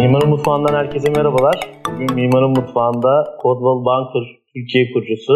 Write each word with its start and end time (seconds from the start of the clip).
Mimarın 0.00 0.28
Mutfağı'ndan 0.28 0.74
herkese 0.74 1.10
merhabalar. 1.10 1.56
Bugün 1.88 2.14
Mimarın 2.14 2.50
Mutfağı'nda 2.58 3.12
Coldwell 3.42 3.80
Banker 3.88 4.26
Türkiye 4.54 4.92
kurucusu 4.92 5.34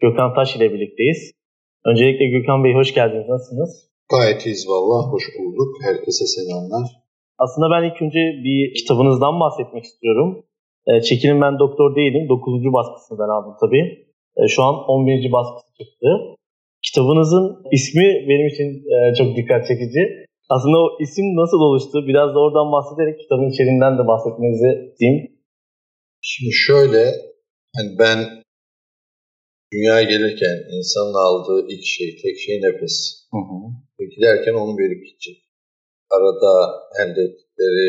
Gökhan 0.00 0.34
Taş 0.34 0.56
ile 0.56 0.72
birlikteyiz. 0.72 1.32
Öncelikle 1.86 2.24
Gökhan 2.26 2.64
Bey 2.64 2.74
hoş 2.74 2.94
geldiniz. 2.94 3.28
Nasılsınız? 3.28 3.72
Gayet 4.10 4.46
iyiyiz 4.46 4.68
valla. 4.68 5.12
Hoş 5.12 5.24
bulduk. 5.38 5.70
Herkese 5.86 6.26
selamlar. 6.26 6.86
Aslında 7.38 7.66
ben 7.74 7.82
ilk 7.88 8.02
önce 8.02 8.22
bir 8.44 8.74
kitabınızdan 8.74 9.40
bahsetmek 9.40 9.84
istiyorum. 9.84 10.44
E, 10.86 11.00
Çekilin 11.00 11.40
Ben 11.40 11.58
Doktor 11.58 11.96
Değilim. 11.96 12.28
9. 12.28 12.72
baskısını 12.78 13.18
ben 13.18 13.30
aldım 13.36 13.54
tabii. 13.60 13.84
E, 14.36 14.48
şu 14.48 14.62
an 14.62 14.74
11. 14.74 15.32
baskısı 15.32 15.68
çıktı. 15.78 16.08
Kitabınızın 16.82 17.46
ismi 17.72 18.06
benim 18.28 18.46
için 18.52 18.68
e, 18.94 19.14
çok 19.18 19.36
dikkat 19.36 19.66
çekici. 19.68 20.23
Aslında 20.48 20.78
o 20.84 20.86
isim 21.04 21.26
nasıl 21.42 21.60
oluştu? 21.68 21.96
Biraz 22.08 22.28
da 22.34 22.38
oradan 22.44 22.68
bahsederek 22.76 23.20
kitabın 23.22 23.50
içeriğinden 23.52 23.94
de 23.98 24.02
bahsetmenizi 24.10 24.70
isteyeyim. 24.90 25.20
Şimdi 26.20 26.52
şöyle, 26.52 27.02
hani 27.76 27.90
ben 27.98 28.18
dünyaya 29.72 30.02
gelirken 30.02 30.56
insanın 30.76 31.16
aldığı 31.26 31.60
ilk 31.72 31.84
şey, 31.84 32.08
tek 32.22 32.36
şey 32.44 32.56
nefes. 32.62 32.96
Hı 33.34 33.40
hı. 33.48 33.58
Giderken 34.14 34.54
onu 34.62 34.72
verip 34.78 35.00
gidecek. 35.08 35.38
Arada 36.16 36.52
elde 37.00 37.20
ettikleri 37.28 37.88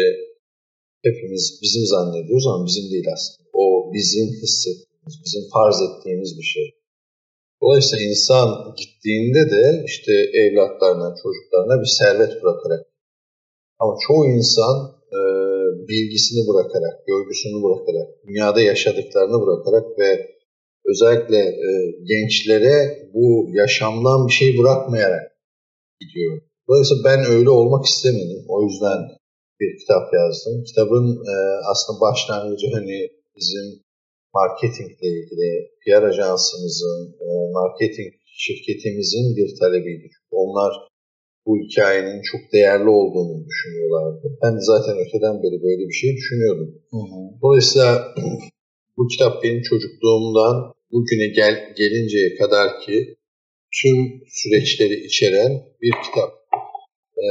hepimiz 1.03 1.59
bizim 1.63 1.83
zannediyoruz 1.93 2.47
ama 2.47 2.65
bizim 2.65 2.85
değil 2.91 3.07
aslında. 3.15 3.49
O 3.53 3.93
bizim 3.93 4.27
hissettiğimiz, 4.41 5.15
bizim 5.25 5.43
farz 5.53 5.77
ettiğimiz 5.87 6.31
bir 6.39 6.47
şey. 6.55 6.67
Dolayısıyla 7.65 8.05
insan 8.05 8.47
gittiğinde 8.77 9.51
de 9.55 9.83
işte 9.85 10.13
evlatlarına, 10.13 11.15
çocuklarına 11.23 11.81
bir 11.81 11.91
servet 11.99 12.43
bırakarak. 12.43 12.85
Ama 13.79 13.93
çoğu 14.07 14.25
insan 14.25 14.75
e, 15.17 15.19
bilgisini 15.87 16.47
bırakarak, 16.47 17.07
görgüsünü 17.07 17.63
bırakarak, 17.63 18.07
dünyada 18.27 18.61
yaşadıklarını 18.61 19.41
bırakarak 19.41 19.99
ve 19.99 20.09
özellikle 20.91 21.37
e, 21.37 21.69
gençlere 22.11 22.75
bu 23.13 23.49
yaşamdan 23.53 24.27
bir 24.27 24.33
şey 24.33 24.57
bırakmayarak 24.57 25.31
gidiyor. 26.01 26.41
Dolayısıyla 26.67 27.03
ben 27.03 27.19
öyle 27.35 27.49
olmak 27.49 27.85
istemedim. 27.85 28.45
O 28.47 28.63
yüzden 28.63 28.99
bir 29.59 29.77
kitap 29.79 30.13
yazdım. 30.13 30.63
Kitabın 30.63 31.07
e, 31.33 31.35
aslında 31.71 32.01
başlangıcı 32.01 32.67
hani 32.73 33.09
bizim 33.35 33.84
marketingle 34.39 35.07
ilgili 35.15 35.49
PR 35.81 36.03
ajansımızın, 36.11 37.01
e, 37.25 37.27
marketing 37.59 38.13
şirketimizin 38.43 39.35
bir 39.37 39.49
talebiydi. 39.59 40.09
Onlar 40.31 40.71
bu 41.45 41.51
hikayenin 41.63 42.21
çok 42.31 42.41
değerli 42.53 42.89
olduğunu 42.89 43.45
düşünüyorlardı. 43.49 44.25
Ben 44.43 44.55
zaten 44.71 44.95
öteden 45.03 45.35
beri 45.43 45.57
böyle 45.63 45.83
bir 45.89 45.97
şey 46.01 46.11
düşünüyordum. 46.15 46.69
Hı 46.91 46.97
hı. 46.97 47.19
Dolayısıyla 47.43 48.15
bu 48.97 49.07
kitap 49.07 49.43
benim 49.43 49.61
çocukluğumdan 49.61 50.73
bugüne 50.91 51.27
gel, 51.27 51.73
gelinceye 51.77 52.35
kadar 52.35 52.79
ki 52.81 53.15
tüm 53.81 53.97
süreçleri 54.27 55.05
içeren 55.05 55.51
bir 55.81 55.93
kitap. 56.05 56.29
Ee, 57.17 57.27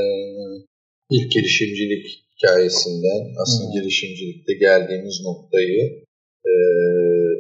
ilk 1.11 1.33
girişimcilik 1.33 2.07
hikayesinden 2.33 3.23
aslında 3.43 3.69
Hı. 3.69 3.81
girişimcilikte 3.81 4.55
geldiğimiz 4.55 5.21
noktayı 5.25 6.04
e, 6.53 6.55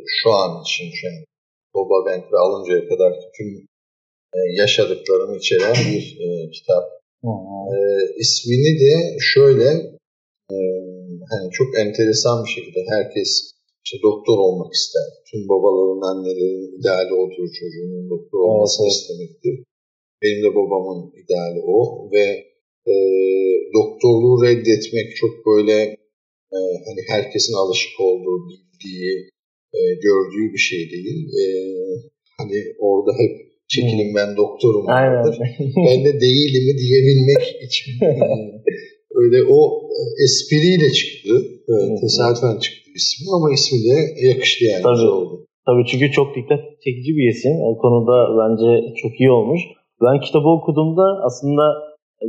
şu 0.06 0.30
an 0.30 0.62
için 0.62 0.90
şu 0.98 1.08
an 1.08 1.24
Boba 1.74 2.06
Bank'ı 2.06 2.36
alıncaya 2.38 2.88
kadar 2.88 3.12
tüm 3.36 3.48
e, 4.34 4.38
yaşadıklarımı 4.60 5.36
içeren 5.36 5.74
bir 5.92 6.04
e, 6.26 6.50
kitap. 6.50 6.84
E, 7.74 7.78
ismini 8.16 8.72
de 8.80 9.16
şöyle 9.20 9.68
e, 10.54 10.56
hani 11.30 11.50
çok 11.52 11.78
enteresan 11.78 12.44
bir 12.44 12.50
şekilde 12.50 12.80
herkes 12.90 13.54
işte 13.84 13.98
doktor 14.02 14.38
olmak 14.38 14.72
ister. 14.72 15.06
Tüm 15.30 15.48
babaların, 15.48 16.02
annelerin 16.10 16.78
ideali 16.78 17.12
odur 17.22 17.48
çocuğunun 17.60 18.10
doktor 18.10 18.38
olmasını 18.38 18.86
evet. 18.86 18.96
istemektir. 18.96 19.54
Benim 20.22 20.40
de 20.44 20.50
babamın 20.54 21.12
ideali 21.22 21.60
o 21.76 22.10
ve 22.12 22.26
e, 22.92 22.94
doktorluğu 23.78 24.44
reddetmek 24.44 25.16
çok 25.16 25.46
böyle 25.46 25.76
e, 26.56 26.58
hani 26.86 27.00
herkesin 27.08 27.54
alışık 27.54 28.00
olduğu, 28.00 28.38
bildiği, 28.84 29.28
e, 29.74 29.80
gördüğü 30.06 30.52
bir 30.52 30.58
şey 30.58 30.90
değil. 30.90 31.28
E, 31.42 31.44
hani 32.38 32.58
orada 32.78 33.12
hep 33.20 33.32
çekilin 33.68 34.14
ben 34.14 34.36
doktorum 34.36 34.86
vardır. 34.86 35.38
ben 35.86 36.04
de 36.04 36.20
değilimi 36.20 36.78
diyebilmek 36.78 37.44
için 37.66 37.92
e, 38.02 38.10
öyle 39.14 39.38
o 39.48 39.60
e, 39.98 40.00
espriyle 40.24 40.92
çıktı. 40.92 41.34
E, 41.68 41.74
tesadüfen 42.00 42.58
çıktı 42.58 42.90
ismi 42.94 43.26
ama 43.36 43.52
ismi 43.52 43.78
de 43.88 44.26
yakıştı 44.28 44.64
yani. 44.64 44.82
Tabii. 44.82 45.08
oldu. 45.08 45.46
Tabii 45.66 45.84
çünkü 45.90 46.10
çok 46.10 46.36
dikkat 46.36 46.62
çekici 46.84 47.10
bir 47.16 47.28
isim. 47.34 47.54
O 47.70 47.78
konuda 47.78 48.16
bence 48.40 48.68
çok 49.02 49.20
iyi 49.20 49.30
olmuş. 49.30 49.60
Ben 50.04 50.20
kitabı 50.20 50.48
okuduğumda 50.48 51.06
aslında 51.26 51.64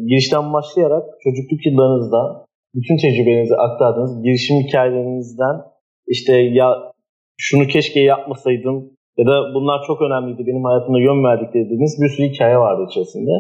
girişten 0.10 0.54
başlayarak 0.54 1.04
çocukluk 1.24 1.66
yıllarınızda 1.66 2.46
bütün 2.76 2.98
tecrübelerinizi 2.98 3.56
aktardığınız 3.56 4.24
girişim 4.24 4.58
hikayelerinizden 4.64 5.56
işte 6.08 6.34
ya 6.34 6.68
şunu 7.38 7.68
keşke 7.68 8.00
yapmasaydım 8.00 8.78
ya 9.18 9.26
da 9.26 9.36
bunlar 9.56 9.80
çok 9.88 10.02
önemliydi 10.02 10.44
benim 10.48 10.64
hayatıma 10.64 11.00
yön 11.00 11.24
verdikleri 11.24 11.66
dediğiniz 11.66 12.02
bir 12.02 12.10
sürü 12.10 12.30
hikaye 12.30 12.58
vardı 12.58 12.82
içerisinde. 12.90 13.32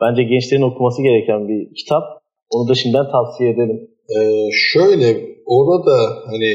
Bence 0.00 0.22
gençlerin 0.22 0.70
okuması 0.70 1.02
gereken 1.02 1.48
bir 1.48 1.74
kitap. 1.74 2.04
Onu 2.50 2.68
da 2.68 2.74
şimdiden 2.74 3.10
tavsiye 3.10 3.50
edelim. 3.50 3.78
Ee, 4.16 4.48
şöyle 4.52 5.08
orada 5.46 5.96
hani 6.26 6.52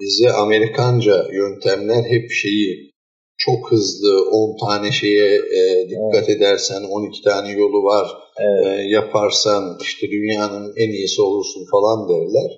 bize 0.00 0.28
Amerikanca 0.32 1.16
yöntemler 1.32 2.02
hep 2.14 2.30
şeyi 2.30 2.94
çok 3.36 3.72
hızlı 3.72 4.30
10 4.30 4.56
tane 4.66 4.92
şeye 4.92 5.34
e, 5.58 5.60
dikkat 5.90 6.28
edersen 6.28 6.82
12 6.90 7.22
tane 7.22 7.52
yolu 7.52 7.84
var 7.84 8.06
Evet. 8.38 8.66
e, 8.66 8.82
yaparsan 8.88 9.78
işte 9.82 10.06
dünyanın 10.10 10.72
en 10.76 10.88
iyisi 10.88 11.22
olursun 11.22 11.64
falan 11.70 12.08
derler. 12.08 12.50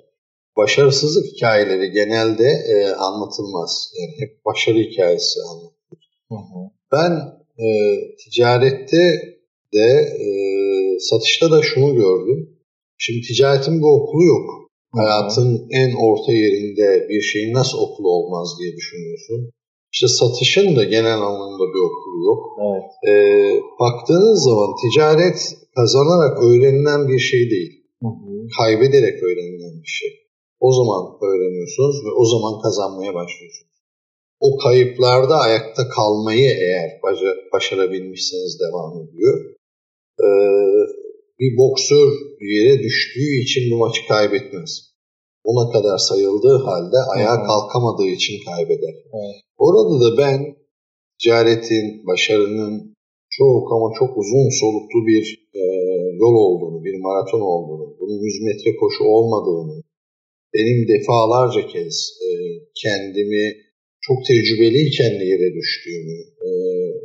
Başarısızlık 0.57 1.25
hikayeleri 1.35 1.91
genelde 1.91 2.47
e, 2.73 2.75
anlatılmaz. 2.91 3.93
Yani 3.99 4.13
hep 4.21 4.45
başarı 4.45 4.77
hikayesi 4.77 5.39
anlatılır. 5.51 6.03
Hı 6.29 6.35
hı. 6.35 6.59
Ben 6.91 7.11
e, 7.65 7.67
ticarette 8.23 9.03
de 9.73 9.89
e, 10.25 10.29
satışta 10.99 11.51
da 11.51 11.61
şunu 11.61 11.95
gördüm. 11.95 12.49
Şimdi 12.97 13.21
ticaretin 13.27 13.79
bir 13.79 13.87
okulu 13.87 14.23
yok. 14.23 14.49
Hı 14.93 15.01
hı. 15.01 15.01
Hayatın 15.01 15.67
en 15.71 15.93
orta 15.95 16.31
yerinde 16.31 17.07
bir 17.09 17.21
şeyin 17.21 17.53
nasıl 17.53 17.77
okulu 17.77 18.09
olmaz 18.09 18.47
diye 18.59 18.75
düşünüyorsun. 18.75 19.51
İşte 19.93 20.07
satışın 20.07 20.75
da 20.75 20.83
genel 20.83 21.21
anlamda 21.21 21.63
bir 21.73 21.83
okulu 21.89 22.25
yok. 22.25 22.43
Evet. 22.67 22.89
E, 23.09 23.13
baktığınız 23.79 24.43
zaman 24.43 24.69
ticaret 24.81 25.39
kazanarak 25.75 26.43
öğrenilen 26.43 27.07
bir 27.07 27.19
şey 27.19 27.49
değil. 27.49 27.83
Hı 28.01 28.07
hı. 28.07 28.47
Kaybederek 28.57 29.23
öğrenilen 29.23 29.81
bir 29.83 29.87
şey. 29.87 30.26
O 30.59 30.69
zaman 30.73 31.01
öğreniyorsunuz 31.21 31.95
ve 32.05 32.11
o 32.21 32.25
zaman 32.25 32.61
kazanmaya 32.61 33.13
başlıyorsunuz. 33.13 33.77
O 34.39 34.57
kayıplarda 34.57 35.35
ayakta 35.35 35.89
kalmayı 35.89 36.49
eğer 36.49 36.89
başa- 37.03 37.37
başarabilmişseniz 37.53 38.59
devam 38.59 38.91
ediyor. 39.03 39.35
Ee, 40.23 40.27
bir 41.39 41.57
boksör 41.57 42.07
yere 42.41 42.79
düştüğü 42.83 43.41
için 43.43 43.71
bu 43.71 43.77
maçı 43.77 44.01
kaybetmez. 44.07 44.71
Ona 45.43 45.71
kadar 45.71 45.97
sayıldığı 45.97 46.57
halde 46.65 46.97
ayağa 47.15 47.43
kalkamadığı 47.43 48.07
için 48.07 48.35
kaybeder. 48.45 48.95
Evet. 49.13 49.35
Orada 49.57 49.95
da 50.03 50.17
ben 50.17 50.55
ticaretin, 51.19 52.07
başarının 52.07 52.95
çok 53.29 53.71
ama 53.71 53.87
çok 53.99 54.17
uzun 54.17 54.49
soluklu 54.61 54.99
bir 55.11 55.49
e, 55.53 55.63
yol 56.23 56.33
olduğunu, 56.33 56.83
bir 56.83 56.95
maraton 57.01 57.41
olduğunu, 57.41 57.95
bunun 57.99 58.17
100 58.23 58.41
metre 58.43 58.75
koşu 58.75 59.03
olmadığını, 59.03 59.83
benim 60.57 60.87
defalarca 60.87 61.67
kez 61.67 61.95
e, 62.27 62.29
kendimi 62.83 63.45
çok 64.01 64.17
tecrübeliyken 64.27 65.19
de 65.19 65.25
yere 65.33 65.49
düştüğümü, 65.59 66.19
e, 66.47 66.49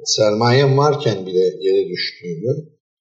sermayem 0.04 0.78
varken 0.78 1.26
bile 1.26 1.44
yere 1.66 1.88
düştüğümü 1.88 2.52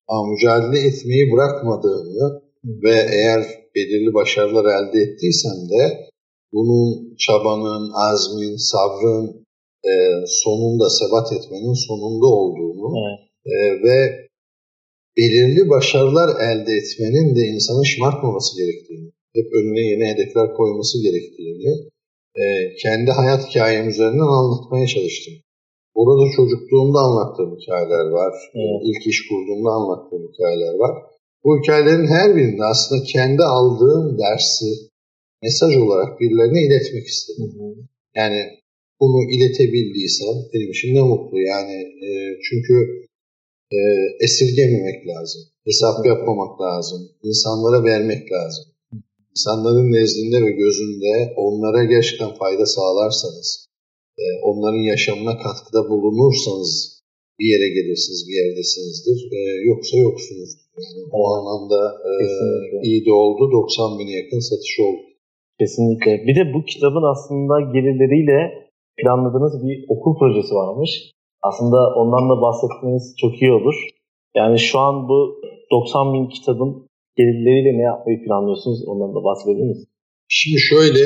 ama 0.08 0.32
mücadele 0.32 0.80
etmeyi 0.88 1.32
bırakmadığımı 1.32 2.42
ve 2.84 2.96
eğer 3.14 3.42
belirli 3.76 4.14
başarılar 4.14 4.66
elde 4.66 5.00
ettiysem 5.00 5.60
de 5.74 5.84
bunun 6.54 7.16
çabanın, 7.16 7.92
azmin, 7.94 8.56
sabrın 8.56 9.46
e, 9.86 9.94
sonunda 10.26 10.90
sebat 10.90 11.34
etmenin 11.34 11.88
sonunda 11.88 12.26
olduğunu 12.26 12.90
Evet. 13.02 13.20
e, 13.46 13.56
ve 13.84 13.98
belirli 15.18 15.70
başarılar 15.70 16.30
elde 16.30 16.72
etmenin 16.82 17.36
de 17.36 17.42
insanın 17.42 17.84
şımartmaması 17.84 18.58
gerektiğini, 18.58 19.12
hep 19.36 19.48
önüne 19.58 19.84
yeni 19.92 20.06
hedefler 20.12 20.54
koyması 20.54 20.96
gerektiğini 21.04 21.72
e, 22.42 22.44
kendi 22.84 23.12
hayat 23.12 23.50
hikayem 23.50 23.90
üzerinden 23.90 24.32
anlatmaya 24.40 24.88
çalıştım. 24.88 25.34
Burada 25.96 26.32
çocukluğumda 26.36 27.00
anlattığım 27.00 27.52
hikayeler 27.60 28.06
var. 28.20 28.34
Evet. 28.56 28.82
İlk 28.88 29.08
iş 29.08 29.20
kurduğumda 29.28 29.70
anlattığım 29.70 30.24
hikayeler 30.32 30.74
var. 30.84 30.94
Bu 31.44 31.50
hikayelerin 31.60 32.08
her 32.08 32.36
birinde 32.36 32.64
aslında 32.64 33.04
kendi 33.04 33.44
aldığım 33.44 34.20
dersi 34.20 34.66
mesaj 35.44 35.76
olarak 35.76 36.20
birilerine 36.20 36.62
iletmek 36.68 37.08
istedim. 37.08 37.52
Hı 37.58 37.64
hı. 37.64 37.74
Yani 38.16 38.42
bunu 39.00 39.32
iletebildiysem 39.32 40.36
benim 40.54 40.70
için 40.72 40.96
ne 40.96 41.02
mutlu. 41.02 41.40
Yani 41.40 41.78
e, 42.08 42.10
çünkü 42.50 42.76
e, 43.72 43.78
esirgememek 44.26 45.08
lazım. 45.08 45.42
Hesap 45.66 46.06
yapmamak 46.06 46.62
lazım. 46.62 47.10
İnsanlara 47.24 47.84
vermek 47.84 48.32
lazım. 48.32 48.66
İnsanların 49.34 49.92
nezdinde 49.98 50.38
ve 50.46 50.52
gözünde 50.52 51.14
onlara 51.46 51.84
gerçekten 51.94 52.32
fayda 52.40 52.66
sağlarsanız, 52.66 53.50
e, 54.22 54.24
onların 54.50 54.84
yaşamına 54.94 55.38
katkıda 55.44 55.82
bulunursanız 55.90 57.02
bir 57.40 57.48
yere 57.54 57.70
gelirsiniz, 57.78 58.20
bir 58.28 58.36
yerdesinizdir. 58.42 59.20
E, 59.38 59.40
yoksa 59.72 59.98
yoksunuz. 59.98 60.50
Yani 60.78 61.02
o 61.12 61.22
anlamda 61.36 61.80
e, 62.12 62.14
iyi 62.88 63.06
de 63.06 63.14
oldu. 63.14 63.52
90 63.52 64.00
bine 64.00 64.12
yakın 64.20 64.40
satış 64.50 64.80
oldu. 64.86 65.02
Kesinlikle. 65.60 66.12
Bir 66.28 66.36
de 66.40 66.44
bu 66.54 66.66
kitabın 66.66 67.06
aslında 67.14 67.56
gelirleriyle 67.76 68.40
planladığınız 68.98 69.54
bir 69.68 69.86
okul 69.94 70.14
projesi 70.20 70.54
varmış. 70.56 70.92
Aslında 71.42 71.80
ondan 72.00 72.26
da 72.30 72.42
bahsetmeniz 72.42 73.16
çok 73.18 73.42
iyi 73.42 73.52
olur. 73.52 73.76
Yani 74.36 74.60
şu 74.60 74.80
an 74.80 75.10
bu 75.10 75.42
90 75.72 76.14
bin 76.14 76.28
kitabın 76.30 76.88
gelirleriyle 77.18 77.78
ne 77.78 77.86
yapmayı 77.92 78.18
planlıyorsunuz? 78.26 78.88
Ondan 78.88 79.12
da 79.16 79.24
bahsedebilir 79.24 79.68
misiniz? 79.68 79.88
Şimdi 80.28 80.60
şöyle, 80.60 81.06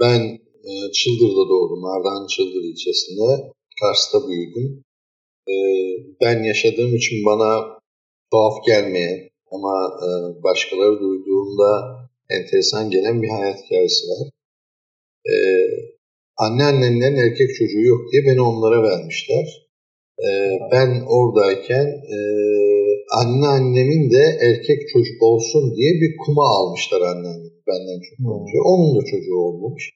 ben 0.00 0.20
e, 0.68 0.72
Çıldır'da 0.92 1.44
doğdum. 1.52 1.84
Ardahan 1.84 2.26
Çıldır 2.26 2.64
ilçesinde. 2.70 3.52
Kars'ta 3.80 4.28
büyüdüm. 4.28 4.84
E, 5.48 5.54
ben 6.20 6.42
yaşadığım 6.42 6.94
için 6.96 7.18
bana 7.26 7.78
tuhaf 8.32 8.66
gelmeyen 8.66 9.18
ama 9.50 9.74
e, 10.06 10.08
başkaları 10.42 11.00
duyduğunda 11.00 11.70
enteresan 12.30 12.90
gelen 12.90 13.22
bir 13.22 13.28
hayat 13.28 13.64
hikayesi 13.64 14.06
var. 14.08 14.28
Anneannemlerin 16.36 17.16
erkek 17.16 17.54
çocuğu 17.58 17.80
yok 17.80 18.00
diye 18.12 18.22
beni 18.26 18.40
onlara 18.40 18.82
vermişler. 18.82 19.66
Ben 20.72 21.04
oradayken 21.08 21.86
e, 21.86 22.18
anneannemin 23.10 24.10
de 24.10 24.24
erkek 24.48 24.80
çocuk 24.92 25.22
olsun 25.22 25.76
diye 25.76 25.90
bir 26.00 26.12
kuma 26.22 26.44
almışlar 26.56 27.00
anneannem 27.00 27.54
benden 27.68 28.00
çok 28.06 28.18
önce. 28.18 28.56
Onun 28.70 28.96
da 28.96 29.04
çocuğu 29.04 29.38
olmuş. 29.46 29.90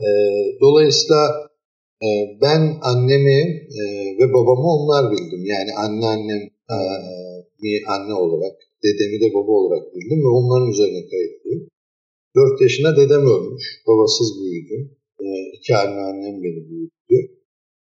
E, 0.00 0.08
dolayısıyla 0.60 1.22
e, 2.06 2.08
ben 2.42 2.62
annemi 2.82 3.40
e, 3.80 3.82
ve 4.18 4.32
babamı 4.32 4.66
onlar 4.76 5.12
bildim. 5.12 5.44
Yani 5.44 5.70
anneannem 5.84 6.42
e, 6.74 6.78
bir 7.62 7.82
anne 7.94 8.14
olarak, 8.14 8.56
dedemi 8.84 9.20
de 9.20 9.34
baba 9.34 9.52
olarak 9.52 9.94
bildim 9.94 10.20
ve 10.24 10.28
onların 10.38 10.70
üzerine 10.70 11.02
kayıtlıyım. 11.10 11.68
4 12.36 12.60
yaşına 12.60 12.96
dedem 12.96 13.24
ölmüş, 13.34 13.64
babasız 13.86 14.28
büyüdüm. 14.40 14.82
E, 15.20 15.26
iki 15.56 15.76
anneannem 15.76 16.42
beni 16.42 16.60
büyüttü. 16.70 17.16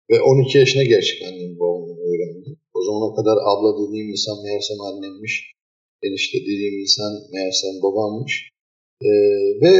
Ve 0.09 0.21
12 0.21 0.57
yaşına 0.57 0.83
gerçek 0.83 1.21
annem 1.27 1.59
babamı 1.59 1.93
öğrendim. 2.09 2.57
O 2.77 2.79
zamana 2.87 3.15
kadar 3.17 3.37
abla 3.51 3.69
dediğim 3.79 4.09
insan 4.15 4.37
meğersem 4.43 4.81
annemmiş. 4.81 5.33
Enişte 6.03 6.37
dediğim 6.41 6.79
insan 6.85 7.11
meğersem 7.33 7.75
babammış. 7.83 8.33
Ee, 9.01 9.07
ve 9.63 9.73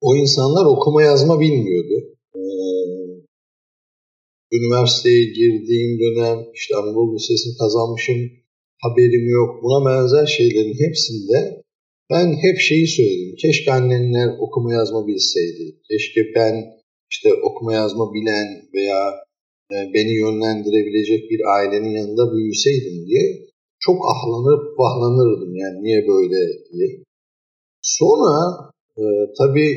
o 0.00 0.16
insanlar 0.16 0.64
okuma 0.64 1.02
yazma 1.02 1.40
bilmiyordu. 1.40 1.96
Ee, 2.36 2.40
üniversiteye 4.56 5.24
girdiğim 5.24 5.92
dönem 6.00 6.38
işte 6.54 6.76
Anadolu 6.76 7.14
Lisesi'ni 7.14 7.56
kazanmışım. 7.56 8.20
Haberim 8.82 9.26
yok. 9.28 9.50
Buna 9.62 9.78
benzer 9.88 10.26
şeylerin 10.26 10.76
hepsinde 10.84 11.62
ben 12.10 12.26
hep 12.44 12.58
şeyi 12.58 12.86
söyledim. 12.86 13.34
Keşke 13.42 13.72
annenler 13.72 14.28
okuma 14.40 14.72
yazma 14.72 15.06
bilseydi. 15.06 15.76
Keşke 15.90 16.20
ben 16.34 16.54
işte 17.10 17.28
okuma 17.34 17.72
yazma 17.74 18.14
bilen 18.14 18.48
veya 18.74 19.00
e, 19.10 19.27
beni 19.70 20.12
yönlendirebilecek 20.22 21.30
bir 21.30 21.40
ailenin 21.56 21.92
yanında 21.98 22.32
büyüseydim 22.36 23.06
diye 23.06 23.48
çok 23.80 23.98
ahlanıp 24.12 24.78
vahlanırdım 24.78 25.56
yani 25.56 25.82
niye 25.82 26.00
böyle 26.08 26.40
diye. 26.72 26.88
Sonra 27.82 28.34
e, 28.98 29.02
tabii 29.38 29.70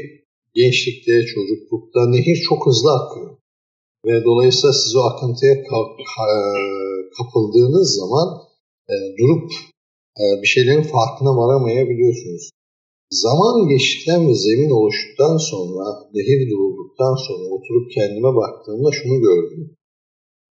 gençlikte, 0.53 1.25
çocuklukta 1.25 2.09
nehir 2.09 2.37
çok 2.49 2.67
hızlı 2.67 2.91
akıyor. 2.99 3.37
Ve 4.05 4.23
dolayısıyla 4.23 4.73
siz 4.73 4.95
o 4.95 5.01
akıntıya 5.01 5.55
kapıldığınız 7.17 7.95
zaman 7.99 8.27
e, 8.89 8.95
durup 9.17 9.51
e, 10.21 10.23
bir 10.41 10.47
şeylerin 10.47 10.83
farkına 10.83 11.31
varamayabiliyorsunuz. 11.37 12.49
Zaman 13.11 13.67
geçtikten 13.67 14.27
ve 14.27 14.35
zemin 14.35 14.69
oluştuktan 14.69 15.37
sonra, 15.37 15.85
nehir 16.13 16.49
durulduktan 16.51 17.15
sonra 17.27 17.45
oturup 17.55 17.91
kendime 17.91 18.35
baktığımda 18.35 18.91
şunu 18.91 19.21
gördüm. 19.21 19.77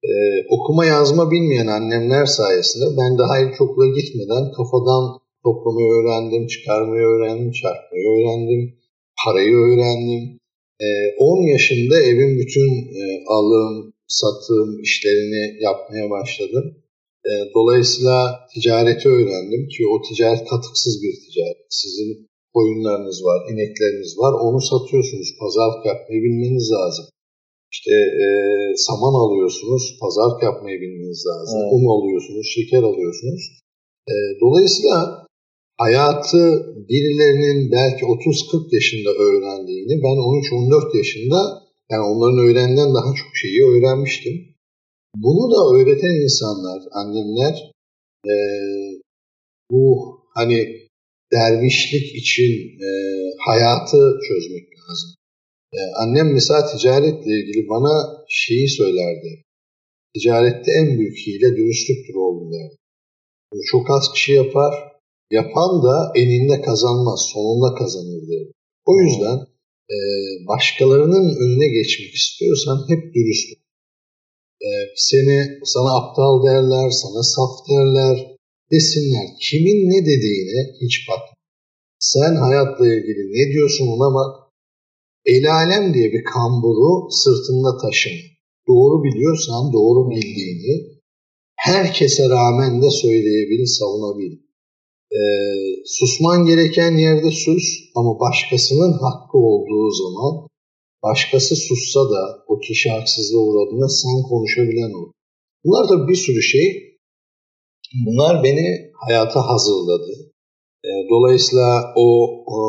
Ee, 0.05 0.11
okuma 0.51 0.85
yazma 0.85 1.31
bilmeyen 1.31 1.67
annemler 1.67 2.27
sayesinde 2.27 2.85
ben 3.01 3.19
daha 3.19 3.39
ilkokula 3.39 3.87
gitmeden 3.99 4.53
kafadan 4.57 5.05
toplamayı 5.45 5.91
öğrendim, 5.99 6.47
çıkarmayı 6.47 7.03
öğrendim, 7.03 7.53
çarpmayı 7.53 8.05
öğrendim, 8.15 8.63
parayı 9.25 9.55
öğrendim. 9.57 10.39
Ee, 10.81 10.87
10 11.19 11.43
yaşında 11.53 11.97
evin 12.01 12.39
bütün 12.39 12.71
e, 13.01 13.25
alım, 13.27 13.93
satım 14.09 14.83
işlerini 14.83 15.63
yapmaya 15.63 16.11
başladım. 16.11 16.67
E, 17.29 17.31
dolayısıyla 17.55 18.47
ticareti 18.55 19.09
öğrendim 19.09 19.69
ki 19.69 19.83
o 19.93 20.03
ticaret 20.03 20.49
katıksız 20.51 21.03
bir 21.03 21.15
ticaret. 21.25 21.67
Sizin 21.71 22.29
koyunlarınız 22.55 23.25
var, 23.25 23.39
inekleriniz 23.53 24.19
var. 24.19 24.33
Onu 24.45 24.61
satıyorsunuz. 24.61 25.29
Pazarlık 25.41 25.87
yapmayı 25.87 26.23
bilmeniz 26.23 26.71
lazım. 26.77 27.05
İşte 27.75 27.95
e, 28.25 28.27
saman 28.87 29.15
alıyorsunuz, 29.25 29.85
pazarlık 30.03 30.43
yapmayı 30.43 30.81
bilmeniz 30.81 31.23
lazım. 31.31 31.59
Evet. 31.63 31.73
Un 31.77 31.85
alıyorsunuz, 31.95 32.47
şeker 32.55 32.83
alıyorsunuz. 32.91 33.43
E, 34.13 34.15
dolayısıyla 34.43 35.27
hayatı 35.85 36.43
birilerinin 36.89 37.59
belki 37.73 38.03
30-40 38.05 38.75
yaşında 38.75 39.11
öğrendiğini 39.27 39.95
ben 40.07 40.17
13-14 40.17 40.97
yaşında 40.97 41.41
yani 41.91 42.05
onların 42.11 42.39
öğrenden 42.47 42.95
daha 42.95 43.15
çok 43.21 43.31
şeyi 43.43 43.61
öğrenmiştim. 43.71 44.37
Bunu 45.17 45.45
da 45.55 45.61
öğreten 45.77 46.15
insanlar, 46.25 46.81
annemler 46.93 47.55
e, 48.33 48.35
bu 49.71 49.85
hani 50.35 50.59
dervişlik 51.33 52.15
için 52.15 52.53
e, 52.89 52.91
hayatı 53.47 54.01
çözmek 54.29 54.67
lazım. 54.79 55.11
E, 55.73 55.81
annem 56.03 56.33
mesela 56.33 56.67
ticaretle 56.67 57.33
ilgili 57.41 57.69
bana 57.69 58.25
şeyi 58.29 58.69
söylerdi. 58.69 59.45
Ticarette 60.15 60.73
en 60.73 60.99
büyük 60.99 61.19
hile 61.27 61.57
dürüstlüktür 61.57 62.15
oğlum 62.15 62.53
derdi. 62.53 62.77
Bunu 63.53 63.61
çok 63.73 63.91
az 63.91 64.13
kişi 64.15 64.33
yapar. 64.33 64.75
Yapan 65.31 65.83
da 65.83 66.13
eninde 66.17 66.61
kazanmaz, 66.61 67.21
sonunda 67.33 67.75
kazanır 67.75 68.23
derdi. 68.29 68.53
O 68.87 69.01
yüzden 69.01 69.39
e, 69.91 69.97
başkalarının 70.49 71.27
önüne 71.43 71.69
geçmek 71.69 72.15
istiyorsan 72.15 72.79
hep 72.89 73.15
dürüst 73.15 73.53
ol. 73.53 73.61
E, 74.67 74.69
seni, 74.97 75.39
sana 75.65 75.91
aptal 75.99 76.47
derler, 76.47 76.91
sana 76.91 77.23
saf 77.23 77.53
derler, 77.71 78.37
desinler. 78.73 79.27
Kimin 79.43 79.81
ne 79.91 80.01
dediğine 80.11 80.61
hiç 80.81 81.09
bakma. 81.09 81.35
Sen 81.99 82.35
hayatla 82.35 82.87
ilgili 82.87 83.23
ne 83.33 83.53
diyorsun 83.53 83.87
ona 83.87 84.15
bak. 84.15 84.50
El 85.27 85.53
alem 85.53 85.95
diye 85.95 86.13
bir 86.13 86.25
kamburu 86.25 87.11
sırtında 87.11 87.71
taşıma. 87.83 88.23
Doğru 88.69 89.05
biliyorsan 89.05 89.73
doğru 89.73 90.11
bildiğini 90.11 91.01
herkese 91.57 92.29
rağmen 92.29 92.83
de 92.83 92.91
söyleyebil, 92.91 93.67
savunabil. 93.67 94.33
Ee, 95.13 95.23
susman 95.87 96.47
gereken 96.47 96.97
yerde 96.97 97.31
sus 97.31 97.65
ama 97.97 98.21
başkasının 98.21 98.93
hakkı 98.93 99.39
olduğu 99.39 99.91
zaman 99.91 100.49
başkası 101.03 101.57
sussa 101.57 102.01
da 102.11 102.45
o 102.49 102.59
kişi 102.59 102.91
haksızlığa 102.91 103.41
uğradığında 103.41 103.89
sen 103.89 104.23
konuşabilen 104.29 104.93
ol. 104.93 105.13
Bunlar 105.65 105.89
da 105.89 106.09
bir 106.09 106.17
sürü 106.17 106.43
şey 106.43 106.91
Bunlar 108.07 108.45
beni 108.45 108.93
hayata 108.93 109.49
hazırladı. 109.49 110.33
E, 110.85 110.91
dolayısıyla 111.11 111.93
o, 111.97 112.07
o 112.47 112.61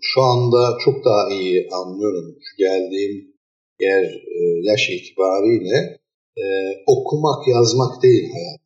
şu 0.00 0.20
anda 0.22 0.78
çok 0.84 1.04
daha 1.04 1.30
iyi 1.30 1.68
anlıyorum. 1.72 2.36
Şu 2.40 2.56
geldiğim 2.58 3.36
yer 3.80 4.04
e, 4.04 4.40
yaş 4.62 4.90
itibariyle 4.90 5.98
e, 6.36 6.44
okumak 6.86 7.48
yazmak 7.48 8.02
değil 8.02 8.24
hayat. 8.32 8.60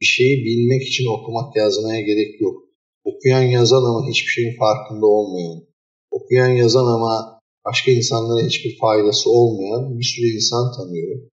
Bir 0.00 0.06
şeyi 0.06 0.44
bilmek 0.44 0.82
için 0.82 1.06
okumak 1.06 1.56
yazmaya 1.56 2.00
gerek 2.00 2.40
yok. 2.40 2.56
Okuyan 3.04 3.42
yazan 3.42 3.84
ama 3.84 4.08
hiçbir 4.08 4.30
şeyin 4.30 4.58
farkında 4.58 5.06
olmayan, 5.06 5.62
okuyan 6.10 6.48
yazan 6.48 6.86
ama 6.86 7.40
başka 7.66 7.90
insanlara 7.90 8.46
hiçbir 8.46 8.78
faydası 8.78 9.30
olmayan 9.30 9.98
bir 9.98 10.04
sürü 10.04 10.26
insan 10.26 10.72
tanıyorum. 10.76 11.30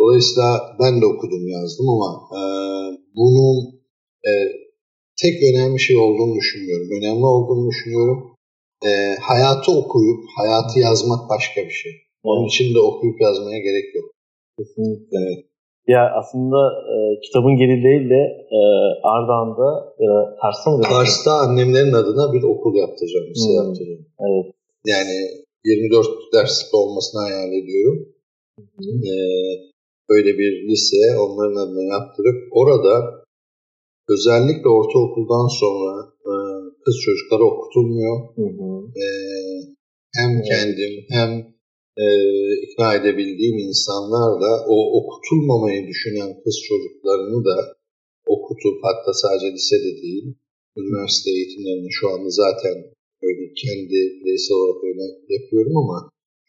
Dolayısıyla 0.00 0.76
ben 0.80 1.00
de 1.00 1.06
okudum 1.06 1.48
yazdım 1.48 1.88
ama 1.88 2.10
e, 2.38 2.40
bunun 3.16 3.80
e, 4.28 4.30
tek 5.22 5.42
önemli 5.42 5.80
şey 5.80 5.96
olduğunu 5.96 6.34
düşünmüyorum. 6.34 6.88
Önemli 6.90 7.24
olduğunu 7.24 7.70
düşünüyorum. 7.70 8.33
E, 8.88 8.90
hayatı 9.30 9.70
okuyup 9.80 10.20
hayatı 10.38 10.78
yazmak 10.78 11.30
başka 11.30 11.60
bir 11.68 11.76
şey. 11.82 11.92
Onun 12.22 12.46
için 12.46 12.74
de 12.74 12.80
okuyup 12.80 13.20
yazmaya 13.20 13.58
gerek 13.58 13.94
yok. 13.94 14.04
Kesinlikle. 14.58 15.18
Evet. 15.18 15.44
Ya 15.86 16.02
aslında 16.18 16.60
e, 16.92 16.94
kitabın 17.24 17.56
geri 17.56 17.76
değil 17.86 18.10
de 18.14 18.22
e, 18.56 18.60
Ardahan'da 19.14 19.68
ya 20.02 20.08
da 20.14 20.36
Kars'ta 20.40 20.70
mı? 20.70 20.82
Kars'ta 20.82 21.32
annemlerin 21.32 21.92
adına 21.92 22.32
bir 22.32 22.42
okul 22.42 22.74
yaptıracağım, 22.74 23.26
lise 23.30 23.48
hmm. 23.48 23.56
yaptıracağım. 23.56 24.06
Evet. 24.28 24.54
Yani 24.86 25.16
24 25.64 26.06
derslikte 26.34 26.76
olmasını 26.76 27.20
hayal 27.20 27.52
ediyorum. 27.52 28.08
Hmm. 28.58 29.04
Ee, 29.08 29.74
böyle 30.10 30.38
bir 30.38 30.68
lise 30.68 31.18
onların 31.18 31.56
adına 31.56 31.82
yaptırıp 31.82 32.38
orada 32.52 33.24
özellikle 34.08 34.68
ortaokuldan 34.68 35.48
sonra 35.60 35.90
e, 36.02 36.03
kız 36.84 36.96
çocukları 37.06 37.44
okutulmuyor. 37.52 38.16
Hı 38.36 38.46
hı. 38.58 38.70
E, 39.04 39.06
hem 40.18 40.30
kendim 40.50 40.94
hem 41.16 41.30
e, 42.04 42.06
ikna 42.64 42.88
edebildiğim 42.94 43.58
insanlarla 43.58 44.52
o 44.74 44.76
okutulmamayı 44.98 45.88
düşünen 45.88 46.30
kız 46.44 46.56
çocuklarını 46.68 47.44
da 47.44 47.56
okutup 48.26 48.76
hatta 48.86 49.12
sadece 49.22 49.52
lisede 49.52 49.92
değil 50.02 50.26
üniversite 50.80 51.30
eğitimlerini 51.30 51.90
şu 51.98 52.04
anda 52.12 52.30
zaten 52.44 52.76
öyle 53.26 53.44
kendi 53.62 53.98
bireysel 54.18 54.56
olarak 54.56 54.84
öyle 54.88 55.04
yapıyorum 55.36 55.76
ama 55.82 55.98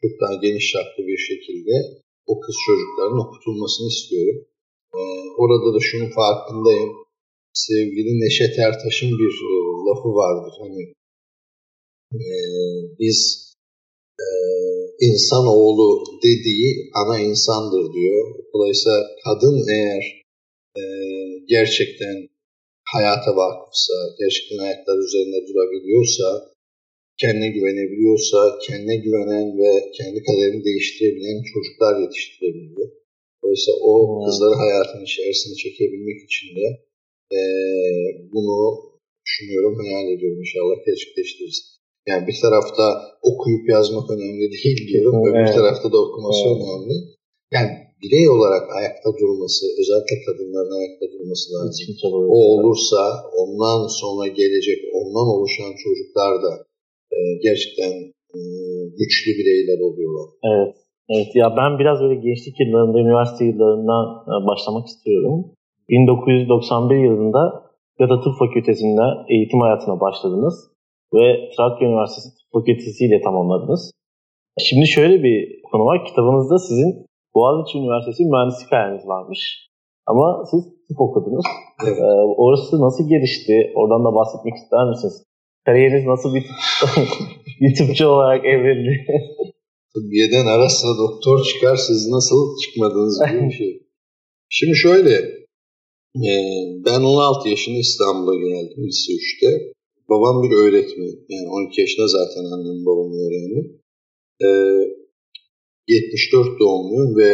çok 0.01 0.13
daha 0.21 0.35
geniş 0.45 0.65
çaplı 0.73 1.01
bir 1.09 1.21
şekilde 1.29 1.73
o 2.31 2.33
kız 2.43 2.55
çocukların 2.67 3.19
okutulmasını 3.25 3.87
istiyorum. 3.95 4.39
Ee, 4.95 4.99
orada 5.41 5.67
da 5.75 5.79
şunun 5.87 6.09
farkındayım. 6.19 6.91
Sevgili 7.53 8.11
Neşet 8.25 8.59
Ertaş'ın 8.67 9.11
bir 9.21 9.33
e, 9.53 9.54
lafı 9.87 10.09
vardır. 10.09 10.53
Hani 10.61 10.83
e, 12.13 12.27
biz 12.99 13.19
e, 14.19 14.27
insanoğlu 15.07 16.03
dediği 16.23 16.89
ana 16.93 17.19
insandır 17.19 17.93
diyor. 17.93 18.35
Dolayısıyla 18.53 19.03
kadın 19.25 19.57
eğer 19.75 20.03
e, 20.77 20.83
gerçekten 21.47 22.29
hayata 22.93 23.35
vakıfsa, 23.35 23.93
gerçekten 24.19 24.57
ayaklar 24.57 24.97
üzerinde 25.07 25.47
durabiliyorsa, 25.47 26.27
kendine 27.21 27.49
güvenebiliyorsa, 27.49 28.37
kendine 28.67 28.95
güvenen 28.95 29.57
ve 29.57 29.91
kendi 29.97 30.23
kaderini 30.23 30.65
değiştirebilen 30.65 31.43
çocuklar 31.53 32.01
yetiştirebiliyor. 32.01 32.89
Dolayısıyla 33.43 33.79
o 33.81 33.93
hmm. 34.07 34.25
kızları 34.25 34.55
hayatın 34.55 35.03
içerisine 35.03 35.55
çekebilmek 35.55 36.19
için 36.27 36.55
de 36.55 36.67
e, 37.37 37.39
bunu 38.33 38.59
düşünüyorum, 39.35 39.75
hayal 39.81 40.07
ediyorum 40.13 40.39
inşallah 40.45 40.77
gerçekleştiririz. 40.87 41.59
Yani 42.09 42.23
bir 42.29 42.37
tarafta 42.45 42.85
okuyup 43.29 43.65
yazmak 43.75 44.07
önemli 44.15 44.45
değil 44.55 44.79
diyorum. 44.89 45.15
Evet. 45.19 45.35
Öbür 45.35 45.51
tarafta 45.59 45.87
da 45.93 45.97
okuması 46.05 46.43
evet. 46.47 46.57
önemli. 46.63 46.95
Yani 47.55 47.69
birey 48.01 48.25
olarak 48.35 48.65
ayakta 48.79 49.09
durması, 49.21 49.63
özellikle 49.81 50.15
kadınların 50.25 50.73
ayakta 50.79 51.05
durması 51.13 51.45
lazım. 51.53 51.85
O 52.37 52.39
olursa 52.53 53.01
ondan 53.41 53.81
sonra 54.01 54.25
gelecek, 54.41 54.79
ondan 54.99 55.27
oluşan 55.35 55.73
çocuklar 55.83 56.33
da 56.45 56.51
e, 57.15 57.19
gerçekten 57.45 57.91
e, 58.35 58.39
güçlü 58.99 59.31
bireyler 59.39 59.79
oluyorlar. 59.87 60.27
Evet. 60.51 60.75
Evet 61.13 61.31
ya 61.35 61.47
ben 61.59 61.71
biraz 61.81 61.97
böyle 62.03 62.17
gençlik 62.27 62.55
yıllarında, 62.59 62.97
üniversite 63.05 63.45
yıllarından 63.45 64.05
e, 64.31 64.35
başlamak 64.49 64.85
istiyorum. 64.87 65.35
1991 65.89 66.95
yılında 67.07 67.64
Gata 67.99 68.21
Tıp 68.21 68.35
Fakültesi'nde 68.39 69.05
eğitim 69.33 69.59
hayatına 69.61 69.99
başladınız 69.99 70.55
ve 71.13 71.25
Trakya 71.53 71.87
Üniversitesi 71.87 72.29
Tıp 72.37 72.47
Fakültesi 72.53 73.05
ile 73.05 73.21
tamamladınız. 73.21 73.91
Şimdi 74.59 74.87
şöyle 74.87 75.23
bir 75.23 75.61
konu 75.71 75.85
var. 75.85 76.05
Kitabınızda 76.05 76.57
sizin 76.57 77.05
Boğaziçi 77.35 77.77
Üniversitesi 77.77 78.23
mühendislik 78.25 78.71
hayaliniz 78.71 79.07
varmış. 79.07 79.69
Ama 80.05 80.45
siz 80.51 80.61
tıp 80.87 81.01
okudunuz. 81.01 81.45
Evet. 81.87 81.97
Ee, 81.99 82.03
orası 82.43 82.81
nasıl 82.81 83.09
gelişti? 83.09 83.71
Oradan 83.75 84.05
da 84.05 84.15
bahsetmek 84.15 84.55
ister 84.55 84.85
misiniz? 84.89 85.23
Kariyeriniz 85.65 86.05
nasıl 86.05 86.35
bir, 86.35 86.45
bir 87.61 87.75
tıpçı 87.75 88.09
olarak 88.09 88.45
evrildi? 88.45 89.05
Tıbbiyeden 89.93 90.45
ara 90.45 90.69
sıra 90.69 90.97
doktor 90.97 91.43
çıkar, 91.43 91.75
siz 91.75 92.09
nasıl 92.11 92.39
çıkmadınız 92.61 93.21
gibi 93.29 93.45
bir 93.45 93.51
şey. 93.51 93.81
Şimdi 94.49 94.75
şöyle, 94.75 95.11
ben 96.85 97.01
16 97.01 97.49
yaşında 97.49 97.79
İstanbul'a 97.79 98.35
geldim 98.35 98.87
lise 98.87 99.11
3'te. 99.13 99.73
Babam 100.09 100.43
bir 100.43 100.55
öğretmen. 100.55 101.13
Yani 101.29 101.47
12 101.49 101.81
yaşında 101.81 102.07
zaten 102.07 102.43
annem 102.53 102.85
babam 102.85 103.11
öğrendim. 103.23 103.81
Ee, 104.41 104.47
74 105.87 106.59
doğumluyum 106.59 107.17
ve 107.17 107.31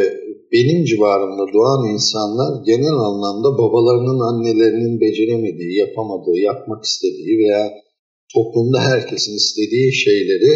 benim 0.52 0.86
civarımda 0.86 1.54
doğan 1.54 1.94
insanlar 1.94 2.66
genel 2.66 2.98
anlamda 3.08 3.50
babalarının, 3.58 4.20
annelerinin 4.30 5.02
beceremediği, 5.02 5.78
yapamadığı, 5.78 6.38
yapmak 6.38 6.84
istediği 6.84 7.38
veya 7.40 7.64
toplumda 8.34 8.80
herkesin 8.80 9.36
istediği 9.36 9.94
şeyleri 9.94 10.54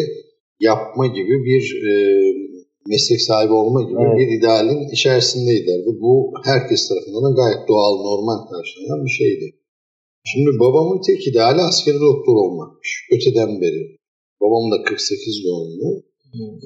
yapma 0.59 1.07
gibi 1.07 1.35
bir 1.49 1.63
e, 1.89 1.93
meslek 2.87 3.21
sahibi 3.21 3.53
olma 3.53 3.81
gibi 3.81 4.01
evet. 4.05 4.17
bir 4.19 4.27
idealin 4.37 4.89
içerisindeydiler. 4.95 5.79
Ve 5.85 6.01
bu 6.01 6.33
herkes 6.43 6.87
tarafından 6.89 7.35
gayet 7.35 7.67
doğal, 7.67 7.93
normal 8.09 8.39
karşılanan 8.51 9.05
bir 9.05 9.15
şeydi. 9.21 9.47
Şimdi 10.31 10.49
babamın 10.59 11.01
tek 11.01 11.27
ideali 11.27 11.61
askeri 11.61 11.99
doktor 12.09 12.35
olmakmış. 12.43 13.07
Öteden 13.11 13.61
beri. 13.61 13.97
Babam 14.41 14.71
da 14.71 14.83
48 14.83 15.43
doğumlu. 15.45 16.03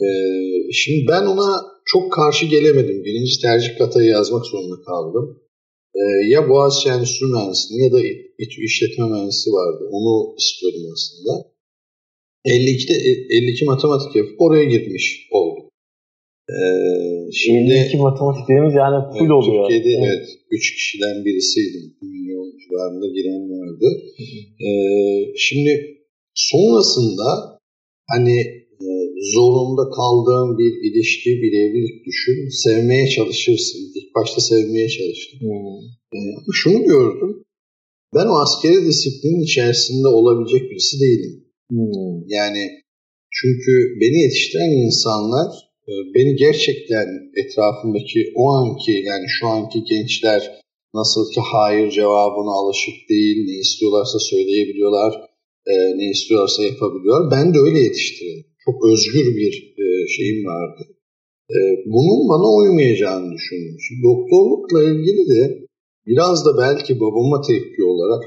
Ee, 0.04 0.72
şimdi 0.74 1.06
ben 1.08 1.26
ona 1.26 1.50
çok 1.86 2.12
karşı 2.12 2.46
gelemedim. 2.46 3.04
Birinci 3.04 3.42
tercih 3.42 3.78
katayı 3.78 4.10
yazmak 4.10 4.46
zorunda 4.46 4.82
kaldım. 4.82 5.42
Ee, 5.96 6.02
ya 6.30 6.50
Boğaziçi 6.50 6.90
Endüstri 6.90 7.26
Mühendisliği 7.26 7.84
ya 7.84 7.92
da 7.92 8.00
İTÜ 8.40 8.64
İşletme 8.64 9.06
Mühendisi 9.10 9.50
vardı. 9.50 9.84
Onu 9.92 10.36
istiyordum 10.38 10.82
aslında. 10.94 11.50
52'de 12.46 12.94
52 12.94 13.66
matematik 13.66 14.16
yapıp 14.16 14.42
oraya 14.42 14.64
girmiş 14.64 15.28
oldum. 15.32 15.59
Ee, 16.50 17.32
şimdi 17.42 17.74
52 17.74 17.98
matematiklerimiz 17.98 18.74
yani 18.82 18.98
full 19.14 19.32
evet, 19.32 19.38
oluyor. 19.40 19.64
Türkiye'de 19.70 19.90
evet. 19.90 20.08
evet 20.08 20.28
3 20.52 20.76
kişiden 20.76 21.26
birisiydim. 21.26 21.86
Milyon 22.02 22.48
civarında 22.62 23.08
giren 23.18 23.44
vardı. 23.56 23.88
Ee, 24.66 24.72
şimdi 25.38 25.72
sonrasında 26.34 27.28
hani 28.14 28.38
e, 28.86 28.90
zorunda 29.36 29.84
kaldığım 30.00 30.58
bir 30.58 30.72
ilişki, 30.88 31.30
bir 31.42 31.54
evlilik 31.64 32.06
düşün. 32.06 32.50
Sevmeye 32.50 33.08
çalışırsın. 33.10 33.80
İlk 33.96 34.16
başta 34.16 34.42
sevmeye 34.42 34.90
çalıştım. 34.90 35.40
Ee, 36.14 36.18
ama 36.38 36.52
şunu 36.54 36.84
gördüm. 36.84 37.44
Ben 38.16 38.26
o 38.26 38.36
askeri 38.46 38.86
disiplinin 38.86 39.44
içerisinde 39.44 40.08
olabilecek 40.08 40.72
birisi 40.72 41.00
değilim. 41.00 41.34
Hmm. 41.70 42.28
Yani 42.28 42.64
çünkü 43.32 43.72
beni 44.02 44.22
yetiştiren 44.22 44.72
insanlar 44.86 45.69
beni 46.16 46.36
gerçekten 46.36 47.08
etrafımdaki 47.42 48.20
o 48.36 48.50
anki 48.50 48.92
yani 48.92 49.26
şu 49.40 49.48
anki 49.48 49.84
gençler 49.84 50.42
nasıl 50.94 51.32
ki 51.34 51.42
hayır 51.52 51.92
cevabına 51.92 52.52
alışık 52.52 53.10
değil, 53.10 53.38
ne 53.46 53.56
istiyorlarsa 53.60 54.20
söyleyebiliyorlar, 54.20 55.14
e, 55.68 55.74
ne 55.98 56.10
istiyorlarsa 56.10 56.64
yapabiliyorlar. 56.64 57.32
Ben 57.32 57.54
de 57.54 57.58
öyle 57.60 57.80
yetiştirildim. 57.80 58.46
Çok 58.66 58.86
özgür 58.92 59.36
bir 59.36 59.54
e, 59.84 60.08
şeyim 60.08 60.46
vardı. 60.46 60.82
E, 61.56 61.60
bunun 61.86 62.30
bana 62.30 62.48
uymayacağını 62.60 63.34
düşündüm. 63.34 63.78
Şimdi 63.88 64.02
doktorlukla 64.04 64.84
ilgili 64.84 65.24
de 65.34 65.42
biraz 66.08 66.46
da 66.46 66.52
belki 66.58 67.00
babama 67.00 67.42
tepki 67.42 67.84
olarak 67.84 68.24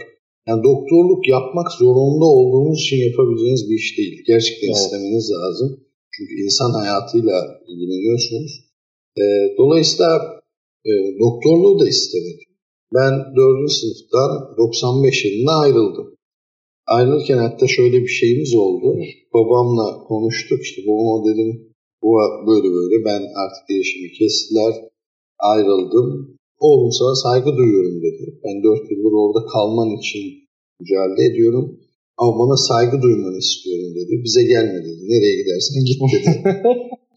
yani 0.49 0.63
doktorluk 0.63 1.29
yapmak 1.29 1.73
zorunda 1.73 2.25
olduğunuz 2.25 2.81
için 2.81 2.97
yapabileceğiniz 2.97 3.71
bir 3.71 3.75
iş 3.75 3.99
değil. 3.99 4.23
Gerçekten 4.27 4.69
evet. 4.69 4.77
istemeniz 4.77 5.31
lazım. 5.31 5.69
Çünkü 6.15 6.33
insan 6.45 6.71
hayatıyla 6.81 7.37
ilgileniyorsunuz. 7.69 8.53
E, 9.17 9.25
dolayısıyla 9.59 10.11
e, 10.85 10.93
doktorluğu 11.25 11.81
da 11.81 11.89
istemedim. 11.89 12.51
Ben 12.95 13.13
4. 13.37 13.73
sınıftan 13.73 14.57
95 14.59 15.25
yılında 15.25 15.53
ayrıldım. 15.53 16.09
Ayrılırken 16.87 17.39
hatta 17.39 17.67
şöyle 17.69 18.03
bir 18.03 18.15
şeyimiz 18.21 18.55
oldu. 18.55 18.97
Babamla 19.35 20.05
konuştuk 20.05 20.63
işte 20.63 20.83
babama 20.87 21.25
dedim 21.29 21.73
bu 22.03 22.11
böyle 22.47 22.69
böyle 22.75 23.05
ben 23.05 23.23
artık 23.43 23.69
değişimi 23.69 24.13
kestiler 24.13 24.75
ayrıldım. 25.39 26.39
Oğlum 26.61 26.93
sana 26.93 27.15
saygı 27.15 27.57
duyuyorum 27.57 28.03
dedi. 28.03 28.41
Ben 28.45 28.63
4 28.63 28.91
yıldır 28.91 29.13
orada 29.23 29.47
kalman 29.47 29.91
için 30.01 30.23
mücadele 30.81 31.25
ediyorum. 31.31 31.81
Ama 32.23 32.33
bana 32.43 32.57
saygı 32.69 32.97
duymanı 33.03 33.39
istiyorum 33.47 33.91
dedi. 33.99 34.13
Bize 34.25 34.43
gelme 34.53 34.79
dedi. 34.87 35.03
Nereye 35.13 35.35
gidersen 35.41 35.81
git 35.89 36.01
dedi. 36.15 36.31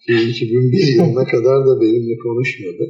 2001 0.29 0.87
yılına 0.97 1.25
kadar 1.33 1.59
da 1.67 1.81
benimle 1.81 2.17
konuşmadı. 2.25 2.83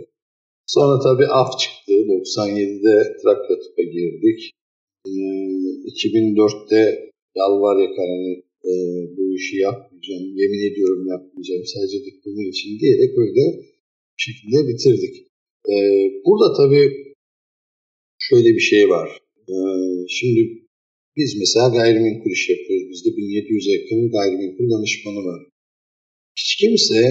Sonra 0.75 0.95
tabii 1.07 1.27
af 1.41 1.49
çıktı. 1.61 1.91
97'de 1.91 2.95
Trakya 3.21 3.55
Tıp'a 3.63 3.83
girdik. 3.95 4.39
2004'te 5.91 6.75
ee, 6.75 7.11
Yalvar 7.35 7.75
Yakar'ın 7.85 8.25
e, 8.69 8.73
bu 9.17 9.23
işi 9.35 9.55
yapmayacağım, 9.57 10.25
yemin 10.41 10.71
ediyorum 10.71 11.07
yapmayacağım 11.07 11.65
sadece 11.73 11.97
diplomu 12.05 12.41
için 12.41 12.79
diyerek 12.79 13.11
öyle 13.17 13.43
şekilde 14.17 14.67
bitirdik. 14.69 15.15
Ee, 15.69 15.75
burada 16.25 16.47
tabii 16.57 16.87
şöyle 18.19 18.49
bir 18.55 18.65
şey 18.71 18.89
var. 18.89 19.09
Ee, 19.49 19.53
şimdi 20.09 20.64
biz 21.17 21.29
mesela 21.41 21.67
gayrimenkul 21.77 22.31
iş 22.31 22.49
yapıyoruz. 22.49 22.89
Bizde 22.91 23.09
1700'e 23.09 23.71
yakın 23.77 24.11
gayrimenkul 24.15 24.69
danışmanı 24.73 25.21
var. 25.29 25.41
Hiç 26.39 26.55
kimse 26.61 27.01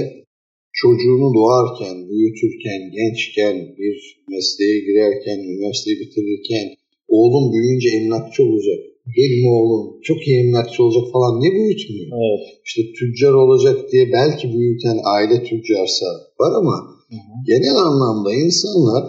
çocuğunu 0.81 1.29
doğarken, 1.39 1.97
büyütürken, 2.11 2.81
gençken, 2.99 3.57
bir 3.79 3.97
mesleğe 4.29 4.79
girerken, 4.87 5.39
üniversiteyi 5.49 5.97
bitirirken, 6.01 6.67
oğlum 7.09 7.53
büyüyünce 7.53 7.89
emlakçı 7.99 8.43
olacak, 8.49 8.81
benim 9.17 9.43
oğlum 9.57 10.01
çok 10.09 10.29
iyi 10.29 10.37
emlakçı 10.45 10.83
olacak 10.83 11.13
falan 11.13 11.35
ne 11.43 11.51
büyütmüyor? 11.57 12.09
Evet. 12.25 12.43
İşte 12.67 12.83
tüccar 12.99 13.35
olacak 13.43 13.93
diye 13.93 14.13
belki 14.13 14.45
büyüten 14.55 14.99
aile 15.15 15.45
tüccarsa 15.45 16.07
var 16.41 16.53
ama 16.61 16.77
Hı 17.11 17.17
hı. 17.17 17.35
genel 17.47 17.77
anlamda 17.89 18.31
insanlar, 18.45 19.05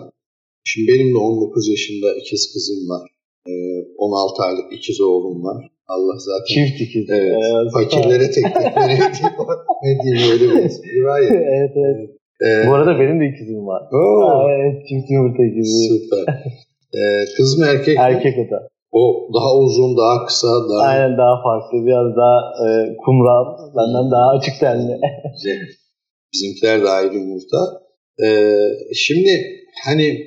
şimdi 0.64 0.88
benim 0.92 1.10
de 1.14 1.18
19 1.18 1.70
yaşında 1.70 2.08
ikiz 2.22 2.54
kızım 2.54 2.90
var, 2.90 3.04
16 4.06 4.44
aylık 4.44 4.68
ikiz 4.78 5.02
oğlum 5.02 5.44
var. 5.44 5.60
Allah 5.94 6.16
zaten 6.30 6.46
Çift 6.54 6.82
ikiz. 6.82 7.06
Evet. 7.10 7.32
Ee, 7.32 7.70
fakirlere 7.78 8.28
teklif 8.36 8.56
veriyor 8.78 9.10
diyor. 9.18 9.34
ne 9.84 9.92
diyeyim 10.04 10.32
öyle 10.32 10.46
bir 10.56 10.66
espri 10.66 11.04
var 11.10 11.20
ya. 11.22 11.30
evet 11.58 11.74
evet. 11.86 12.10
Ee, 12.46 12.68
Bu 12.68 12.74
arada 12.74 13.00
benim 13.00 13.18
de 13.22 13.26
ikizim 13.34 13.68
var. 13.68 13.82
oo, 13.98 14.30
Aa, 14.30 14.52
evet 14.58 14.76
çift 14.88 15.08
yumurta 15.12 15.44
ikizi. 15.44 15.88
süper. 15.90 16.26
Ee, 17.00 17.26
kız 17.38 17.58
mı 17.60 17.66
erkek 17.66 17.98
mi? 17.98 18.04
Erkek 18.04 18.36
o 18.40 18.52
da. 18.52 18.68
O 18.92 19.30
daha 19.36 19.56
uzun, 19.58 19.98
daha 19.98 20.26
kısa, 20.26 20.48
daha 20.70 20.88
Aynen 20.88 21.18
daha 21.18 21.44
farklı. 21.44 21.86
Biraz 21.86 22.16
daha 22.22 22.38
e, 22.66 22.68
kumral. 23.06 23.46
Benden 23.78 24.12
daha 24.12 24.30
açık 24.38 24.60
tenli. 24.60 25.00
Bizimkiler 26.34 26.84
de 26.84 26.90
ayrı 26.90 27.14
yumurta. 27.16 27.58
Ee, 28.26 28.56
şimdi 28.96 29.30
hani 29.86 30.18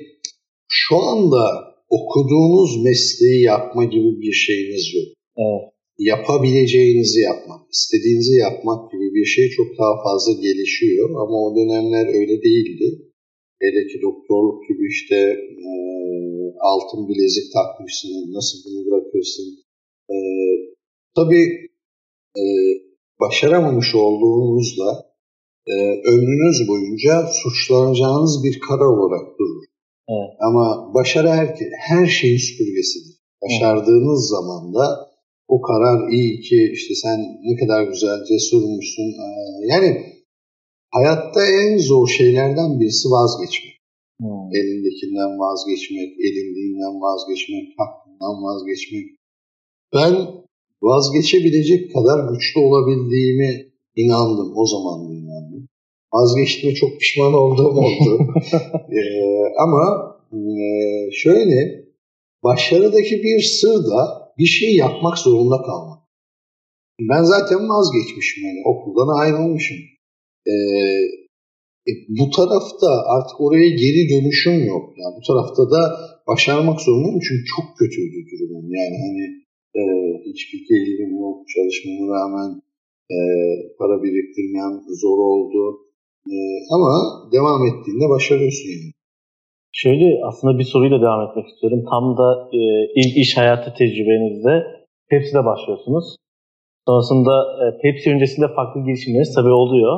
şu 0.67 0.95
anda 0.97 1.43
okuduğunuz 1.89 2.83
mesleği 2.83 3.41
yapma 3.43 3.83
gibi 3.85 4.21
bir 4.21 4.31
şeyiniz 4.31 4.85
yok. 4.95 5.07
Evet. 5.37 5.63
Yapabileceğinizi 5.99 7.19
yapmak, 7.21 7.61
istediğinizi 7.73 8.35
yapmak 8.47 8.91
gibi 8.91 9.07
bir 9.15 9.25
şey 9.25 9.49
çok 9.49 9.69
daha 9.79 10.03
fazla 10.03 10.33
gelişiyor. 10.41 11.09
Ama 11.09 11.35
o 11.45 11.55
dönemler 11.57 12.05
öyle 12.19 12.43
değildi. 12.43 12.87
Hele 13.61 13.87
ki 13.87 13.97
doktorluk 14.01 14.67
gibi 14.69 14.87
işte 14.87 15.15
e, 15.67 15.69
altın 16.59 17.01
bilezik 17.09 17.53
takmışsın, 17.53 18.09
nasıl 18.37 18.57
bunu 18.65 18.79
bırakırsın. 18.85 19.47
E, 20.13 20.15
tabii 21.15 21.45
e, 22.41 22.43
başaramamış 23.19 23.95
olduğunuzda 23.95 24.89
e, 25.67 25.73
ömrünüz 26.13 26.67
boyunca 26.67 27.13
suçlanacağınız 27.41 28.43
bir 28.43 28.59
kara 28.59 28.87
olarak 28.93 29.39
durur. 29.39 29.63
Evet. 30.13 30.31
Ama 30.39 30.93
başarı 30.93 31.29
her, 31.29 31.47
her 31.89 32.07
şeyin 32.07 32.37
süpürgesidir. 32.37 33.15
Başardığınız 33.43 34.29
zaman 34.29 34.73
da 34.73 35.09
o 35.47 35.61
karar 35.61 36.09
iyi 36.11 36.41
ki 36.41 36.71
işte 36.73 36.93
sen 36.95 37.19
ne 37.43 37.55
kadar 37.59 37.83
güzel 37.83 38.17
cesurmuşsun. 38.29 39.09
Ee, 39.23 39.65
Yani 39.73 39.89
hayatta 40.91 41.45
en 41.45 41.77
zor 41.77 42.07
şeylerden 42.07 42.79
birisi 42.79 43.07
vazgeçmek. 43.09 43.75
Hmm. 44.21 44.55
Elindekinden 44.57 45.31
vazgeçmek, 45.39 46.11
edindiğinden 46.27 47.01
vazgeçmek, 47.01 47.65
hakkından 47.79 48.35
vazgeçmek. 48.43 49.05
Ben 49.93 50.13
vazgeçebilecek 50.81 51.93
kadar 51.93 52.17
güçlü 52.31 52.59
olabildiğimi 52.59 53.71
inandım. 53.95 54.53
O 54.55 54.65
zaman 54.65 55.09
da 55.09 55.13
inandım. 55.13 55.68
Vazgeçtiğime 56.13 56.75
çok 56.75 56.99
pişman 56.99 57.33
olduğum 57.33 57.77
oldu. 57.85 58.27
Ee, 58.91 59.53
ama 59.59 59.83
e, 60.33 60.39
şöyle 61.11 61.85
başarıdaki 62.43 63.23
bir 63.23 63.39
sır 63.41 63.77
da 63.91 64.31
bir 64.37 64.45
şey 64.45 64.75
yapmak 64.75 65.17
zorunda 65.17 65.61
kalmak. 65.61 65.99
Ben 67.01 67.23
zaten 67.23 67.69
vazgeçmişim 67.69 68.43
yani 68.47 68.61
okuldan 68.65 69.19
ayrılmışım. 69.19 69.77
Ee, 70.47 70.51
e, 71.89 71.91
bu 72.19 72.29
tarafta 72.37 72.89
artık 73.15 73.41
oraya 73.41 73.69
geri 73.69 74.09
dönüşüm 74.09 74.65
yok. 74.65 74.93
Yani 74.97 75.13
bu 75.17 75.21
tarafta 75.27 75.71
da 75.71 75.81
başarmak 76.27 76.81
zorundayım 76.81 77.19
çünkü 77.27 77.45
çok 77.55 77.77
kötüydü 77.77 78.19
durumum. 78.31 78.67
Yani 78.79 78.95
hani 79.05 79.23
e, 79.79 79.81
hiçbir 80.29 80.61
gelirim 80.69 81.19
yok, 81.19 81.37
çalışmama 81.55 82.05
rağmen 82.15 82.61
e, 83.15 83.17
para 83.79 84.03
biriktirmem 84.03 84.73
zor 85.01 85.17
oldu. 85.17 85.88
E, 86.27 86.37
ama 86.75 86.91
devam 87.31 87.61
ettiğinde 87.69 88.09
başarıyorsun 88.09 88.69
yani. 88.75 88.91
Şöyle 89.71 90.05
aslında 90.27 90.59
bir 90.59 90.63
soruyla 90.73 91.01
devam 91.01 91.21
etmek 91.27 91.47
istiyorum. 91.47 91.81
Tam 91.91 92.17
da 92.17 92.27
e, 92.57 92.59
ilk 92.99 93.17
iş 93.17 93.37
hayatı 93.37 93.73
tecrübenizde 93.77 94.53
Pepsi'de 95.09 95.45
başlıyorsunuz. 95.45 96.15
Sonrasında 96.87 97.33
e, 97.61 97.65
Pepsi 97.81 98.11
öncesinde 98.13 98.47
farklı 98.55 98.79
girişimleriniz 98.85 99.35
tabii 99.35 99.57
oluyor. 99.63 99.93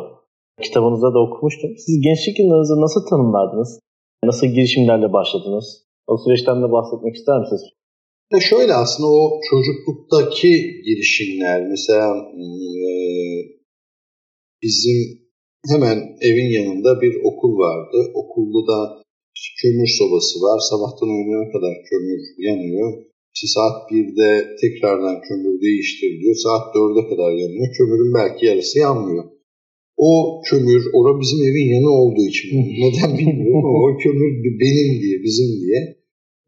Kitabınızda 0.62 1.14
da 1.14 1.20
okumuştum. 1.20 1.72
Siz 1.78 2.02
gençlik 2.02 2.40
yıllarınızı 2.40 2.82
nasıl 2.82 3.02
tanımlardınız? 3.10 3.80
Nasıl 4.24 4.48
girişimlerle 4.48 5.14
başladınız? 5.14 5.68
O 6.08 6.18
süreçten 6.18 6.58
de 6.64 6.72
bahsetmek 6.72 7.16
ister 7.16 7.40
misiniz? 7.40 7.62
Ya 8.34 8.40
şöyle 8.40 8.74
aslında 8.74 9.10
o 9.10 9.40
çocukluktaki 9.50 10.52
girişimler 10.86 11.68
mesela 11.68 12.08
e, 12.44 12.48
bizim 14.64 15.22
hemen 15.70 15.98
evin 16.22 16.50
yanında 16.60 17.02
bir 17.02 17.14
okul 17.24 17.54
vardı. 17.58 17.98
Okulda 18.14 18.62
da 18.72 18.80
kömür 19.62 19.90
sobası 20.00 20.36
var. 20.46 20.60
Sabahtan 20.70 21.10
öğlene 21.18 21.52
kadar 21.54 21.74
kömür 21.90 22.22
yanıyor. 22.38 22.90
İşte 23.34 23.48
saat 23.56 23.92
1'de 23.92 24.30
tekrardan 24.62 25.22
kömür 25.28 25.62
değiştiriliyor. 25.62 26.36
Saat 26.36 26.76
4'e 26.76 27.04
kadar 27.10 27.32
yanıyor. 27.44 27.68
Kömürün 27.78 28.14
belki 28.20 28.46
yarısı 28.46 28.80
yanmıyor. 28.80 29.24
O 29.98 30.42
kömür, 30.50 30.84
ora 30.98 31.22
bizim 31.22 31.40
evin 31.50 31.68
yanı 31.76 31.92
olduğu 32.02 32.26
için. 32.32 32.48
Neden 32.84 33.18
bilmiyorum 33.18 33.66
ama 33.70 33.80
o 33.88 33.98
kömür 34.04 34.32
benim 34.64 34.90
diye, 35.02 35.18
bizim 35.24 35.50
diye. 35.62 35.80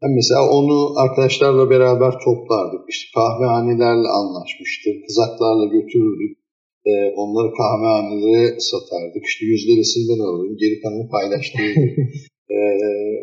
Ben 0.02 0.12
mesela 0.20 0.42
onu 0.58 0.98
arkadaşlarla 1.02 1.70
beraber 1.70 2.12
toplardık. 2.24 2.82
İşte 2.88 3.06
kahvehanelerle 3.14 4.08
anlaşmıştık. 4.20 4.94
Kızaklarla 5.06 5.66
götürürdük. 5.76 6.43
Ee, 6.86 6.90
onları 7.16 7.48
kahvehanelere 7.60 8.60
satardık. 8.60 9.24
İşte 9.24 9.46
yüzdelisini 9.46 10.04
ben 10.10 10.20
alırım. 10.28 10.56
Geri 10.56 10.80
kalanı 10.82 11.08
paylaştırırdık. 11.08 11.98
ee, 12.54 12.58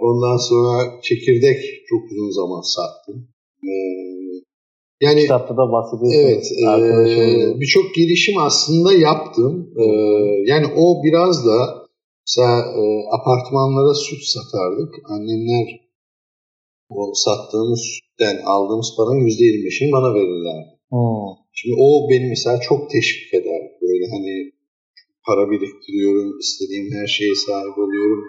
ondan 0.08 0.38
sonra 0.50 1.02
çekirdek 1.02 1.60
çok 1.89 2.02
uzun 2.12 2.32
zaman 2.39 2.62
sattım. 2.62 3.28
Ee, 3.63 4.21
yani 5.02 5.21
Kitapta 5.21 5.54
da 5.58 5.65
bahsediyorsunuz. 5.71 6.47
Evet, 6.62 7.56
e, 7.56 7.60
birçok 7.60 7.95
girişim 7.95 8.38
aslında 8.38 8.93
yaptım. 8.93 9.74
E, 9.78 9.86
yani 10.45 10.65
o 10.78 11.04
biraz 11.04 11.45
da 11.45 11.58
mesela 12.28 12.56
e, 12.80 12.84
apartmanlara 13.17 13.93
süt 13.93 14.24
satardık. 14.24 14.93
Annemler 15.10 15.82
o 16.89 17.13
sattığımız 17.13 17.80
sütten 17.80 18.38
aldığımız 18.45 18.93
paranın 18.97 19.26
%25'ini 19.28 19.91
bana 19.91 20.13
verirler. 20.15 20.62
Hmm. 20.89 21.32
Şimdi 21.54 21.76
o 21.80 22.10
beni 22.10 22.26
mesela 22.30 22.60
çok 22.60 22.89
teşvik 22.89 23.34
eder. 23.34 23.51
Para 25.26 25.52
biriktiriyorum, 25.52 26.40
istediğim 26.40 26.88
her 26.98 27.08
şeye 27.08 27.36
sahip 27.36 27.78
oluyorum. 27.78 28.24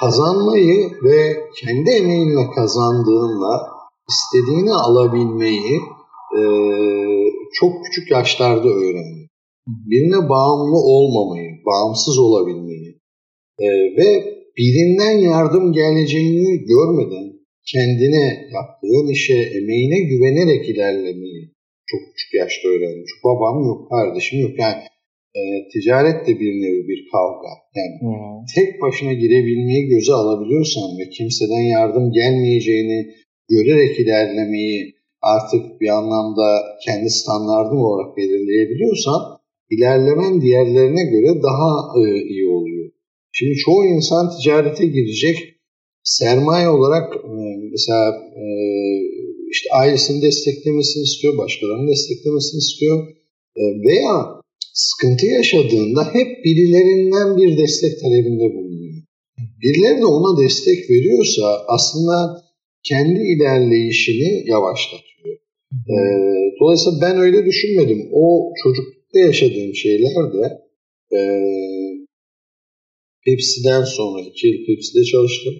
Kazanmayı 0.00 0.90
ve 1.04 1.18
kendi 1.60 1.90
emeğinle 1.90 2.50
kazandığınla 2.54 3.54
istediğini 4.12 4.72
alabilmeyi 4.72 5.76
e, 6.38 6.40
çok 7.52 7.72
küçük 7.84 8.10
yaşlarda 8.10 8.68
öğrendim. 8.68 9.28
Birine 9.66 10.28
bağımlı 10.28 10.78
olmamayı, 10.94 11.50
bağımsız 11.66 12.18
olabilmeyi 12.18 13.00
e, 13.58 13.66
ve 13.98 14.08
birinden 14.58 15.18
yardım 15.18 15.72
geleceğini 15.72 16.64
görmeden 16.72 17.34
kendine 17.72 18.26
yaptığın 18.56 19.08
işe, 19.12 19.34
emeğine 19.58 20.00
güvenerek 20.00 20.68
ilerlemeyi 20.68 21.54
çok 21.86 22.00
küçük 22.00 22.34
yaşta 22.34 22.68
öğrendim. 22.68 23.04
Çünkü 23.08 23.24
babam 23.24 23.64
yok, 23.64 23.90
kardeşim 23.90 24.40
yok. 24.40 24.50
Yani 24.58 24.82
e, 25.38 25.42
ticaret 25.72 26.26
de 26.26 26.40
bir 26.40 26.52
nevi 26.62 26.88
bir 26.88 27.00
kavga. 27.12 27.52
Yani 27.76 27.94
Hmm. 28.00 28.44
tek 28.54 28.82
başına 28.82 29.12
girebilmeyi 29.12 29.86
göze 29.86 30.12
alabiliyorsan 30.12 30.98
ve 30.98 31.08
kimseden 31.08 31.64
yardım 31.76 32.12
gelmeyeceğini 32.12 33.14
görerek 33.48 34.00
ilerlemeyi 34.00 34.94
artık 35.22 35.80
bir 35.80 35.88
anlamda 35.88 36.62
kendi 36.86 37.10
standartın 37.10 37.76
olarak 37.76 38.16
belirleyebiliyorsan 38.16 39.20
ilerlemen 39.70 40.40
diğerlerine 40.40 41.04
göre 41.04 41.42
daha 41.42 41.70
e, 42.00 42.02
iyi 42.32 42.46
oluyor. 42.48 42.90
Şimdi 43.32 43.54
çoğu 43.54 43.84
insan 43.86 44.30
ticarete 44.36 44.86
girecek 44.86 45.36
sermaye 46.02 46.68
olarak 46.68 47.16
e, 47.16 47.32
mesela 47.70 48.04
e, 48.42 48.44
işte 49.50 49.68
ailesini 49.72 50.22
desteklemesini 50.22 51.02
istiyor, 51.02 51.38
başkalarının 51.38 51.88
desteklemesini 51.88 52.58
istiyor. 52.58 53.08
E, 53.56 53.62
veya 53.88 54.43
sıkıntı 54.74 55.26
yaşadığında 55.26 56.04
hep 56.14 56.44
birilerinden 56.44 57.36
bir 57.36 57.58
destek 57.58 58.00
talebinde 58.00 58.54
bulunuyor. 58.54 58.94
Birileri 59.62 60.00
de 60.00 60.06
ona 60.06 60.42
destek 60.42 60.90
veriyorsa 60.90 61.64
aslında 61.68 62.42
kendi 62.82 63.20
ilerleyişini 63.20 64.50
yavaşlatıyor. 64.50 65.36
E, 65.72 65.96
dolayısıyla 66.60 66.98
ben 67.02 67.16
öyle 67.18 67.44
düşünmedim. 67.44 68.08
O 68.12 68.52
çocuklukta 68.62 69.18
yaşadığım 69.18 69.74
şeyler 69.74 70.32
de 70.32 70.44
e, 71.16 71.20
Pepsi'den 73.26 73.84
sonra 73.84 74.20
iki 74.22 74.46
yıl 74.46 74.66
Pepsi'de 74.66 75.04
çalıştım. 75.04 75.54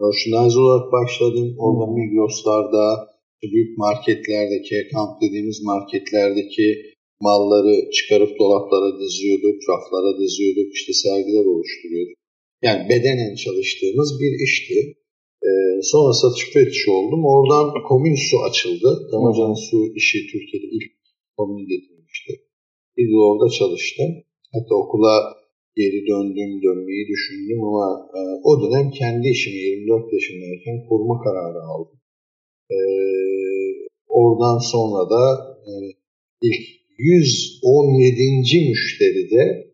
Merchandise 0.00 0.58
olarak 0.58 0.92
başladım. 0.92 1.56
Orada 1.58 1.92
Migros'larda, 1.92 3.08
büyük 3.52 3.78
marketlerdeki, 3.78 4.88
kamp 4.92 5.22
dediğimiz 5.22 5.62
marketlerdeki 5.62 6.95
malları 7.20 7.90
çıkarıp 7.90 8.38
dolaplara 8.38 9.00
diziyorduk, 9.00 9.56
raflara 9.70 10.12
diziyorduk, 10.22 10.74
işte 10.74 10.92
sergiler 10.92 11.44
oluşturuyorduk. 11.52 12.16
Yani 12.62 12.88
bedenen 12.88 13.34
çalıştığımız 13.44 14.20
bir 14.20 14.32
işti. 14.46 14.78
Ee, 15.46 15.48
sonra 15.82 16.12
satış 16.12 16.44
fetişi 16.52 16.90
oldum. 16.90 17.22
Oradan 17.24 17.66
komün 17.88 18.16
su 18.28 18.36
açıldı. 18.48 19.08
Damacana 19.12 19.54
su 19.54 19.78
işi 19.94 20.18
Türkiye'de 20.32 20.66
ilk 20.76 20.92
komün 21.36 21.66
getirmişti. 21.72 22.32
Bir 22.96 23.06
de 23.10 23.16
orada 23.16 23.48
çalıştım. 23.58 24.10
Hatta 24.54 24.74
okula 24.74 25.14
geri 25.76 26.06
döndüm, 26.10 26.62
dönmeyi 26.62 27.04
düşündüm 27.12 27.60
ama 27.68 27.86
e, 28.18 28.20
o 28.48 28.50
dönem 28.62 28.90
kendi 28.90 29.28
işimi 29.28 29.56
24 29.56 30.12
yaşındayken 30.12 30.88
kurma 30.88 31.22
kararı 31.24 31.60
aldım. 31.72 31.98
E, 32.70 32.78
oradan 34.08 34.58
sonra 34.58 35.10
da 35.10 35.22
yani 35.66 35.90
ilk 36.42 36.85
117. 36.98 38.68
müşteri 38.70 39.30
de 39.30 39.66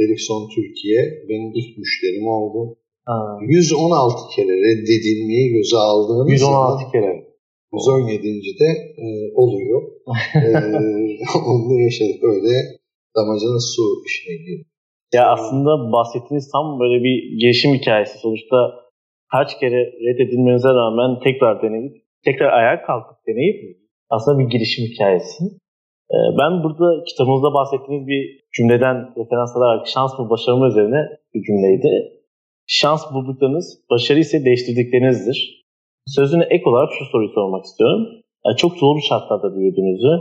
Ericsson 0.00 0.48
Türkiye 0.54 1.00
benim 1.28 1.52
ilk 1.54 1.78
müşterim 1.78 2.26
oldu. 2.26 2.78
Ha. 3.04 3.38
116 3.40 4.36
kere 4.36 4.54
reddedilmeyi 4.66 5.52
göze 5.52 5.76
aldığım 5.76 6.28
116 6.28 6.92
kere. 6.92 7.32
117. 7.72 8.22
de 8.60 8.68
e, 9.04 9.06
oluyor. 9.34 9.82
e, 10.34 10.48
onu 11.46 11.80
yaşadık 11.80 12.24
öyle 12.24 12.54
damacana 13.16 13.60
su 13.60 13.82
işine 14.06 14.36
girdim. 14.36 14.66
Ya 15.14 15.32
aslında 15.32 15.92
bahsettiğiniz 15.92 16.50
tam 16.52 16.80
böyle 16.80 17.04
bir 17.04 17.16
gelişim 17.40 17.74
hikayesi. 17.74 18.18
Sonuçta 18.18 18.56
kaç 19.32 19.58
kere 19.60 19.80
reddedilmenize 20.06 20.68
rağmen 20.68 21.20
tekrar 21.24 21.62
deneyip, 21.62 21.94
tekrar 22.24 22.52
ayağa 22.58 22.82
kalkıp 22.86 23.16
deneyip 23.26 23.78
aslında 24.10 24.38
bir 24.38 24.50
girişim 24.50 24.84
hikayesi. 24.84 25.44
Ee, 26.12 26.16
ben 26.40 26.62
burada 26.64 27.04
kitabınızda 27.04 27.54
bahsettiğiniz 27.54 28.06
bir 28.06 28.22
cümleden 28.56 28.96
referans 29.18 29.56
alarak 29.56 29.86
şans 29.86 30.18
mı 30.18 30.30
başarı 30.30 30.56
mı 30.56 30.66
üzerine 30.68 31.00
bir 31.34 31.42
cümleydi. 31.42 31.88
Şans 32.66 33.02
bulduklarınız, 33.14 33.66
başarı 33.90 34.18
ise 34.18 34.44
değiştirdiklerinizdir. 34.44 35.62
Sözüne 36.06 36.44
ek 36.50 36.62
olarak 36.70 36.90
şu 36.98 37.04
soruyu 37.04 37.28
sormak 37.28 37.64
istiyorum. 37.64 38.02
Yani 38.46 38.56
çok 38.56 38.72
zorlu 38.76 39.00
şartlarda 39.00 39.56
büyüdüğünüzü, 39.56 40.12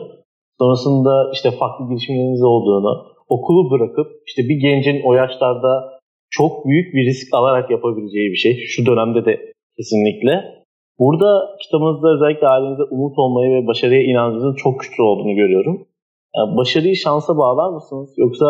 sonrasında 0.60 1.32
işte 1.34 1.52
farklı 1.52 1.88
girişimleriniz 1.90 2.44
olduğunu, 2.44 3.08
okulu 3.30 3.72
bırakıp 3.72 4.08
işte 4.28 4.42
bir 4.50 4.56
gencin 4.56 5.02
o 5.04 5.14
yaşlarda 5.14 6.00
çok 6.30 6.66
büyük 6.66 6.94
bir 6.94 7.06
risk 7.06 7.34
alarak 7.34 7.72
yapabileceği 7.72 8.32
bir 8.32 8.36
şey. 8.36 8.58
Şu 8.68 8.86
dönemde 8.86 9.26
de 9.26 9.54
kesinlikle. 9.78 10.61
Burada 11.02 11.30
kitabınızda 11.62 12.08
özellikle 12.16 12.48
ailenize 12.48 12.86
umut 12.96 13.16
olmayı 13.24 13.50
ve 13.56 13.68
başarıya 13.68 14.04
inancınızın 14.12 14.56
çok 14.64 14.80
güçlü 14.80 15.04
olduğunu 15.04 15.36
görüyorum. 15.42 15.88
Yani 16.36 16.58
başarıyı 16.58 16.96
şansa 16.96 17.38
bağlar 17.38 17.70
mısınız? 17.78 18.10
Yoksa 18.18 18.46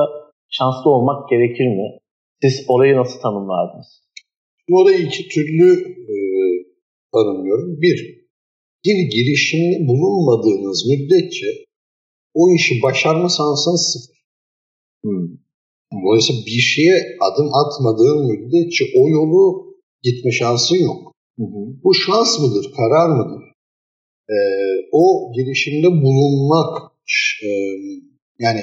şanslı 0.58 0.90
olmak 0.96 1.30
gerekir 1.30 1.68
mi? 1.78 1.88
Siz 2.42 2.66
orayı 2.74 2.94
nasıl 2.98 3.20
tanımlardınız? 3.22 3.90
Orayı 4.72 5.00
iki 5.08 5.24
türlü 5.34 5.70
e, 6.14 6.16
tanımlıyorum. 7.14 7.82
Bir, 7.82 7.98
bir 8.86 8.98
girişimde 9.16 9.88
bulunmadığınız 9.88 10.80
müddetçe 10.90 11.48
o 12.34 12.42
işi 12.56 12.74
başarma 12.84 13.30
şansınız 13.38 13.84
sıfır. 13.92 14.18
Hmm. 15.04 15.28
Dolayısıyla 16.04 16.42
bir 16.46 16.64
şeye 16.72 16.98
adım 17.28 17.50
atmadığın 17.62 18.20
müddetçe 18.32 18.86
o 19.00 19.10
yolu 19.10 19.44
gitme 20.04 20.32
şansın 20.32 20.76
yok. 20.76 21.12
Hı 21.38 21.44
hı. 21.44 21.62
Bu 21.84 21.94
şans 21.94 22.40
mıdır, 22.40 22.72
karar 22.78 23.10
mıdır? 23.10 23.44
Ee, 24.30 24.34
o 24.92 25.32
girişimde 25.36 25.88
bulunmak 25.88 26.92
e, 27.44 27.50
yani 28.40 28.62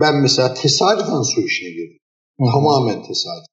ben 0.00 0.22
mesela 0.22 0.54
tesadüfen 0.54 1.22
su 1.22 1.40
işine 1.40 1.70
girdim. 1.70 1.98
Hı 2.40 2.44
hı. 2.44 2.50
Tamamen 2.52 3.02
tesadüf. 3.02 3.46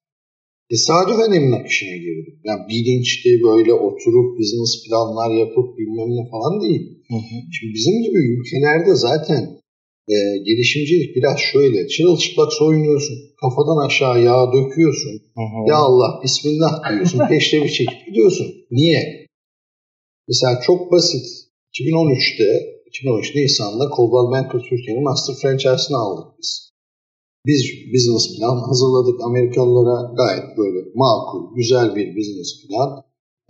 Tesadüfen 0.70 1.32
emlak 1.32 1.68
işine 1.70 1.98
girdim. 1.98 2.40
Yani 2.44 2.68
bilinçli 2.68 3.42
böyle 3.42 3.72
oturup 3.72 4.38
business 4.38 4.72
planlar 4.88 5.30
yapıp 5.30 5.78
bilmem 5.78 6.10
ne 6.16 6.30
falan 6.30 6.60
değil. 6.60 6.82
Hı 7.08 7.14
hı. 7.14 7.36
Şimdi 7.52 7.74
bizim 7.74 8.02
gibi 8.02 8.18
ülkelerde 8.34 8.94
zaten 8.94 9.61
e, 10.08 10.14
gelişimcilik 10.46 11.16
biraz 11.16 11.38
şöyle. 11.38 11.88
Çırılçıplak 11.88 12.52
soyunuyorsun. 12.52 13.16
Kafadan 13.40 13.86
aşağı 13.86 14.22
yağ 14.22 14.52
döküyorsun. 14.52 15.12
Hı 15.12 15.44
hı. 15.52 15.68
Ya 15.68 15.76
Allah 15.76 16.20
Bismillah 16.24 16.90
diyorsun. 16.90 17.20
Peşte 17.28 17.64
bir 17.64 17.68
çekip 17.68 18.06
gidiyorsun. 18.06 18.46
Niye? 18.70 19.26
Mesela 20.28 20.60
çok 20.66 20.92
basit. 20.92 21.26
2013'te 21.74 22.72
2013 22.86 23.34
Nisan'da 23.34 23.84
Coldwell 23.96 24.30
Banker 24.32 24.60
Türkiye'nin 24.68 25.04
Master 25.04 25.34
Franchise'ını 25.40 25.98
aldık 25.98 26.28
biz. 26.38 26.72
Biz 27.46 27.60
business 27.94 28.38
plan 28.38 28.56
hazırladık 28.68 29.20
Amerikalılara 29.28 30.14
gayet 30.20 30.58
böyle 30.58 30.80
makul, 30.94 31.56
güzel 31.56 31.96
bir 31.96 32.16
business 32.16 32.50
plan. 32.62 32.90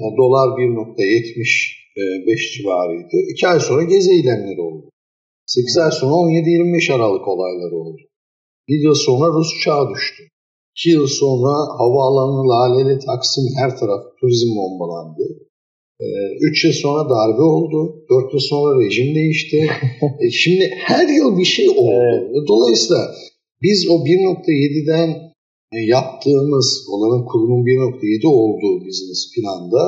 Yani 0.01 0.17
dolar 0.17 0.49
1.75 0.59 2.57
civarıydı. 2.57 3.17
İki 3.33 3.49
ay 3.49 3.61
sonra 3.61 3.83
gezi 3.83 4.11
eylemleri 4.11 4.61
oldu. 4.61 4.92
8 5.55 5.77
ay 5.79 5.91
sonra 6.01 6.15
17-25 6.15 6.93
Aralık 6.95 7.29
olayları 7.29 7.77
oldu. 7.77 8.03
Bir 8.69 8.79
yıl 8.87 8.95
sonra 8.95 9.27
Rus 9.37 9.51
uçağı 9.57 9.85
düştü. 9.95 10.23
2 10.77 10.91
yıl 10.91 11.07
sonra 11.07 11.53
havaalanı 11.79 12.41
Laleli 12.51 12.99
Taksim 13.07 13.45
her 13.59 13.71
taraf 13.79 14.03
turizm 14.21 14.51
bombalandı. 14.57 15.25
3 16.41 16.65
ee, 16.65 16.69
yıl 16.69 16.75
sonra 16.75 17.03
darbe 17.15 17.43
oldu. 17.43 17.79
4 18.11 18.33
yıl 18.33 18.41
sonra 18.41 18.85
rejim 18.85 19.15
değişti. 19.15 19.59
e, 20.23 20.31
şimdi 20.31 20.65
her 20.91 21.09
yıl 21.09 21.39
bir 21.39 21.45
şey 21.45 21.69
oldu. 21.69 21.91
Evet. 21.93 22.49
Dolayısıyla 22.49 23.03
biz 23.63 23.89
o 23.89 23.95
1.7'den 23.95 25.11
e, 25.73 25.79
yaptığımız, 25.97 26.87
olanın 26.93 27.25
kurulun 27.25 27.63
1.7 27.65 28.27
olduğu 28.27 28.87
business 28.87 29.23
planda 29.35 29.83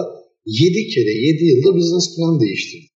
7 0.46 0.86
kere 0.94 1.10
7 1.10 1.44
yılda 1.44 1.76
business 1.76 2.16
plan 2.16 2.40
değiştirdik. 2.40 2.90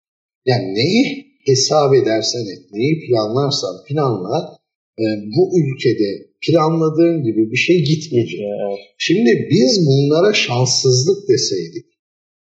Yani 0.46 0.74
neyi 0.74 1.27
hesap 1.48 1.94
edersen 1.94 2.44
et, 2.52 2.62
neyi 2.72 2.94
planlarsan 3.04 3.74
planla 3.88 4.38
e, 5.02 5.04
bu 5.34 5.42
ülkede 5.60 6.10
planladığın 6.46 7.18
gibi 7.26 7.42
bir 7.52 7.56
şey 7.66 7.78
gitmeyecek. 7.90 8.40
Evet. 8.40 8.78
Şimdi 8.98 9.30
biz 9.50 9.86
bunlara 9.88 10.32
şanssızlık 10.32 11.28
deseydik, 11.28 11.86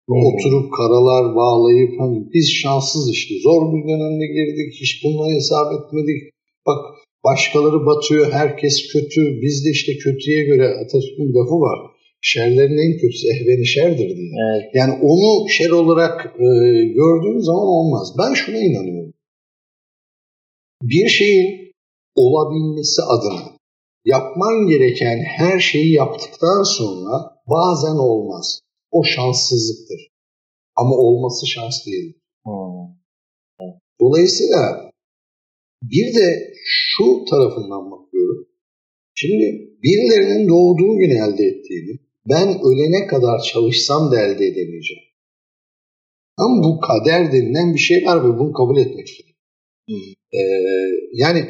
hmm. 0.07 0.25
oturup 0.29 0.67
karalar 0.77 1.35
bağlayıp 1.35 1.91
hani 2.01 2.17
biz 2.33 2.47
şanssız 2.61 3.11
işte 3.11 3.33
zor 3.45 3.61
bir 3.73 3.83
dönemde 3.89 4.27
girdik, 4.37 4.69
hiç 4.81 5.03
bunları 5.03 5.33
hesap 5.39 5.67
etmedik. 5.77 6.19
Bak 6.67 6.81
başkaları 7.23 7.85
batıyor, 7.85 8.31
herkes 8.31 8.75
kötü, 8.93 9.21
biz 9.41 9.65
de 9.65 9.69
işte 9.71 9.91
kötüye 9.97 10.43
göre 10.45 10.67
Atatürk'ün 10.81 11.33
lafı 11.35 11.57
var 11.67 11.90
şerlerin 12.21 12.77
en 12.85 12.97
kötüsü 13.01 13.27
ehveni 13.27 13.67
şerdir 13.67 14.17
diye. 14.17 14.31
Evet. 14.51 14.71
Yani 14.73 14.93
onu 15.01 15.49
şer 15.49 15.69
olarak 15.69 16.25
e, 16.25 16.47
gördüğün 16.85 17.39
zaman 17.39 17.67
olmaz. 17.67 18.15
Ben 18.17 18.33
şuna 18.33 18.57
inanıyorum. 18.57 19.13
Bir 20.81 21.07
şeyin 21.07 21.73
olabilmesi 22.15 23.01
adına 23.01 23.61
yapman 24.05 24.67
gereken 24.67 25.19
her 25.37 25.59
şeyi 25.59 25.93
yaptıktan 25.93 26.63
sonra 26.63 27.37
bazen 27.47 27.95
olmaz. 27.95 28.61
O 28.91 29.03
şanssızlıktır. 29.03 30.07
Ama 30.75 30.95
olması 30.95 31.47
şans 31.47 31.85
değil. 31.85 32.13
Hmm. 32.45 32.91
Dolayısıyla 34.01 34.91
bir 35.83 36.15
de 36.15 36.53
şu 36.65 37.25
tarafından 37.29 37.91
bakıyorum. 37.91 38.47
Şimdi 39.15 39.45
birilerinin 39.83 40.49
doğduğu 40.49 40.97
gün 40.97 41.09
elde 41.09 41.43
ettiğini, 41.43 41.99
ben 42.29 42.47
ölene 42.47 43.07
kadar 43.07 43.39
çalışsam 43.39 44.11
da 44.11 44.21
elde 44.21 44.45
edemeyeceğim. 44.45 45.03
Ama 46.37 46.63
bu 46.63 46.79
kader 46.79 47.31
denilen 47.31 47.73
bir 47.73 47.79
şey 47.79 48.05
var 48.05 48.23
ve 48.23 48.39
bunu 48.39 48.53
kabul 48.53 48.77
etmek 48.77 49.07
istiyorum. 49.07 49.35
Ee, 50.33 50.41
yani 51.13 51.45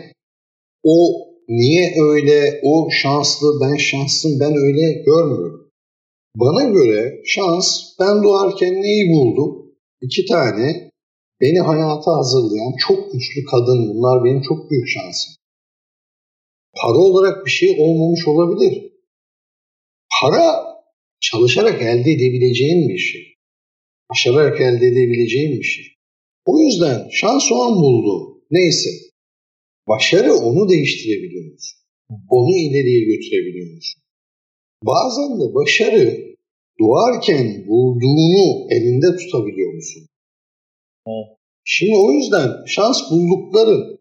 o 0.84 1.28
niye 1.50 1.96
öyle, 2.02 2.60
o 2.64 2.90
şanslı, 2.92 3.48
ben 3.62 3.76
şanslım, 3.76 4.40
ben 4.40 4.56
öyle 4.56 5.04
görmüyorum. 5.06 5.72
Bana 6.36 6.64
göre 6.70 7.22
şans, 7.26 7.66
ben 8.00 8.24
doğarken 8.24 8.82
neyi 8.82 9.12
buldum? 9.14 9.72
İki 10.02 10.26
tane 10.26 10.92
beni 11.42 11.60
hayata 11.60 12.12
hazırlayan 12.18 12.74
çok 12.88 13.12
güçlü 13.14 13.46
kadın 13.52 13.90
bunlar 13.90 14.24
benim 14.24 14.42
çok 14.42 14.72
büyük 14.72 14.88
şansım. 14.88 15.34
Para 16.82 16.98
olarak 16.98 17.46
bir 17.46 17.52
şey 17.52 17.76
olmamış 17.80 18.28
olabilir. 18.28 18.91
Para 20.22 20.46
çalışarak 21.20 21.82
elde 21.82 22.12
edebileceğin 22.12 22.90
bir 22.90 22.98
şey. 22.98 23.36
Başararak 24.10 24.62
elde 24.62 24.88
edebileceğin 24.88 25.60
bir 25.60 25.64
şey. 25.64 25.86
O 26.46 26.60
yüzden 26.60 27.10
şans 27.12 27.52
o 27.52 27.56
an 27.56 27.76
buldu. 27.76 28.44
Neyse. 28.52 28.90
Başarı 29.88 30.34
onu 30.34 30.70
değiştirebiliyor 30.70 31.52
musun? 31.52 31.80
Onu 32.30 32.58
ileriye 32.58 33.06
götürebiliyor 33.06 33.76
musun? 33.76 34.02
Bazen 34.84 35.40
de 35.40 35.54
başarı 35.54 36.36
doğarken 36.80 37.68
bulduğunu 37.68 38.74
elinde 38.74 39.16
tutabiliyor 39.16 39.74
musun? 39.74 40.08
Evet. 41.08 41.38
Şimdi 41.64 41.98
o 41.98 42.12
yüzden 42.12 42.50
şans 42.68 42.98
buldukları 43.12 44.00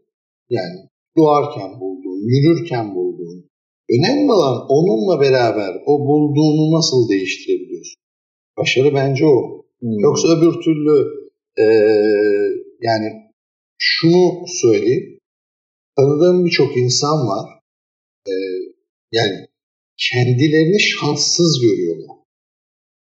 yani 0.51 0.89
doğarken 1.17 1.81
bulduğun, 1.81 2.21
yürürken 2.29 2.95
bulduğun, 2.95 3.10
önemli 3.95 4.33
olan 4.33 4.67
onunla 4.69 5.21
beraber 5.21 5.83
o 5.87 5.93
bulduğunu 6.07 6.77
nasıl 6.77 7.09
değiştirebiliyorsun? 7.09 8.01
Başarı 8.59 8.95
bence 8.95 9.27
o. 9.27 9.65
Hmm. 9.81 9.99
Yoksa 9.99 10.29
öbür 10.29 10.53
türlü 10.65 10.97
e, 11.59 11.65
yani 12.81 13.09
şunu 13.79 14.47
söyleyeyim. 14.47 15.19
Tanıdığım 15.97 16.45
birçok 16.45 16.77
insan 16.77 17.27
var. 17.27 17.47
E, 18.27 18.33
yani 19.13 19.47
kendilerini 19.97 20.81
şanssız 20.81 21.61
görüyorlar. 21.63 22.17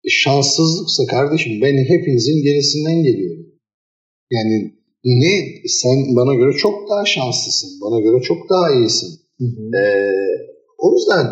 E, 0.05 0.09
şanssızlıksa 0.09 1.07
kardeşim 1.07 1.61
ben 1.63 1.85
hepinizin 1.89 2.43
gerisinden 2.43 3.03
geliyorum. 3.03 3.47
Yani 4.33 4.73
ne 5.05 5.63
sen 5.69 6.17
bana 6.17 6.35
göre 6.35 6.57
çok 6.57 6.91
daha 6.91 7.05
şanslısın, 7.05 7.71
bana 7.81 8.01
göre 8.01 8.23
çok 8.23 8.51
daha 8.51 8.75
iyisin. 8.75 9.21
Hı 9.39 9.45
hı. 9.45 9.77
Ee, 9.77 10.48
o 10.79 10.95
yüzden 10.95 11.27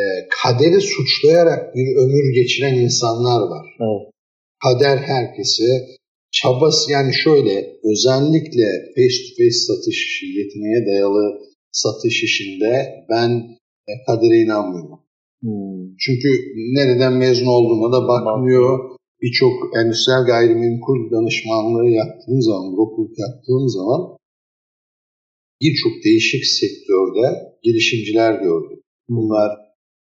e, 0.00 0.02
kaderi 0.42 0.80
suçlayarak 0.80 1.74
bir 1.74 1.96
ömür 1.96 2.34
geçiren 2.34 2.74
insanlar 2.74 3.40
var. 3.40 3.66
Evet. 3.80 4.12
Kader 4.62 4.96
herkese 4.96 5.86
çabası 6.32 6.92
yani 6.92 7.12
şöyle 7.14 7.54
özellikle 7.84 8.66
face 8.94 9.18
to 9.24 9.30
face 9.38 9.58
satış 9.68 9.98
işi, 10.06 10.26
yeteneğe 10.26 10.86
dayalı 10.86 11.40
satış 11.72 12.22
işinde 12.22 13.04
ben 13.10 13.30
e, 13.88 13.92
kadere 14.06 14.36
inanmıyorum. 14.38 15.00
Hmm. 15.42 15.96
Çünkü 15.98 16.28
nereden 16.78 17.12
mezun 17.12 17.46
olduğuna 17.46 17.92
da 17.92 18.08
bakmıyor 18.08 18.96
birçok 19.22 19.52
endüstriyel 19.76 20.24
gayrimenkul 20.26 21.10
danışmanlığı 21.10 21.90
yaptığım 21.90 22.42
zaman, 22.42 22.76
brokerlık 22.76 23.18
yaptığım 23.18 23.68
zaman 23.68 24.15
birçok 25.62 26.04
değişik 26.04 26.44
sektörde 26.60 27.26
girişimciler 27.62 28.32
gördüm. 28.46 28.80
Bunlar 29.08 29.50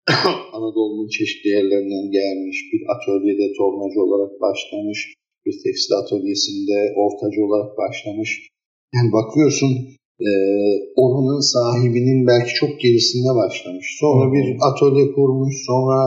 Anadolu'nun 0.56 1.08
çeşitli 1.08 1.48
yerlerinden 1.56 2.06
gelmiş, 2.18 2.56
bir 2.72 2.82
atölyede 2.94 3.46
tornacı 3.58 3.98
olarak 4.06 4.32
başlamış, 4.40 5.00
bir 5.46 5.54
tekstil 5.64 5.94
atölyesinde 6.02 6.76
ortacı 7.02 7.40
olarak 7.46 7.70
başlamış. 7.82 8.30
Yani 8.94 9.12
bakıyorsun 9.18 9.72
e, 10.28 10.30
oranın 11.02 11.42
sahibinin 11.54 12.26
belki 12.26 12.52
çok 12.54 12.80
gerisinde 12.80 13.32
başlamış. 13.42 13.86
Sonra 14.00 14.24
bir 14.34 14.46
atölye 14.68 15.06
kurmuş, 15.14 15.54
sonra 15.70 15.98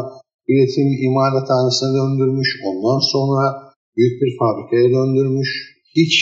üretim 0.50 0.89
imalathanesine 1.08 1.91
döndürmüş, 2.00 2.50
ondan 2.67 3.00
sonra 3.13 3.44
büyük 3.98 4.15
bir 4.22 4.32
fabrikaya 4.39 4.88
döndürmüş. 4.98 5.50
Hiç 5.96 6.15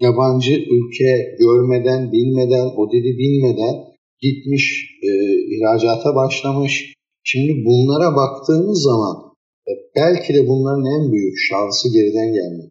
yabancı 0.00 0.52
ülke 0.52 1.36
görmeden, 1.38 2.12
bilmeden, 2.12 2.66
o 2.76 2.92
dili 2.92 3.18
bilmeden 3.18 3.74
gitmiş, 4.20 4.64
e, 5.02 5.10
ihracata 5.54 6.14
başlamış. 6.14 6.94
Şimdi 7.24 7.64
bunlara 7.64 8.16
baktığımız 8.16 8.82
zaman 8.82 9.16
e, 9.68 9.72
belki 9.96 10.34
de 10.34 10.48
bunların 10.48 10.84
en 10.96 11.12
büyük 11.12 11.34
şansı 11.48 11.92
geriden 11.92 12.32
gelmek. 12.32 12.70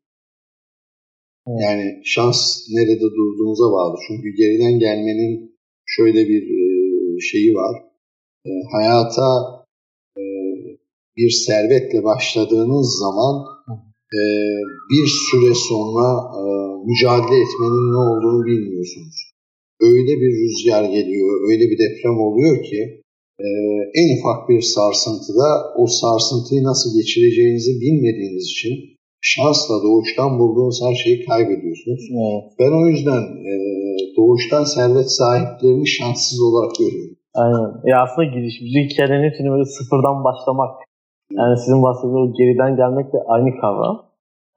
Yani 1.47 2.01
şans 2.05 2.67
nerede 2.69 3.01
durduğunuza 3.01 3.71
bağlı. 3.71 3.97
Çünkü 4.07 4.29
geriden 4.29 4.79
gelmenin 4.79 5.55
şöyle 5.85 6.27
bir 6.29 6.41
e, 6.41 6.59
şeyi 7.19 7.53
var. 7.53 7.83
E, 8.45 8.49
hayata 8.71 9.29
e, 10.17 10.23
bir 11.17 11.29
servetle 11.29 12.03
başladığınız 12.03 12.99
zaman 12.99 13.54
e, 14.13 14.21
bir 14.91 15.07
süre 15.27 15.53
sonra 15.69 16.07
e, 16.39 16.43
mücadele 16.89 17.37
etmenin 17.43 17.87
ne 17.93 17.99
olduğunu 18.09 18.45
bilmiyorsunuz. 18.45 19.17
Öyle 19.81 20.13
bir 20.21 20.31
rüzgar 20.41 20.83
geliyor, 20.83 21.49
öyle 21.49 21.63
bir 21.69 21.77
deprem 21.83 22.17
oluyor 22.27 22.63
ki 22.63 22.81
e, 23.45 23.47
en 24.01 24.07
ufak 24.15 24.49
bir 24.49 24.61
sarsıntıda 24.61 25.47
o 25.81 25.87
sarsıntıyı 25.87 26.63
nasıl 26.63 26.89
geçireceğinizi 26.99 27.71
bilmediğiniz 27.81 28.45
için 28.53 28.73
şansla 29.21 29.75
doğuştan 29.83 30.39
bulduğunuz 30.39 30.79
her 30.85 30.95
şeyi 31.03 31.25
kaybediyorsunuz. 31.25 32.03
Evet. 32.23 32.43
Ben 32.59 32.71
o 32.81 32.87
yüzden 32.91 33.23
e, 33.49 33.53
doğuştan 34.17 34.63
servet 34.63 35.11
sahiplerini 35.19 35.87
şanssız 35.87 36.39
olarak 36.47 36.71
görüyorum. 36.79 37.17
Aynen. 37.41 37.69
Ya 37.91 37.95
aslında 38.03 38.25
girişimci 38.35 38.77
hikayenin 38.85 39.27
hepsini 39.27 39.49
böyle 39.53 39.65
sıfırdan 39.77 40.17
başlamak 40.27 40.71
yani 41.31 41.57
sizin 41.57 41.83
bahsettiğiniz 41.83 42.37
geriden 42.37 42.75
gelmek 42.75 43.13
de 43.13 43.17
aynı 43.27 43.61
kavram. 43.61 43.97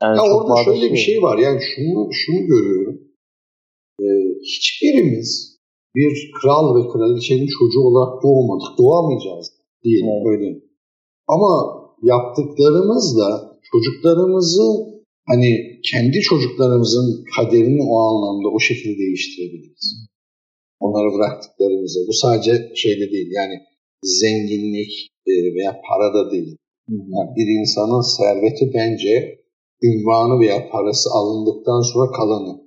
Yani 0.02 0.16
ya 0.16 0.22
orada 0.34 0.64
şöyle 0.64 0.92
bir 0.92 0.96
şey 0.96 1.22
var. 1.22 1.38
Yani 1.38 1.60
şunu 1.60 2.08
şunu 2.12 2.40
görüyorum. 2.46 2.98
Ee, 4.00 4.04
hiçbirimiz 4.42 5.58
bir 5.96 6.30
kral 6.40 6.66
ve 6.76 6.88
kraliçenin 6.92 7.48
çocuğu 7.58 7.80
olarak 7.80 8.22
doğmadık. 8.22 8.78
Doğamayacağız 8.78 9.46
diyelim 9.84 10.08
evet. 10.08 10.26
böyle. 10.26 10.60
Ama 11.28 11.52
yaptıklarımızla 12.02 13.58
çocuklarımızı 13.72 14.68
hani 15.30 15.80
kendi 15.90 16.20
çocuklarımızın 16.20 17.24
kaderini 17.36 17.82
o 17.82 17.94
anlamda 18.08 18.48
o 18.48 18.60
şekilde 18.60 18.98
değiştirebiliriz. 18.98 20.08
Onlara 20.80 21.14
bıraktıklarımızı. 21.16 21.98
Bu 22.08 22.12
sadece 22.12 22.52
şeyde 22.74 23.12
değil 23.12 23.30
yani 23.36 23.54
zenginlik 24.02 24.92
e, 25.26 25.32
veya 25.54 25.80
para 25.88 26.14
da 26.14 26.30
değil. 26.30 26.56
Yani 26.88 27.30
bir 27.36 27.60
insanın 27.60 28.00
serveti 28.00 28.64
bence 28.74 29.38
ünvanı 29.82 30.40
veya 30.40 30.68
parası 30.72 31.10
alındıktan 31.18 31.80
sonra 31.80 32.10
kalanı. 32.10 32.60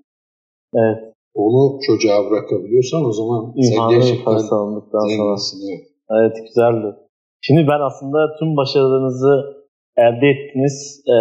Evet. 0.76 1.14
Onu 1.34 1.80
çocuğa 1.88 2.30
bırakabiliyorsan 2.30 3.06
o 3.06 3.12
zaman 3.12 3.54
sen 3.62 3.90
gerçekten 3.90 4.26
parası 4.26 4.56
alındıktan 4.56 5.00
sonra. 5.00 5.36
Evet. 5.72 5.88
evet 6.10 6.48
güzeldi. 6.48 6.96
Şimdi 7.42 7.62
ben 7.68 7.80
aslında 7.80 8.18
tüm 8.40 8.58
başarılarınızı 8.58 9.62
elde 9.98 10.28
ettiğiniz 10.34 11.04
e, 11.08 11.18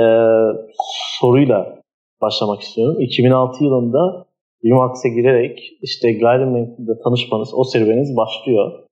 soruyla 1.20 1.80
başlamak 2.22 2.60
istiyorum. 2.60 3.00
2006 3.00 3.64
yılında 3.64 4.26
Lumax'e 4.64 5.08
girerek 5.08 5.58
işte 5.82 6.12
gayrimenkulde 6.12 6.92
tanışmanız, 7.04 7.54
o 7.54 7.64
serüveniniz 7.64 8.16
başlıyor. 8.16 8.89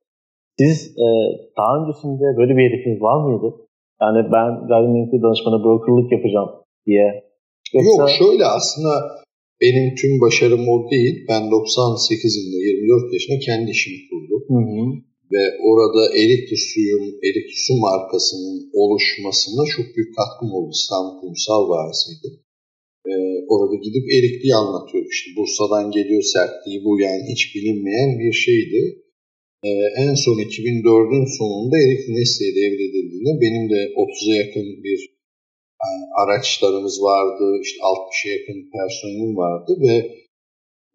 Siz 0.58 0.76
e, 1.04 1.06
daha 1.58 1.72
öncesinde 1.78 2.26
böyle 2.38 2.52
bir 2.56 2.64
hedefiniz 2.68 3.00
var 3.08 3.18
mıydı? 3.26 3.48
Yani 4.02 4.20
ben 4.34 4.48
gayrimenkul 4.70 5.20
danışmanı 5.22 5.58
brokerlık 5.64 6.12
yapacağım 6.16 6.50
diye. 6.86 7.06
Yoksa... 7.74 7.90
Yok 7.90 8.10
şöyle 8.20 8.44
aslında 8.58 8.92
benim 9.62 9.86
tüm 10.00 10.12
başarım 10.24 10.64
o 10.74 10.90
değil. 10.90 11.14
Ben 11.30 11.42
98 11.50 12.36
yılında 12.36 12.58
24 12.64 13.12
yaşında 13.14 13.38
kendi 13.48 13.70
işimi 13.76 14.00
kurdum. 14.08 14.42
Hı 14.52 14.60
hı. 14.70 14.84
Ve 15.32 15.42
orada 15.68 16.02
Erikli 16.22 16.56
Suyun, 16.68 17.04
Erikli 17.26 17.56
Su 17.66 17.74
markasının 17.86 18.58
oluşmasına 18.80 19.62
çok 19.74 19.86
büyük 19.94 20.12
katkım 20.18 20.50
oldu. 20.56 20.70
İstanbul 20.80 21.14
Kumsal 21.20 21.62
Vadisi'ydi. 21.70 22.28
Ee, 23.08 23.12
orada 23.52 23.76
gidip 23.86 24.04
Erikli'yi 24.16 24.54
anlatıyorduk. 24.62 25.12
İşte 25.12 25.28
Bursa'dan 25.36 25.90
geliyor 25.96 26.22
sertliği 26.22 26.78
bu 26.84 27.00
yani 27.00 27.22
hiç 27.32 27.42
bilinmeyen 27.54 28.10
bir 28.20 28.32
şeydi. 28.32 28.80
Ee, 29.64 29.68
en 30.02 30.14
son 30.14 30.38
2004'ün 30.48 31.26
sonunda 31.38 31.76
Erik 31.84 32.02
Nesli'ye 32.08 32.52
devredildiğinde 32.60 33.32
benim 33.44 33.64
de 33.70 33.80
30'a 34.04 34.34
yakın 34.42 34.68
bir 34.84 35.00
yani 35.82 36.04
araçlarımız 36.22 37.02
vardı, 37.02 37.44
işte 37.62 37.78
60'a 37.92 38.28
yakın 38.36 38.58
personelim 38.76 39.36
vardı 39.36 39.72
ve 39.86 39.96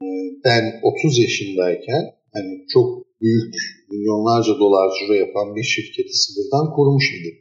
e, 0.05 0.07
ben 0.45 0.63
30 0.83 1.19
yaşındayken 1.19 2.03
hani 2.33 2.51
çok 2.73 2.87
büyük 3.21 3.53
milyonlarca 3.91 4.53
dolar 4.59 4.87
ciro 4.97 5.13
yapan 5.13 5.55
bir 5.55 5.63
şirketi 5.63 6.13
sıfırdan 6.23 6.65
kurmuş 6.75 7.05
idim. 7.17 7.37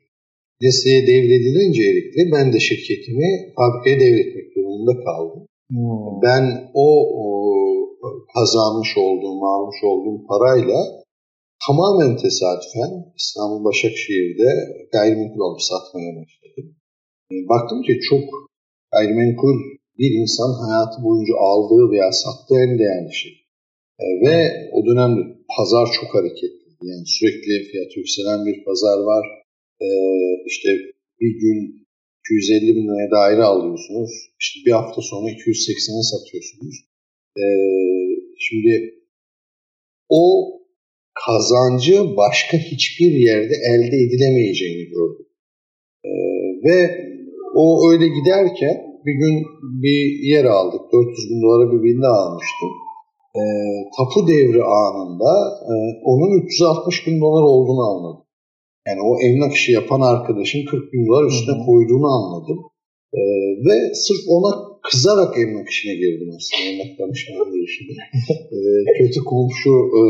Nesli'ye 0.62 1.02
devredilince 1.06 1.82
Erik'le 1.90 2.22
ben 2.34 2.52
de 2.52 2.60
şirketimi 2.60 3.28
fabrikaya 3.56 4.00
devretmek 4.00 4.56
durumunda 4.56 4.94
kaldım. 5.04 5.42
Hmm. 5.70 6.22
Ben 6.22 6.44
o, 6.74 6.86
o 7.22 7.26
kazanmış 8.34 8.90
olduğum, 8.96 9.46
almış 9.46 9.78
olduğum 9.84 10.26
parayla 10.26 11.02
tamamen 11.66 12.12
tesadüfen 12.22 12.92
İstanbul 13.20 13.64
Başakşehir'de 13.64 14.50
gayrimenkul 14.92 15.40
alıp 15.46 15.62
satmaya 15.70 16.10
başladım. 16.18 16.66
E, 17.32 17.34
baktım 17.52 17.82
ki 17.86 17.94
çok 18.10 18.24
gayrimenkul 18.92 19.58
bir 19.98 20.10
insan 20.20 20.50
hayatı 20.62 20.96
boyunca 21.04 21.34
aldığı 21.48 21.84
veya 21.92 22.12
sattığı 22.22 22.58
en 22.64 22.78
değerli 22.78 23.14
şey. 23.20 23.34
E, 24.02 24.04
ve 24.24 24.36
o 24.76 24.78
dönemde 24.86 25.20
pazar 25.56 25.86
çok 25.98 26.14
hareketli. 26.16 26.68
Yani 26.90 27.06
sürekli 27.06 27.52
fiyat 27.70 27.96
yükselen 27.96 28.40
bir 28.46 28.64
pazar 28.64 28.98
var. 29.10 29.24
E, 29.86 29.88
işte 30.46 30.68
bir 31.20 31.32
gün 31.42 31.58
250 32.20 32.76
bin 32.76 32.86
liraya 32.88 33.10
daire 33.10 33.42
alıyorsunuz. 33.42 34.10
İşte 34.40 34.56
bir 34.66 34.72
hafta 34.72 35.00
sonra 35.02 35.26
280'e 35.30 36.04
satıyorsunuz. 36.12 36.76
Şimdi 38.38 38.94
o 40.08 40.22
kazancı 41.26 42.16
başka 42.16 42.56
hiçbir 42.56 43.12
yerde 43.12 43.54
elde 43.70 43.96
edilemeyeceğini 43.96 44.84
gördüm. 44.84 45.26
E, 46.04 46.10
ve 46.64 46.78
o 47.54 47.90
öyle 47.90 48.08
giderken 48.08 48.76
bir 49.06 49.12
gün 49.12 49.46
bir 49.62 50.28
yer 50.32 50.44
aldık. 50.44 50.80
400 50.92 51.30
bin 51.30 51.42
dolara 51.42 51.72
bir 51.72 51.82
villa 51.82 52.12
almıştım. 52.12 52.70
E, 53.36 53.42
tapu 53.96 54.28
devri 54.28 54.62
anında 54.64 55.32
e, 55.72 55.74
onun 56.04 56.42
360 56.46 57.06
bin 57.06 57.20
dolar 57.20 57.42
olduğunu 57.42 57.82
anladım. 57.90 58.24
Yani 58.88 59.00
o 59.02 59.20
emlak 59.20 59.52
işi 59.52 59.72
yapan 59.72 60.00
arkadaşın 60.00 60.64
40 60.70 60.92
bin 60.92 61.06
dolar 61.06 61.24
üstüne 61.24 61.66
koyduğunu 61.66 62.06
anladım. 62.06 62.58
E, 63.18 63.20
ve 63.66 63.94
sırf 63.94 64.22
ona 64.28 64.52
kızarak 64.82 65.38
emlak 65.38 65.68
işine 65.68 65.94
girdim 65.94 66.30
aslında. 66.36 66.62
Emlak 66.70 66.98
danışmanlığı 66.98 67.62
işine. 67.68 68.02
e, 68.56 68.58
kötü 68.98 69.20
komşu 69.30 69.74
e, 69.98 70.02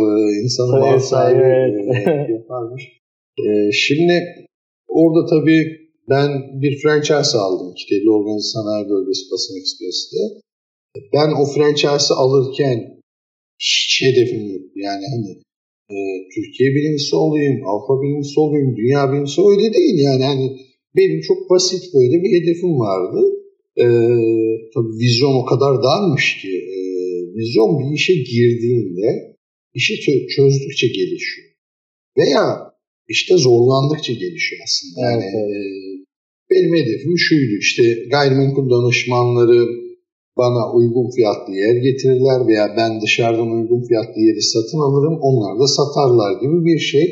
insanı 0.43 0.81
mal 0.81 0.99
sahibi 0.99 1.43
e, 1.43 2.33
yaparmış. 2.33 2.83
E, 3.45 3.73
şimdi 3.73 4.15
orada 4.89 5.27
tabii 5.31 5.63
ben 6.11 6.31
bir 6.63 6.79
franchise 6.83 7.39
aldım 7.39 7.75
Kiteli 7.75 8.11
Organize 8.11 8.49
Sanayi 8.55 8.89
Bölgesi 8.89 9.23
Basın 9.33 9.55
Ekspresi'de. 9.61 10.23
Ben 11.15 11.31
o 11.41 11.45
franchise 11.55 12.15
alırken 12.15 12.79
hiç 13.59 14.03
hedefim 14.07 14.45
yok. 14.55 14.67
Yani 14.77 15.05
hani 15.13 15.31
e, 15.95 15.97
Türkiye 16.35 16.69
birincisi 16.77 17.17
olayım, 17.17 17.57
Avrupa 17.69 18.03
birincisi 18.03 18.41
olayım, 18.41 18.77
dünya 18.77 19.13
birincisi 19.13 19.41
öyle 19.51 19.75
değil 19.77 19.99
yani. 20.09 20.25
Hani 20.25 20.47
benim 20.97 21.21
çok 21.21 21.51
basit 21.51 21.95
böyle 21.95 22.23
bir 22.23 22.41
hedefim 22.41 22.79
vardı. 22.79 23.21
E, 23.77 23.87
tabii 24.75 24.99
vizyon 25.03 25.35
o 25.35 25.45
kadar 25.45 25.83
darmış 25.83 26.39
ki 26.43 26.49
e, 26.49 26.79
vizyon 27.39 27.79
bir 27.79 27.95
işe 27.95 28.15
girdiğinde 28.15 29.37
işi 29.75 30.01
çözdükçe 30.37 30.87
gelişiyor. 30.87 31.49
Veya 32.19 32.73
işte 33.09 33.37
zorlandıkça 33.37 34.13
gelişiyor 34.13 34.61
aslında. 34.65 35.11
Yani. 35.11 35.25
E, 35.25 35.43
benim 36.51 36.75
hedefim 36.75 37.19
şuydu 37.19 37.55
işte 37.61 37.83
gayrimenkul 38.11 38.71
danışmanları 38.71 39.69
bana 40.39 40.73
uygun 40.75 41.11
fiyatlı 41.11 41.53
yer 41.55 41.77
getirirler 41.77 42.47
veya 42.49 42.75
ben 42.77 43.01
dışarıdan 43.01 43.51
uygun 43.51 43.83
fiyatlı 43.89 44.21
yeri 44.21 44.43
satın 44.43 44.79
alırım 44.79 45.19
onlar 45.21 45.61
da 45.61 45.67
satarlar 45.67 46.41
gibi 46.43 46.65
bir 46.65 46.79
şey. 46.79 47.07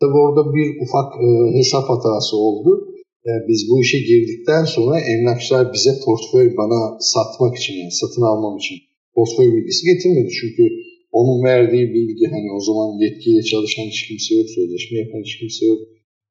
Tabi 0.00 0.14
orada 0.24 0.54
bir 0.54 0.66
ufak 0.82 1.08
e, 1.26 1.58
hesap 1.58 1.84
hatası 1.88 2.36
oldu. 2.36 2.93
E, 3.28 3.30
biz 3.48 3.60
bu 3.70 3.80
işe 3.80 3.98
girdikten 3.98 4.64
sonra 4.64 5.00
emlakçılar 5.00 5.72
bize 5.72 5.92
portföy 6.04 6.56
bana 6.56 6.80
satmak 7.00 7.56
için 7.56 7.74
yani 7.74 7.92
satın 7.92 8.22
almam 8.22 8.56
için 8.58 8.76
portföy 9.14 9.48
bilgisi 9.54 9.82
getirmedi. 9.90 10.30
Çünkü 10.40 10.62
onun 11.12 11.44
verdiği 11.44 11.86
bilgi 11.94 12.26
hani 12.34 12.48
o 12.56 12.60
zaman 12.68 12.88
yetkiyle 13.04 13.42
çalışan 13.42 13.86
hiç 13.92 14.08
kimse 14.08 14.34
yok, 14.34 14.48
sözleşme 14.56 14.98
yapan 14.98 15.22
hiç 15.24 15.38
kimse 15.38 15.66
yok 15.66 15.78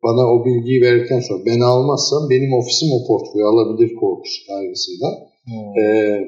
bana 0.03 0.23
o 0.34 0.45
bilgiyi 0.45 0.82
verdikten 0.82 1.19
sonra 1.19 1.45
ben 1.45 1.60
almazsam 1.60 2.29
benim 2.29 2.53
ofisim 2.53 2.89
o 2.97 2.99
portföyü 3.08 3.45
alabilir 3.51 3.95
korkusu 3.95 4.39
kaygısıyla. 4.47 5.10
Hmm. 5.45 5.79
Ee, 5.79 6.19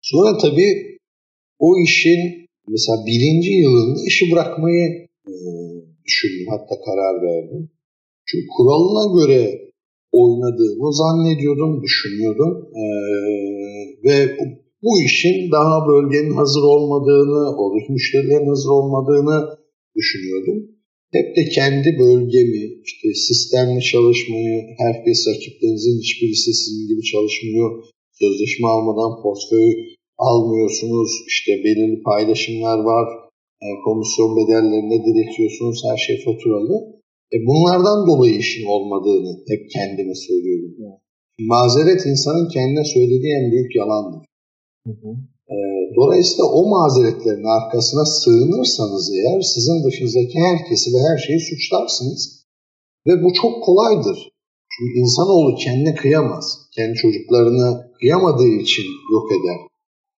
sonra 0.00 0.38
tabii 0.38 0.98
o 1.58 1.68
işin 1.86 2.20
mesela 2.68 2.96
birinci 3.06 3.52
yılında 3.52 4.00
işi 4.06 4.32
bırakmayı 4.32 4.84
e, 5.28 5.34
düşündüm 6.04 6.46
hatta 6.50 6.74
karar 6.86 7.22
verdim. 7.22 7.70
Çünkü 8.28 8.46
kuralına 8.56 9.04
göre 9.18 9.40
oynadığımı 10.12 10.94
zannediyordum, 11.02 11.82
düşünüyordum. 11.82 12.68
Ee, 12.80 12.86
ve 14.04 14.36
bu 14.82 14.92
işin 15.06 15.52
daha 15.52 15.88
bölgenin 15.88 16.34
hazır 16.40 16.62
olmadığını, 16.62 17.56
oradaki 17.60 17.92
müşterilerin 17.92 18.48
hazır 18.48 18.70
olmadığını 18.70 19.58
düşünüyordum 19.96 20.74
hep 21.16 21.36
de 21.36 21.42
kendi 21.58 21.88
bölgemi, 22.04 22.64
işte 22.88 23.08
sistemli 23.26 23.80
çalışmayı, 23.92 24.56
herkes 24.84 25.18
rakiplerinizin 25.30 25.98
hiçbirisi 26.02 26.50
sizin 26.60 26.86
gibi 26.88 27.02
çalışmıyor, 27.12 27.70
sözleşme 28.20 28.68
almadan 28.74 29.22
portföy 29.22 29.70
almıyorsunuz, 30.18 31.10
işte 31.28 31.52
belirli 31.64 32.02
paylaşımlar 32.02 32.78
var, 32.78 33.06
e, 33.64 33.66
komisyon 33.84 34.30
bedellerine 34.38 34.98
diretiyorsunuz, 35.06 35.78
her 35.88 35.96
şey 36.06 36.16
faturalı. 36.24 36.93
E 37.32 37.36
bunlardan 37.46 38.06
dolayı 38.06 38.34
işin 38.38 38.66
olmadığını 38.66 39.32
hep 39.48 39.70
kendime 39.70 40.14
söylüyorum. 40.14 40.74
Evet. 40.80 41.00
Mazeret 41.38 42.06
insanın 42.06 42.48
kendine 42.48 42.84
söylediği 42.84 43.32
en 43.40 43.52
büyük 43.52 43.76
yalandır. 43.76 44.22
Hı 44.86 44.90
hı. 44.90 45.10
E, 45.54 45.56
dolayısıyla 45.96 46.44
o 46.44 46.68
mazeretlerin 46.68 47.48
arkasına 47.58 48.04
sığınırsanız 48.04 49.12
eğer 49.12 49.40
sizin 49.40 49.84
dışınızdaki 49.84 50.38
herkesi 50.38 50.90
ve 50.94 50.98
her 51.08 51.18
şeyi 51.18 51.40
suçlarsınız. 51.40 52.44
Ve 53.06 53.24
bu 53.24 53.32
çok 53.32 53.64
kolaydır. 53.64 54.18
Çünkü 54.72 55.00
insanoğlu 55.00 55.54
kendine 55.64 55.94
kıyamaz. 55.94 56.46
Kendi 56.76 56.94
çocuklarını 56.94 57.90
kıyamadığı 58.00 58.52
için 58.64 58.86
yok 59.12 59.32
eder. 59.32 59.58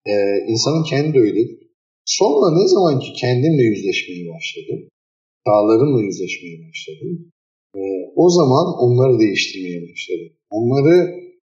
Ee, 0.09 0.13
insanın 0.51 0.83
kendi 0.83 1.19
öyledir. 1.19 1.59
Sonra 2.05 2.57
ne 2.59 2.67
zaman 2.67 2.99
ki 2.99 3.13
kendimle 3.21 3.63
yüzleşmeye 3.63 4.33
başladım, 4.33 4.89
hatalarımla 5.47 6.01
yüzleşmeye 6.07 6.57
başladım, 6.67 7.31
e, 7.75 7.81
o 8.15 8.29
zaman 8.29 8.65
onları 8.83 9.19
değiştirmeye 9.19 9.81
başladım. 9.89 10.31
Onları 10.57 10.95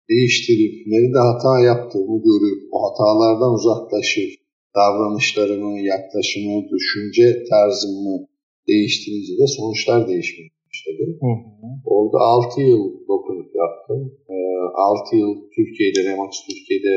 değiştirip 0.10 0.73
nerede 0.88 1.19
hata 1.29 1.53
yaptığımı 1.71 2.17
görüp 2.29 2.60
o 2.71 2.77
hatalardan 2.86 3.53
uzaklaşıp 3.53 4.31
davranışlarımı, 4.75 5.79
yaklaşımı, 5.93 6.55
düşünce 6.73 7.25
tarzımı 7.51 8.15
değiştirince 8.67 9.33
de 9.41 9.47
sonuçlar 9.57 10.07
değişmeye 10.07 10.49
başladı. 10.67 11.03
Hı 11.23 11.31
hı. 11.62 11.67
Orada 11.86 12.17
6 12.17 12.62
yıl 12.62 12.83
dokunup 13.07 13.49
yaptım. 13.63 14.01
E, 14.29 14.33
ee, 14.33 14.38
6 14.75 15.15
yıl 15.15 15.31
Türkiye'de, 15.55 15.99
Remax 16.07 16.31
Türkiye'de 16.47 16.95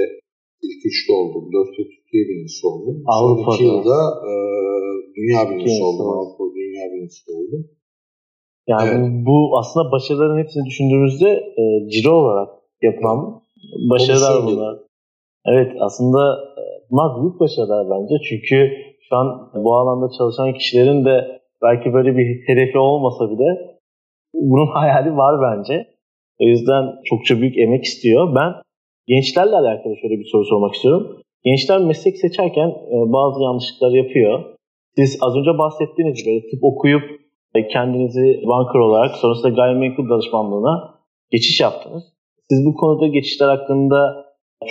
ilk 0.62 0.80
üçte 0.86 1.12
oldum. 1.12 1.44
4 1.52 1.78
yıl 1.78 1.86
Türkiye 1.94 2.22
birincisi 2.28 2.66
oldum. 2.66 2.96
Avrupa'da. 3.06 3.54
2 3.54 3.64
yılda 3.64 3.98
e, 4.30 4.32
dünya 5.16 5.50
birincisi 5.50 5.82
oldum. 5.82 6.06
Avrupa 6.14 6.44
dünya 6.80 6.92
birincisi 6.92 7.30
oldum. 7.32 7.68
Yani 8.68 8.90
evet. 8.90 9.26
bu 9.26 9.58
aslında 9.58 9.92
başarıların 9.92 10.38
hepsini 10.38 10.66
düşündüğümüzde 10.66 11.30
e, 11.30 11.90
ciro 11.90 12.12
olarak 12.12 12.48
yapılan 12.82 13.42
başarılar 13.90 14.44
bunlar. 14.44 14.78
Evet 15.46 15.72
aslında 15.80 16.20
e, 16.60 16.62
bunlar 16.90 17.22
büyük 17.22 17.40
başarılar 17.40 17.86
bence. 17.90 18.14
Çünkü 18.28 18.72
şu 19.08 19.16
an 19.16 19.50
bu 19.54 19.74
alanda 19.76 20.08
çalışan 20.18 20.52
kişilerin 20.54 21.04
de 21.04 21.40
belki 21.62 21.92
böyle 21.92 22.16
bir 22.16 22.48
hedefi 22.48 22.78
olmasa 22.78 23.30
bile 23.30 23.78
bunun 24.34 24.66
hayali 24.74 25.16
var 25.16 25.34
bence. 25.42 25.86
O 26.40 26.44
yüzden 26.44 26.84
çokça 27.04 27.40
büyük 27.40 27.58
emek 27.58 27.84
istiyor. 27.84 28.34
Ben 28.34 28.52
gençlerle 29.06 29.56
alakalı 29.56 29.96
şöyle 29.96 30.18
bir 30.18 30.28
soru 30.32 30.44
sormak 30.44 30.74
istiyorum. 30.74 31.20
Gençler 31.44 31.78
meslek 31.78 32.16
seçerken 32.16 32.68
e, 32.68 33.12
bazı 33.12 33.42
yanlışlıklar 33.42 33.90
yapıyor. 33.90 34.44
Siz 34.96 35.10
az 35.26 35.32
önce 35.38 35.52
bahsettiğiniz 35.62 36.16
gibi 36.24 36.50
tıp 36.50 36.62
okuyup 36.70 37.04
e, 37.56 37.58
kendinizi 37.74 38.26
banker 38.52 38.80
olarak 38.86 39.16
sonrasında 39.16 39.50
gayrimenkul 39.60 40.06
danışmanlığına 40.12 40.74
geçiş 41.34 41.60
yaptınız. 41.60 42.04
Siz 42.50 42.58
bu 42.66 42.74
konuda 42.74 43.06
geçişler 43.16 43.48
hakkında 43.56 44.00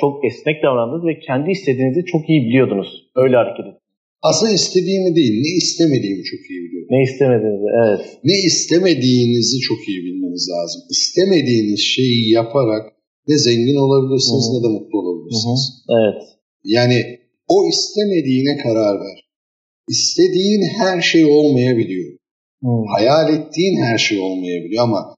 çok 0.02 0.26
esnek 0.26 0.64
davrandınız 0.64 1.06
ve 1.06 1.20
kendi 1.28 1.52
istediğinizi 1.52 2.02
çok 2.06 2.30
iyi 2.30 2.42
biliyordunuz. 2.48 2.90
Öyle 3.16 3.36
hareket 3.36 3.60
ettiniz. 3.60 3.80
Aslında 4.22 4.52
istediğimi 4.52 5.16
değil, 5.16 5.36
ne 5.46 5.52
istemediğimi 5.62 6.24
çok 6.32 6.42
iyi 6.50 6.60
biliyorum. 6.64 6.88
Ne 6.96 7.02
istemediğinizi, 7.08 7.68
evet. 7.84 8.04
Ne 8.24 8.38
istemediğinizi 8.50 9.58
çok 9.70 9.80
iyi 9.90 10.00
bilmeniz 10.06 10.50
lazım. 10.54 10.82
İstemediğiniz 10.90 11.82
şeyi 11.96 12.32
yaparak 12.40 12.84
ne 13.28 13.38
zengin 13.38 13.80
olabilirsiniz 13.86 14.46
Hı-hı. 14.46 14.56
ne 14.56 14.64
de 14.64 14.70
mutlu 14.76 14.96
olabilirsiniz. 15.02 15.62
Hı-hı. 15.70 15.98
Evet. 16.00 16.22
Yani 16.64 16.98
o 17.48 17.68
istemediğine 17.74 18.58
karar 18.64 18.96
ver. 19.04 19.29
İstediğin 19.94 20.62
her 20.80 21.02
şey 21.02 21.26
olmayabiliyor. 21.26 22.10
Hı. 22.64 22.68
Hayal 22.96 23.34
ettiğin 23.36 23.76
her 23.82 23.98
şey 23.98 24.20
olmayabiliyor 24.20 24.84
ama 24.84 25.16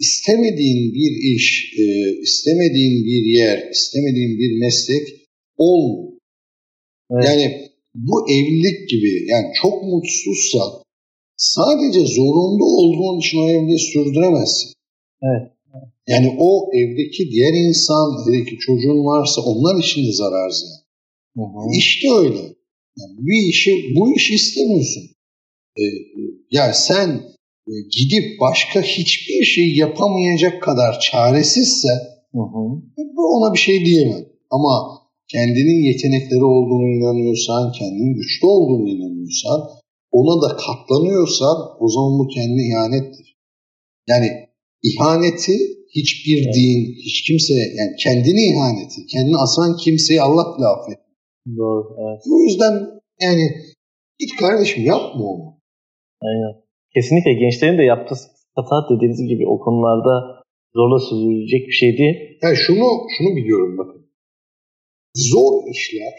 istemediğin 0.00 0.94
bir 0.94 1.36
iş, 1.36 1.74
e, 1.78 1.84
istemediğin 2.22 3.04
bir 3.04 3.38
yer, 3.38 3.70
istemediğin 3.70 4.38
bir 4.38 4.60
meslek 4.60 5.06
olmuyor. 5.56 6.12
Evet. 7.10 7.24
Yani 7.28 7.46
bu 7.94 8.30
evlilik 8.30 8.88
gibi 8.88 9.30
yani 9.30 9.46
çok 9.62 9.82
mutsuzsan 9.82 10.70
sadece 11.36 12.00
zorunda 12.00 12.64
olduğun 12.64 13.18
için 13.18 13.38
o 13.38 13.48
evliliği 13.48 13.78
sürdüremezsin. 13.78 14.72
Evet. 15.22 15.54
Yani 16.08 16.36
o 16.38 16.70
evdeki 16.74 17.30
diğer 17.30 17.52
insan, 17.52 18.28
evdeki 18.28 18.56
çocuğun 18.58 19.04
varsa 19.04 19.40
onlar 19.40 19.84
için 19.84 20.06
de 20.06 20.12
zarar 20.12 20.50
ziyan. 20.50 20.80
Hı 21.36 21.42
hı. 21.42 21.78
İşte 21.78 22.08
öyle. 22.12 22.53
Yani 22.98 23.16
bir 23.18 23.48
işi, 23.48 23.70
bu 23.96 24.16
işi 24.16 24.34
istemiyorsun. 24.34 25.02
Ee, 25.78 25.82
sen 26.72 27.08
e, 27.68 27.72
gidip 27.98 28.40
başka 28.40 28.82
hiçbir 28.82 29.44
şey 29.44 29.76
yapamayacak 29.76 30.62
kadar 30.62 31.00
çaresizse 31.00 31.88
Hı 32.32 32.40
hı. 32.40 32.62
bu 33.16 33.22
ona 33.36 33.54
bir 33.54 33.58
şey 33.58 33.84
diyemem. 33.84 34.24
Ama 34.50 35.04
kendinin 35.28 35.82
yetenekleri 35.90 36.44
olduğunu 36.44 36.88
inanıyorsan, 36.98 37.72
kendinin 37.72 38.14
güçlü 38.14 38.46
olduğunu 38.46 38.88
inanıyorsan, 38.88 39.60
ona 40.12 40.42
da 40.42 40.56
katlanıyorsan 40.56 41.56
o 41.80 41.88
zaman 41.88 42.18
bu 42.18 42.28
kendi 42.28 42.62
ihanettir. 42.62 43.36
Yani 44.08 44.28
ihaneti 44.82 45.56
hiçbir 45.96 46.44
Evet. 46.44 46.54
din, 46.54 46.94
hiç 47.06 47.22
kimse 47.22 47.54
yani 47.54 47.96
kendini 47.98 48.42
ihaneti, 48.52 49.06
kendini 49.06 49.36
asan 49.36 49.76
kimseyi 49.76 50.22
Allah 50.22 50.58
bile 50.58 50.66
affetmez. 50.66 51.03
Doğru. 51.46 51.96
Evet. 52.02 52.22
O 52.32 52.40
yüzden 52.40 52.74
yani 53.20 53.44
git 54.18 54.36
kardeşim 54.36 54.84
yapma 54.84 55.24
onu. 55.24 55.60
Aynen. 56.22 56.64
Kesinlikle 56.94 57.32
gençlerin 57.32 57.78
de 57.78 57.82
yaptığı 57.82 58.14
hata 58.54 58.76
dediğiniz 58.90 59.28
gibi 59.28 59.48
o 59.48 59.58
konularda 59.60 60.42
zorla 60.74 60.98
sürdürülecek 60.98 61.66
bir 61.68 61.72
şey 61.72 61.98
değil. 61.98 62.38
Yani 62.42 62.56
şunu 62.56 62.86
şunu 63.16 63.36
biliyorum 63.36 63.78
bakın. 63.78 64.10
Zor 65.14 65.70
işler 65.70 66.14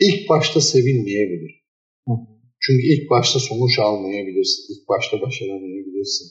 ilk 0.00 0.28
başta 0.28 0.60
sevilmeyebilir. 0.60 1.64
Hı. 2.08 2.12
Çünkü 2.60 2.82
ilk 2.92 3.10
başta 3.10 3.38
sonuç 3.38 3.78
almayabilirsin. 3.78 4.74
ilk 4.74 4.88
başta 4.88 5.20
başaramayabilirsin. 5.20 6.26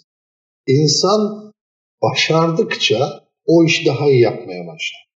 İnsan 0.68 1.54
başardıkça 2.02 3.28
o 3.46 3.66
işi 3.66 3.86
daha 3.86 4.10
iyi 4.10 4.22
yapmaya 4.22 4.68
başlar. 4.68 5.12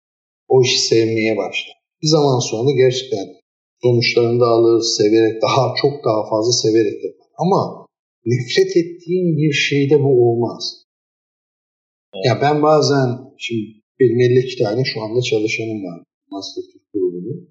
O 0.49 0.63
işi 0.63 0.79
sevmeye 0.79 1.37
başlar. 1.37 1.84
Bir 2.05 2.09
zaman 2.09 2.39
sonra 2.51 2.71
gerçekten 2.83 3.27
sonuçlarını 3.83 4.41
da 4.41 4.47
alır, 4.47 4.83
severek, 4.99 5.43
daha 5.43 5.75
çok 5.83 6.05
daha 6.07 6.21
fazla 6.31 6.53
severek 6.53 7.05
yapar. 7.05 7.29
Ama 7.43 7.87
nefret 8.27 8.77
ettiğin 8.77 9.37
bir 9.37 9.53
şeyde 9.53 10.03
bu 10.05 10.13
olmaz. 10.29 10.63
Ya 12.27 12.39
ben 12.43 12.63
bazen, 12.63 13.09
şimdi 13.39 13.65
benim 14.01 14.21
52 14.21 14.63
tane 14.63 14.83
şu 14.85 15.01
anda 15.03 15.21
çalışanım 15.23 15.85
var. 15.85 15.99
Master 16.31 16.63
Türk 16.73 16.93
grubunun. 16.93 17.49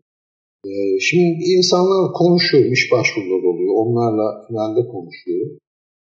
Ee, 0.65 0.99
şimdi 0.99 1.43
insanlarla 1.55 2.11
konuşuyorum, 2.11 2.73
iş 2.73 2.91
başvuruları 2.91 3.45
oluyor. 3.51 3.73
Onlarla 3.81 4.47
finalde 4.47 4.81
konuşuyorum. 4.87 5.57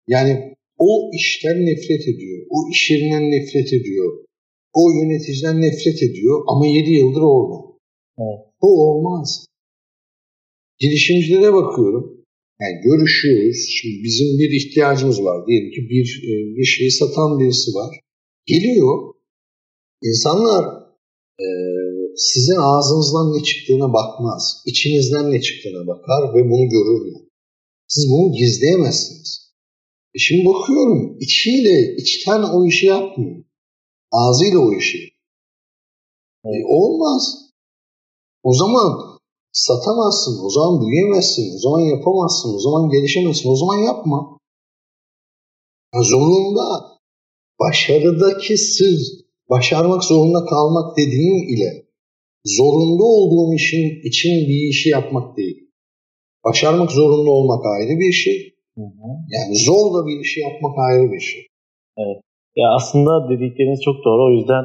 Yani 0.08 0.54
o 0.78 0.90
işten 1.14 1.66
nefret 1.66 2.04
ediyor. 2.08 2.46
O 2.50 2.58
iş 2.72 2.92
yerinden 2.92 3.32
nefret 3.32 3.74
ediyor. 3.74 4.10
O 4.74 4.82
yöneticiden 4.92 5.62
nefret 5.62 6.04
ediyor 6.04 6.44
ama 6.48 6.68
7 6.68 6.92
yıldır 6.92 7.22
orada. 7.22 7.67
Evet. 8.20 8.40
Bu 8.62 8.68
olmaz. 8.90 9.46
Girişimcilere 10.80 11.54
bakıyorum. 11.54 12.26
Yani 12.62 12.82
görüşüyoruz. 12.84 13.58
Şimdi 13.70 14.04
bizim 14.04 14.40
bir 14.40 14.52
ihtiyacımız 14.60 15.24
var. 15.24 15.48
Diyelim 15.48 15.72
ki 15.72 15.82
bir, 15.90 16.08
e, 16.24 16.34
bir 16.58 16.66
şeyi 16.66 16.92
satan 16.92 17.40
birisi 17.40 17.72
var. 17.72 18.00
Geliyor. 18.46 19.14
İnsanlar 20.04 20.66
e, 21.40 21.48
sizin 22.16 22.56
ağzınızdan 22.56 23.34
ne 23.34 23.44
çıktığına 23.44 23.94
bakmaz. 23.94 24.64
İçinizden 24.66 25.32
ne 25.32 25.42
çıktığına 25.42 25.88
bakar 25.88 26.34
ve 26.36 26.50
bunu 26.50 26.70
görürler. 26.70 27.22
Siz 27.88 28.10
bunu 28.12 28.32
gizleyemezsiniz. 28.38 29.54
E 30.16 30.20
şimdi 30.20 30.46
bakıyorum 30.46 31.18
içiyle, 31.20 31.96
içten 31.96 32.44
o 32.44 32.68
işi 32.68 32.86
yapmıyor. 32.86 33.44
Ağzıyla 34.12 34.60
o 34.60 34.74
işi. 34.74 34.98
E, 36.46 36.50
olmaz. 36.66 37.47
O 38.50 38.54
zaman 38.54 38.90
satamazsın, 39.52 40.36
o 40.46 40.50
zaman 40.50 40.82
büyüyemezsin, 40.82 41.56
o 41.56 41.60
zaman 41.66 41.80
yapamazsın, 41.80 42.50
o 42.56 42.60
zaman 42.60 42.90
gelişemezsin, 42.90 43.50
o 43.50 43.56
zaman 43.56 43.78
yapma. 43.78 44.38
Ya 45.94 46.02
zorunda 46.04 46.68
başarıdaki 47.60 48.58
sır, 48.58 49.00
başarmak 49.50 50.04
zorunda 50.04 50.46
kalmak 50.46 50.98
dediğim 50.98 51.38
ile 51.54 51.70
zorunda 52.46 53.04
olduğun 53.04 53.56
işin 53.56 53.88
için 54.10 54.36
bir 54.50 54.70
işi 54.70 54.90
yapmak 54.90 55.38
değil. 55.38 55.58
Başarmak 56.46 56.92
zorunda 56.92 57.32
olmak 57.32 57.66
ayrı 57.66 58.00
bir 58.00 58.12
şey. 58.12 58.38
Hı 58.78 58.82
hı. 58.82 59.08
Yani 59.36 59.56
zor 59.56 59.94
da 59.94 60.08
bir 60.08 60.20
işi 60.20 60.40
yapmak 60.40 60.76
ayrı 60.78 61.12
bir 61.12 61.20
şey. 61.20 61.48
Ya 62.56 62.68
aslında 62.76 63.30
dedikleriniz 63.30 63.82
çok 63.86 63.96
doğru. 64.06 64.22
O 64.28 64.32
yüzden 64.38 64.64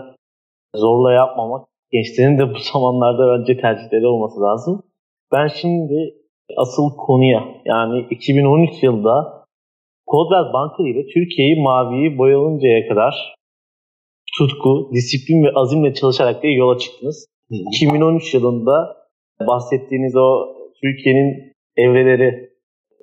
zorla 0.74 1.12
yapmamak 1.12 1.71
gençlerin 1.93 2.38
de 2.38 2.55
bu 2.55 2.59
zamanlarda 2.72 3.38
bence 3.38 3.61
tercihleri 3.61 4.07
olması 4.07 4.40
lazım. 4.40 4.82
Ben 5.32 5.49
şimdi 5.61 6.14
asıl 6.57 6.97
konuya 6.97 7.45
yani 7.64 8.07
2013 8.11 8.82
yılında 8.82 9.45
Coldwell 10.11 10.53
Banker 10.53 10.84
ile 10.84 11.07
Türkiye'yi 11.14 11.62
maviyi 11.62 12.18
boyalıncaya 12.18 12.88
kadar 12.88 13.34
tutku, 14.38 14.90
disiplin 14.93 15.45
ve 15.45 15.51
azimle 15.55 15.95
çalışarak 15.95 16.43
diye 16.43 16.55
yola 16.55 16.78
çıktınız. 16.78 17.26
Hı. 17.51 17.57
2013 17.72 18.34
yılında 18.34 18.97
bahsettiğiniz 19.40 20.16
o 20.16 20.57
Türkiye'nin 20.82 21.53
evreleri, 21.76 22.51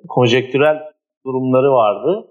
konjektürel 0.08 0.78
durumları 1.26 1.72
vardı. 1.72 2.26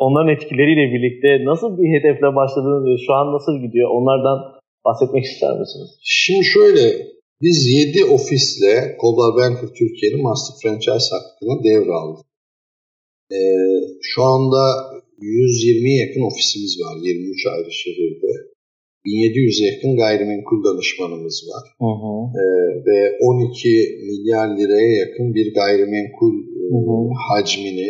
Onların 0.00 0.28
etkileriyle 0.28 0.92
birlikte 0.92 1.44
nasıl 1.44 1.78
bir 1.78 1.98
hedefle 1.98 2.36
başladınız 2.36 2.86
ve 2.86 2.96
şu 3.06 3.14
an 3.14 3.32
nasıl 3.32 3.60
gidiyor? 3.60 3.90
Onlardan 3.90 4.57
bahsetmek 4.84 5.24
ister 5.24 5.52
misiniz? 5.60 5.90
Şimdi 6.02 6.44
şöyle, 6.44 6.82
biz 7.42 7.66
7 7.66 8.04
ofisle 8.04 8.96
Coldwell 9.00 9.34
Banker 9.38 9.68
Türkiye'nin 9.78 10.22
Master 10.22 10.54
Franchise 10.62 11.08
hakkını 11.14 11.64
devraldık. 11.64 12.26
Ee, 13.32 13.38
şu 14.02 14.22
anda 14.22 14.62
120'ye 15.20 15.96
yakın 16.06 16.20
ofisimiz 16.30 16.72
var 16.84 16.96
23 17.02 17.46
ayrı 17.46 17.72
şehirde. 17.72 18.32
1700'e 19.06 19.66
yakın 19.72 19.96
gayrimenkul 19.96 20.64
danışmanımız 20.64 21.38
var. 21.50 21.64
Hı 21.84 21.92
hı. 22.02 22.12
Ee, 22.38 22.44
ve 22.86 23.18
12 23.20 23.68
milyar 24.08 24.48
liraya 24.58 24.92
yakın 25.02 25.34
bir 25.34 25.54
gayrimenkul 25.54 26.34
e, 26.62 26.64
Hı 26.74 26.78
hı. 26.86 26.96
hacmini 27.28 27.88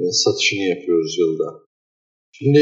e, 0.00 0.02
satışını 0.22 0.62
yapıyoruz 0.74 1.18
yılda. 1.18 1.48
Şimdi 2.32 2.60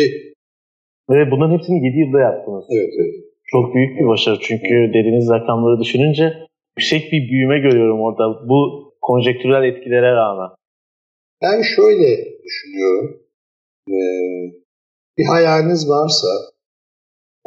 Ve 1.11 1.31
bunların 1.31 1.55
hepsini 1.59 1.87
7 1.87 1.99
yılda 1.99 2.21
yaptınız. 2.21 2.65
evet, 2.77 2.93
evet. 3.01 3.15
Çok 3.51 3.75
büyük 3.75 3.99
bir 3.99 4.07
başarı 4.07 4.39
çünkü 4.41 4.91
dediğiniz 4.95 5.31
rakamları 5.31 5.81
düşününce 5.81 6.33
yüksek 6.79 7.13
bir 7.13 7.31
büyüme 7.31 7.59
görüyorum 7.59 8.01
orada 8.01 8.49
bu 8.49 8.89
konjektürel 9.01 9.65
etkilere 9.69 10.13
rağmen. 10.13 10.51
Ben 11.43 11.63
şöyle 11.63 12.09
düşünüyorum. 12.45 13.23
Ee, 13.89 13.95
bir 15.19 15.25
hayaliniz 15.25 15.89
varsa, 15.89 16.29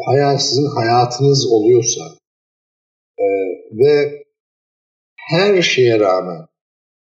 hayal 0.05 0.37
sizin 0.37 0.69
hayatınız 0.75 1.51
oluyorsa 1.53 2.01
e, 3.19 3.25
ve 3.71 4.23
her 5.29 5.61
şeye 5.61 5.99
rağmen 5.99 6.47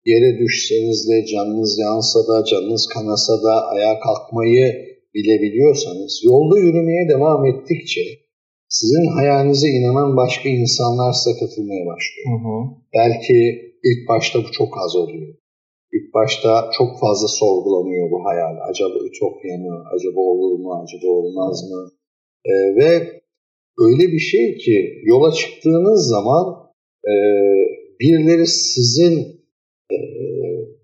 yere 0.06 0.39
düşseniz 0.39 1.10
de, 1.10 1.26
canınız 1.26 1.80
yansa 1.80 2.20
da, 2.28 2.45
canınız 2.45 2.88
kanasa 2.93 3.34
da, 3.43 3.68
ayağa 3.68 4.00
kalkmayı 4.00 4.98
bilebiliyorsanız, 5.14 6.22
yolda 6.26 6.60
yürümeye 6.60 7.10
devam 7.10 7.45
ettikçe 7.45 8.02
sizin 8.70 9.07
hayalinize 9.18 9.68
inanan 9.68 10.18
başka 10.18 10.49
insanlar 10.49 11.13
size 11.13 11.39
katılmaya 11.39 11.86
başlıyor. 11.91 12.28
Hı 12.32 12.38
hı. 12.47 12.57
Belki 12.97 13.38
ilk 13.89 14.09
başta 14.09 14.39
bu 14.39 14.51
çok 14.51 14.78
az 14.84 14.95
oluyor. 14.95 15.34
İlk 15.93 16.13
başta 16.13 16.70
çok 16.78 16.99
fazla 16.99 17.28
sorgulanıyor 17.28 18.11
bu 18.11 18.26
hayal. 18.26 18.55
Acaba 18.70 18.97
ütopya 19.09 19.57
mı? 19.57 19.84
Acaba 19.95 20.20
olur 20.20 20.59
mu? 20.59 20.84
Acaba 20.84 21.11
olmaz 21.11 21.63
mı? 21.70 21.89
Ee, 22.45 22.76
ve 22.76 23.22
öyle 23.86 24.11
bir 24.13 24.20
şey 24.20 24.57
ki 24.57 25.01
yola 25.03 25.32
çıktığınız 25.32 26.07
zaman 26.07 26.45
e, 27.05 27.13
birileri 27.99 28.47
sizin 28.47 29.15
e, 29.91 29.97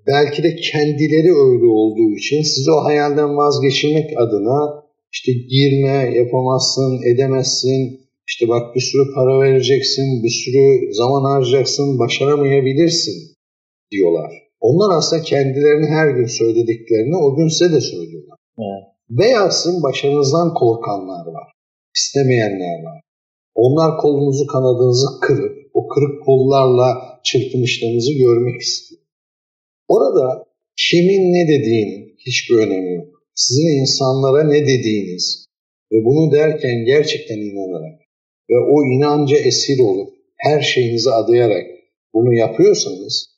belki 0.07 0.43
de 0.43 0.55
kendileri 0.55 1.31
öyle 1.45 1.65
olduğu 1.65 2.11
için 2.17 2.41
sizi 2.41 2.71
o 2.71 2.84
hayalden 2.84 3.38
vazgeçirmek 3.38 4.09
adına 4.17 4.82
işte 5.14 5.32
girme, 5.32 6.18
yapamazsın, 6.20 7.01
edemezsin, 7.14 7.82
işte 8.28 8.47
bak 8.47 8.76
bir 8.76 8.82
sürü 8.82 9.14
para 9.16 9.39
vereceksin, 9.39 10.24
bir 10.24 10.30
sürü 10.30 10.93
zaman 10.93 11.24
harcayacaksın, 11.32 11.99
başaramayabilirsin 11.99 13.36
diyorlar. 13.91 14.32
Onlar 14.59 14.97
aslında 14.97 15.22
kendilerini 15.22 15.86
her 15.86 16.09
gün 16.09 16.26
söylediklerini 16.26 17.16
o 17.18 17.36
gün 17.36 17.47
size 17.47 17.72
de 17.76 17.82
söylüyorlar. 17.82 18.38
Evet. 18.59 18.84
Veyahsın 19.09 19.84
başarınızdan 19.84 20.53
korkanlar 20.53 21.26
var, 21.26 21.47
istemeyenler 21.95 22.84
var. 22.84 23.01
Onlar 23.55 23.97
kolunuzu 23.97 24.47
kanadınızı 24.47 25.07
kırıp 25.22 25.70
o 25.74 25.88
kırık 25.88 26.26
kollarla 26.26 27.20
çırpınışlarınızı 27.24 28.14
görmek 28.14 28.61
istiyor. 28.61 29.01
Orada 29.88 30.45
kimin 30.78 31.34
ne 31.34 31.47
dediğinin 31.47 32.16
hiçbir 32.18 32.55
önemi 32.55 32.95
yok. 32.95 33.12
Sizin 33.36 33.81
insanlara 33.81 34.43
ne 34.43 34.61
dediğiniz 34.67 35.45
ve 35.91 36.05
bunu 36.05 36.31
derken 36.31 36.86
gerçekten 36.86 37.38
inanarak 37.38 37.99
ve 38.49 38.57
o 38.73 38.84
inanca 38.84 39.38
esir 39.38 39.79
olup 39.79 40.09
her 40.38 40.61
şeyinizi 40.61 41.11
adayarak 41.11 41.65
bunu 42.13 42.34
yapıyorsanız 42.34 43.34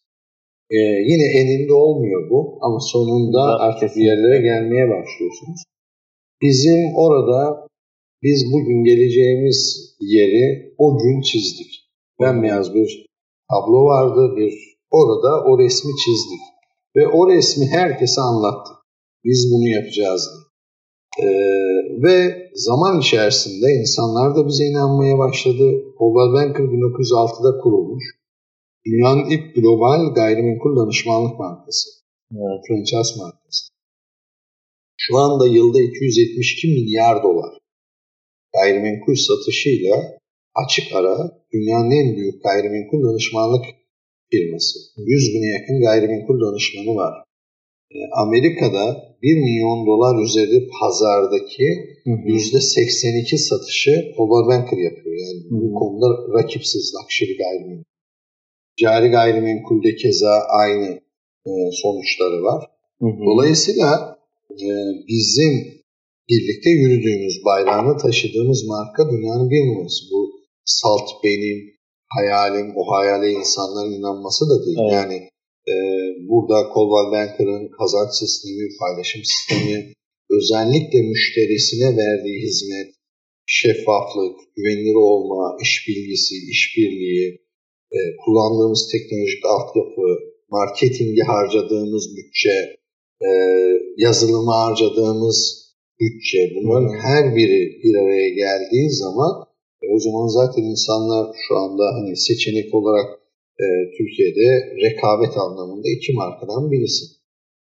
e, 0.69 0.77
yine 0.79 1.39
eninde 1.39 1.73
olmuyor 1.73 2.29
bu 2.29 2.59
ama 2.61 2.79
sonunda 2.79 3.59
artık 3.59 3.95
bir 3.95 4.03
yerlere 4.03 4.41
gelmeye 4.41 4.89
başlıyorsunuz. 4.89 5.63
Bizim 6.41 6.95
orada 6.95 7.67
biz 8.23 8.45
bugün 8.53 8.83
geleceğimiz 8.83 9.89
yeri 9.99 10.73
o 10.77 10.97
gün 10.97 11.21
çizdik. 11.21 11.71
Bembeyaz 12.21 12.73
bir 12.73 13.05
tablo 13.49 13.85
vardı, 13.85 14.35
bir 14.37 14.53
orada 14.91 15.43
o 15.43 15.59
resmi 15.59 15.91
çizdik. 16.05 16.41
Ve 16.95 17.07
o 17.07 17.29
resmi 17.29 17.65
herkese 17.65 18.21
anlattık. 18.21 18.74
Biz 19.25 19.51
bunu 19.51 19.67
yapacağız. 19.67 20.29
Ee, 21.19 21.25
ve 22.03 22.49
zaman 22.53 22.99
içerisinde 22.99 23.67
insanlar 23.81 24.35
da 24.35 24.47
bize 24.47 24.63
inanmaya 24.65 25.17
başladı. 25.17 25.65
Global 25.99 26.33
Banker 26.33 26.63
1906'da 26.63 27.59
kurulmuş. 27.61 28.03
Dünyanın 28.85 29.29
ilk 29.29 29.55
global 29.55 30.13
gayrimenkul 30.13 30.75
danışmanlık 30.77 31.39
markası. 31.39 31.89
Evet. 32.31 32.59
Franchise 32.67 33.13
markası. 33.21 33.63
Şu 34.97 35.17
anda 35.17 35.47
yılda 35.47 35.81
272 35.81 36.67
milyar 36.67 37.23
dolar 37.23 37.65
gayrimenkul 38.55 39.15
satışıyla 39.15 40.17
açık 40.55 40.95
ara 40.95 41.15
dünyanın 41.53 41.91
en 41.91 42.17
büyük 42.17 42.43
gayrimenkul 42.43 43.03
danışmanlık 43.03 43.65
firması. 44.31 44.79
100 44.97 45.33
bine 45.33 45.47
yakın 45.57 45.81
gayrimenkul 45.81 46.41
danışmanı 46.41 46.95
var. 46.95 47.24
Ee, 47.91 47.97
Amerika'da 48.23 49.15
1 49.21 49.37
milyon 49.45 49.85
dolar 49.85 50.23
üzeri 50.25 50.67
pazardaki 50.79 51.67
yüzde 52.05 52.61
82 52.61 53.37
satışı 53.37 53.91
Coldwell 54.17 54.47
Banker 54.49 54.77
yapıyor. 54.77 55.15
Yani 55.25 55.39
hı 55.49 55.55
hı. 55.55 55.61
bu 55.61 55.73
konuda 55.79 56.07
rakipsiz 56.37 56.93
luxury 56.95 57.37
gayrimenkul. 57.37 57.83
Cari 58.81 59.07
gayrimenkulde 59.09 59.95
keza 59.95 60.33
aynı 60.49 60.89
e, 61.47 61.51
sonuçları 61.71 62.43
var. 62.43 62.61
Hı 63.01 63.05
hı. 63.05 63.25
Dolayısıyla 63.25 64.17
e, 64.51 64.67
bizim 65.07 65.53
birlikte 66.29 66.69
yürüdüğümüz, 66.69 67.45
bayrağını 67.45 67.97
taşıdığımız 67.97 68.65
marka 68.67 69.09
dünyanın 69.11 69.49
bir 69.49 69.67
numarası. 69.67 70.05
Bu 70.11 70.31
salt 70.65 71.09
benim 71.23 71.75
hayalim, 72.07 72.73
o 72.75 72.91
hayale 72.91 73.31
insanların 73.31 73.93
inanması 73.99 74.45
da 74.49 74.65
değil. 74.65 74.77
Evet. 74.81 74.93
Yani 74.93 75.29
e, 75.73 75.75
burada 76.29 76.57
Coldwell 76.73 77.11
Banker'ın 77.15 77.67
kazanç 77.79 78.11
sistemi, 78.21 78.63
paylaşım 78.79 79.21
sistemi, 79.31 79.93
özellikle 80.37 80.99
müşterisine 81.01 81.97
verdiği 81.97 82.39
hizmet, 82.47 82.89
şeffaflık, 83.45 84.35
güvenilir 84.55 84.95
olma, 84.95 85.57
iş 85.61 85.87
bilgisi, 85.87 86.35
işbirliği, 86.51 87.27
e, 87.91 87.99
kullandığımız 88.25 88.91
teknolojik 88.91 89.45
altyapı, 89.45 90.07
marketinge 90.49 91.21
harcadığımız 91.21 92.05
bütçe, 92.17 92.57
e, 93.27 93.29
yazılıma 93.97 94.55
harcadığımız 94.63 95.65
bütçe, 95.99 96.39
bunların 96.55 96.93
her 97.07 97.35
biri 97.35 97.61
bir 97.83 97.95
araya 97.95 98.29
geldiği 98.29 98.89
zaman 98.89 99.45
e, 99.81 99.85
o 99.95 99.99
zaman 99.99 100.27
zaten 100.27 100.63
insanlar 100.63 101.35
şu 101.47 101.55
anda 101.55 101.83
hani 101.95 102.17
seçenek 102.17 102.75
olarak 102.75 103.24
e, 103.63 103.65
Türkiye'de 103.97 104.47
rekabet 104.85 105.33
anlamında 105.43 105.87
iki 105.97 106.11
markadan 106.21 106.71
birisi. 106.71 107.03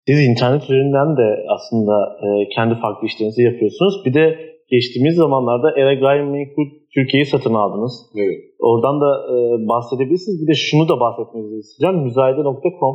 Siz 0.09 0.19
internet 0.31 0.63
üzerinden 0.63 1.11
de 1.21 1.29
aslında 1.55 1.95
e, 2.25 2.29
kendi 2.57 2.75
farklı 2.83 3.07
işlerinizi 3.07 3.43
yapıyorsunuz. 3.43 3.95
Bir 4.07 4.15
de 4.15 4.25
geçtiğimiz 4.71 5.15
zamanlarda 5.17 5.69
Era 5.81 5.95
Gayrimenkul 5.95 6.69
Türkiye'yi 6.95 7.27
satın 7.27 7.55
aldınız. 7.55 7.95
Evet. 8.17 8.41
Oradan 8.59 8.97
da 9.05 9.11
e, 9.33 9.35
bahsedebilirsiniz. 9.69 10.43
Bir 10.43 10.51
de 10.53 10.57
şunu 10.67 10.89
da 10.89 11.01
bahsetmenizi 11.01 11.57
isteyeceğim. 11.59 12.05
Müzayede.com 12.05 12.95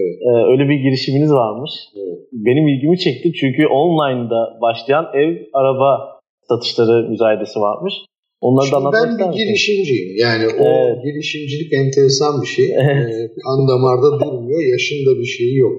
Evet. 0.00 0.16
Ee, 0.26 0.50
öyle 0.52 0.68
bir 0.68 0.78
girişiminiz 0.84 1.32
varmış. 1.32 1.70
Evet. 1.96 2.18
Benim 2.32 2.68
ilgimi 2.68 2.98
çekti 2.98 3.32
çünkü 3.40 3.66
online'da 3.66 4.58
başlayan 4.62 5.06
ev, 5.14 5.36
araba 5.52 6.18
satışları 6.48 7.08
müzayedesi 7.10 7.60
varmış. 7.60 7.94
Onları 8.40 8.70
da 8.72 8.92
ben 8.92 9.08
bir 9.18 9.38
girişimciyim. 9.38 10.16
Yani 10.16 10.46
o 10.64 10.68
evet. 10.68 11.04
girişimcilik 11.04 11.72
enteresan 11.72 12.42
bir 12.42 12.46
şey. 12.46 12.68
Evet. 12.74 13.14
Ee, 13.14 13.34
kan 13.44 13.68
damarda 13.68 14.08
durmuyor. 14.20 14.62
Yaşında 14.72 15.18
bir 15.20 15.30
şeyi 15.36 15.56
yok. 15.56 15.76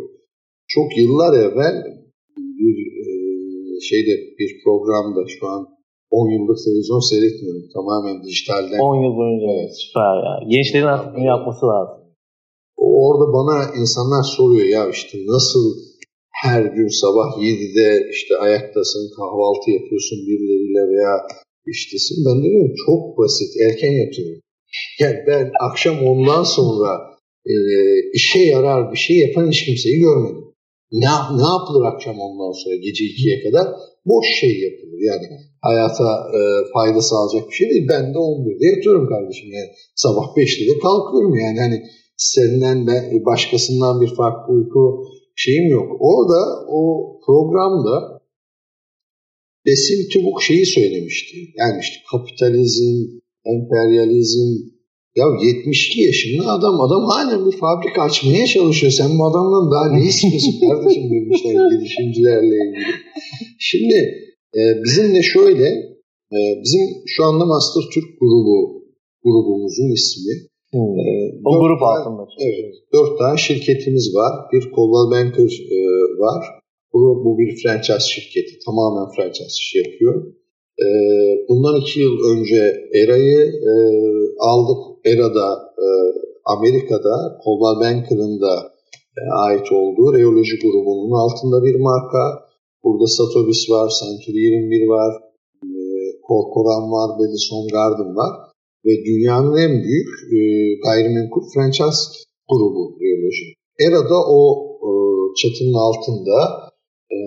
Çok 0.67 0.97
yıllar 0.97 1.33
evvel 1.45 1.75
bir 2.59 2.77
e, 3.03 3.09
şeyde 3.89 4.13
bir 4.39 4.51
programda 4.63 5.21
şu 5.27 5.47
an 5.47 5.67
10 6.11 6.29
yıldır 6.35 6.57
televizyon 6.65 6.99
seyretmiyorum. 7.09 7.65
Tamamen 7.73 8.23
dijitalden. 8.23 8.79
10 8.79 8.95
yıl 9.03 9.13
boyunca 9.19 9.47
evet. 9.57 9.71
süper 9.83 10.15
ya. 10.25 10.33
Gençlerin 10.53 10.85
artık 10.93 11.15
bunu 11.15 11.25
yapması 11.25 11.65
lazım. 11.65 11.97
Orada 12.77 13.25
bana 13.37 13.57
insanlar 13.81 14.23
soruyor 14.23 14.67
ya 14.75 14.89
işte 14.89 15.17
nasıl 15.35 15.65
her 16.43 16.61
gün 16.61 16.87
sabah 16.87 17.27
7'de 17.37 18.09
işte 18.11 18.33
ayaktasın, 18.37 19.03
kahvaltı 19.17 19.71
yapıyorsun 19.71 20.19
birileriyle 20.27 20.81
veya 20.91 21.13
iştesin. 21.71 22.25
Ben 22.25 22.37
de 22.39 22.49
diyorum 22.51 22.73
çok 22.85 23.17
basit, 23.17 23.51
erken 23.65 23.93
yatıyorum. 24.03 24.41
Yani 24.99 25.17
ben 25.27 25.51
akşam 25.69 25.97
ondan 26.07 26.43
sonra 26.43 26.89
e, 27.45 27.53
işe 28.13 28.39
yarar 28.39 28.91
bir 28.91 28.97
şey 28.97 29.17
yapan 29.17 29.51
hiç 29.51 29.65
kimseyi 29.65 29.99
görmedim. 29.99 30.43
Ne, 30.91 31.13
ne 31.41 31.47
yapılır 31.55 31.85
akşam 31.91 32.19
ondan 32.19 32.51
sonra 32.51 32.75
gece 32.75 33.03
2'ye 33.03 33.43
kadar? 33.43 33.67
Boş 34.05 34.25
şey 34.39 34.53
yapılır. 34.59 34.99
Yani 35.11 35.27
hayata 35.61 36.09
e, 36.37 36.39
fayda 36.73 37.01
sağlayacak 37.01 37.49
bir 37.49 37.55
şey 37.55 37.69
değil. 37.69 37.87
Ben 37.89 38.13
de 38.13 38.17
11'de 38.17 38.65
yatıyorum 38.75 39.09
kardeşim. 39.09 39.49
Yani 39.51 39.69
sabah 39.95 40.25
5'te 40.37 40.63
de 40.71 40.79
kalkıyorum 40.79 41.35
yani. 41.35 41.59
Hani 41.59 41.83
senden 42.17 42.87
ben, 42.87 43.25
başkasından 43.25 44.01
bir 44.01 44.15
farklı 44.15 44.53
uyku 44.53 45.03
şeyim 45.35 45.67
yok. 45.71 45.87
Orada 45.99 46.39
o 46.69 46.81
programda 47.25 48.16
Besim 49.67 50.09
Tübük 50.11 50.41
şeyi 50.41 50.65
söylemişti. 50.65 51.37
Yani 51.59 51.77
işte 51.81 51.97
kapitalizm, 52.11 52.95
emperyalizm, 53.45 54.49
ya 55.19 55.25
72 55.43 56.01
yaşında 56.01 56.45
adam, 56.55 56.81
adam 56.81 57.03
hala 57.11 57.45
bir 57.45 57.57
fabrika 57.57 58.01
açmaya 58.01 58.45
çalışıyor. 58.47 58.91
Sen 58.91 59.19
bu 59.19 59.23
adamdan 59.25 59.65
daha 59.71 59.85
ne 59.93 60.01
istiyorsun 60.09 60.55
kardeşim 60.67 61.03
demişler 61.11 61.53
girişimcilerle 61.71 62.55
ilgili. 62.65 62.93
Şimdi 63.59 63.97
e, 64.59 64.61
bizim 64.83 65.15
de 65.15 65.21
şöyle, 65.23 65.67
e, 66.35 66.39
bizim 66.63 66.83
şu 67.05 67.23
anda 67.23 67.45
Master 67.45 67.83
Türk 67.93 68.09
grubu, 68.19 68.57
grubumuzun 69.23 69.91
ismi. 69.97 70.33
Hmm. 70.71 70.99
E, 70.99 71.03
o 71.45 71.51
grup 71.61 71.81
altında. 71.83 72.23
Evet, 72.47 72.73
dört 72.93 73.19
tane 73.19 73.37
şirketimiz 73.37 74.15
var. 74.15 74.33
Bir 74.53 74.61
Coldwell 74.75 75.07
Banker 75.13 75.51
e, 75.77 75.79
var. 76.23 76.43
Bu, 76.97 77.25
bu 77.25 77.37
bir 77.39 77.49
franchise 77.61 78.07
şirketi. 78.13 78.53
Tamamen 78.65 79.07
franchise 79.15 79.57
işi 79.63 79.77
yapıyor. 79.77 80.15
E, 80.85 80.87
bundan 81.49 81.75
iki 81.81 81.99
yıl 81.99 82.15
önce 82.31 82.61
ERA'yı 82.99 83.41
e, 83.71 83.73
aldık. 84.39 84.81
ERA'da 85.05 85.47
e, 85.85 85.87
Amerika'da 86.45 87.15
Coldwell 87.43 87.77
Banker'ın 87.83 88.41
da 88.41 88.53
e, 89.19 89.21
ait 89.45 89.71
olduğu 89.71 90.17
Reoloji 90.17 90.55
grubunun 90.63 91.11
altında 91.23 91.63
bir 91.65 91.75
marka. 91.79 92.23
Burada 92.83 93.07
Satobis 93.07 93.69
var, 93.69 93.87
Century 93.99 94.39
21 94.39 94.87
var, 94.87 95.13
e, 95.63 95.69
Corcoran 96.27 96.85
var, 96.95 97.09
Madison 97.19 97.67
Garden 97.67 98.15
var. 98.15 98.33
Ve 98.85 98.91
dünyanın 99.05 99.55
en 99.57 99.83
büyük 99.83 100.09
e, 100.37 100.39
gayrimenkul 100.85 101.43
franchise 101.53 102.01
grubu 102.49 102.81
Reoloji. 103.01 103.47
ERA'da 103.85 104.19
o 104.39 104.41
e, 104.87 104.89
çatının 105.39 105.73
altında 105.73 106.66
e, 107.15 107.19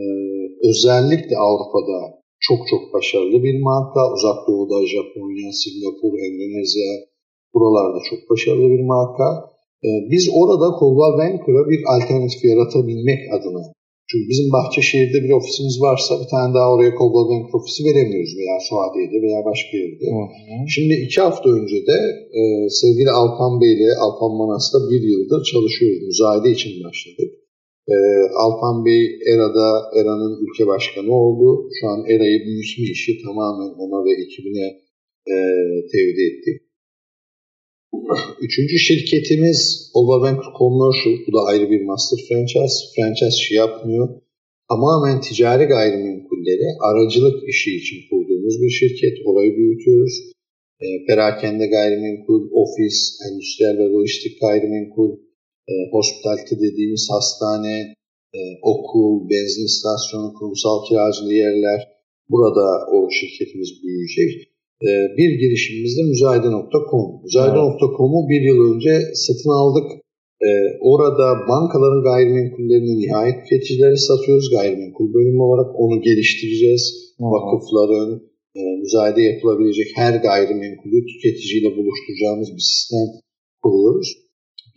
özellikle 0.71 1.35
Avrupa'da 1.47 1.99
çok 2.47 2.61
çok 2.71 2.83
başarılı 2.95 3.43
bir 3.47 3.57
marka. 3.69 4.01
Uzak 4.15 4.39
Doğu'da 4.49 4.87
Japonya, 4.93 5.49
Singapur, 5.61 6.13
Endonezya 6.25 6.91
buralarda 7.55 8.01
çok 8.11 8.21
başarılı 8.31 8.69
bir 8.75 8.85
marka. 8.95 9.27
E, 9.87 9.89
biz 10.13 10.25
orada 10.41 10.67
Coldwell 10.79 11.15
Banker'a 11.21 11.63
bir 11.71 11.81
alternatif 11.95 12.45
yaratabilmek 12.45 13.21
adına 13.37 13.63
çünkü 14.11 14.27
bizim 14.33 14.49
Bahçeşehir'de 14.57 15.19
bir 15.25 15.33
ofisimiz 15.39 15.77
varsa 15.87 16.13
bir 16.23 16.29
tane 16.35 16.51
daha 16.57 16.69
oraya 16.75 16.93
Coldwell 16.99 17.29
Banker 17.31 17.55
ofisi 17.59 17.81
veremiyoruz 17.89 18.33
veya 18.41 18.57
Suadiye'de 18.69 19.19
veya 19.25 19.41
başka 19.51 19.73
yerde. 19.83 20.07
Hı 20.17 20.25
hı. 20.27 20.57
Şimdi 20.75 20.95
iki 21.07 21.19
hafta 21.27 21.49
önce 21.59 21.79
de 21.91 21.99
e, 22.39 22.43
sevgili 22.81 23.11
Alpan 23.21 23.53
Bey 23.61 23.73
ile 23.77 23.91
Alpan 24.05 24.33
Manas'ta 24.41 24.79
bir 24.91 25.03
yıldır 25.13 25.41
çalışıyoruz. 25.53 26.03
Müzayede 26.11 26.49
için 26.57 26.73
başladık. 26.85 27.31
E, 27.95 27.97
Alpan 28.43 28.85
Bey 28.85 29.03
ERA'da 29.33 29.69
ERA'nın 29.99 30.35
ülke 30.45 30.67
başkanı 30.67 31.13
oldu. 31.13 31.69
Şu 31.81 31.87
an 31.87 32.01
ERA'yı 32.13 32.39
büyütme 32.47 32.85
işi 32.97 33.23
tamamen 33.25 33.71
ona 33.83 34.05
ve 34.05 34.13
ekibine 34.23 34.67
e, 35.33 35.37
tevdi 35.93 36.23
ettik. 36.31 36.57
Üçüncü 38.41 38.79
şirketimiz 38.79 39.91
Olva 39.95 40.23
Bank 40.25 40.43
Commercial. 40.59 41.17
Bu 41.27 41.33
da 41.33 41.41
ayrı 41.51 41.71
bir 41.71 41.83
master 41.85 42.19
franchise. 42.29 42.77
Franchise 42.95 43.37
işi 43.41 43.55
yapmıyor. 43.55 44.09
tamamen 44.69 45.21
ticari 45.21 45.65
gayrimenkulleri 45.65 46.69
aracılık 46.89 47.49
işi 47.49 47.71
için 47.77 47.99
kurduğumuz 48.11 48.63
bir 48.63 48.71
şirket. 48.71 49.15
Orayı 49.25 49.57
büyütüyoruz. 49.57 50.15
E, 50.81 50.87
perakende 51.07 51.67
gayrimenkul, 51.67 52.43
ofis, 52.63 53.19
endüstriyel 53.27 53.79
ve 53.79 53.87
lojistik 53.93 54.41
gayrimenkul, 54.41 55.11
e, 55.71 55.75
hospitality 55.95 56.55
dediğimiz 56.67 57.05
hastane, 57.15 57.77
e, 58.39 58.41
okul, 58.73 59.31
benzin 59.31 59.67
istasyonu, 59.73 60.29
kurumsal 60.37 60.77
kiracılı 60.87 61.33
yerler. 61.45 61.81
Burada 62.33 62.67
o 62.95 62.97
şirketimiz 63.19 63.71
büyüyecek. 63.83 64.31
E, 64.89 64.91
bir 65.19 65.31
girişimimiz 65.43 65.93
de 65.99 66.03
müzayede.com. 66.13 67.07
Müzayede.com'u 67.25 68.21
bir 68.31 68.43
yıl 68.49 68.59
önce 68.71 68.93
satın 69.15 69.53
aldık. 69.61 69.89
E, 70.47 70.51
orada 70.81 71.27
bankaların 71.53 72.03
gayrimenkullerini 72.11 72.95
nihayet 73.03 73.37
tüketicilere 73.43 73.97
satıyoruz. 73.97 74.51
Gayrimenkul 74.57 75.15
bölümü 75.15 75.43
olarak 75.49 75.71
onu 75.83 75.97
geliştireceğiz. 76.01 76.85
Hı. 77.19 77.25
Vakıfların, 77.35 78.13
e, 78.59 78.61
müzayede 78.83 79.23
yapılabilecek 79.23 79.89
her 79.95 80.15
gayrimenkulü 80.29 80.99
tüketiciyle 81.11 81.69
buluşturacağımız 81.77 82.49
bir 82.57 82.65
sistem 82.71 83.07
kuruyoruz. 83.63 84.30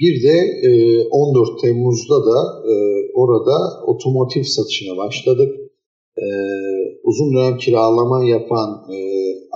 Bir 0.04 0.16
de 0.24 0.38
e, 0.70 0.72
14 1.08 1.62
Temmuz'da 1.62 2.20
da 2.30 2.40
e, 2.72 2.74
orada 3.22 3.56
otomotiv 3.88 4.44
satışına 4.44 4.98
başladık. 4.98 5.52
E, 6.18 6.26
uzun 7.04 7.30
dönem 7.36 7.58
kiralama 7.58 8.20
yapan 8.36 8.70
e, 8.94 8.98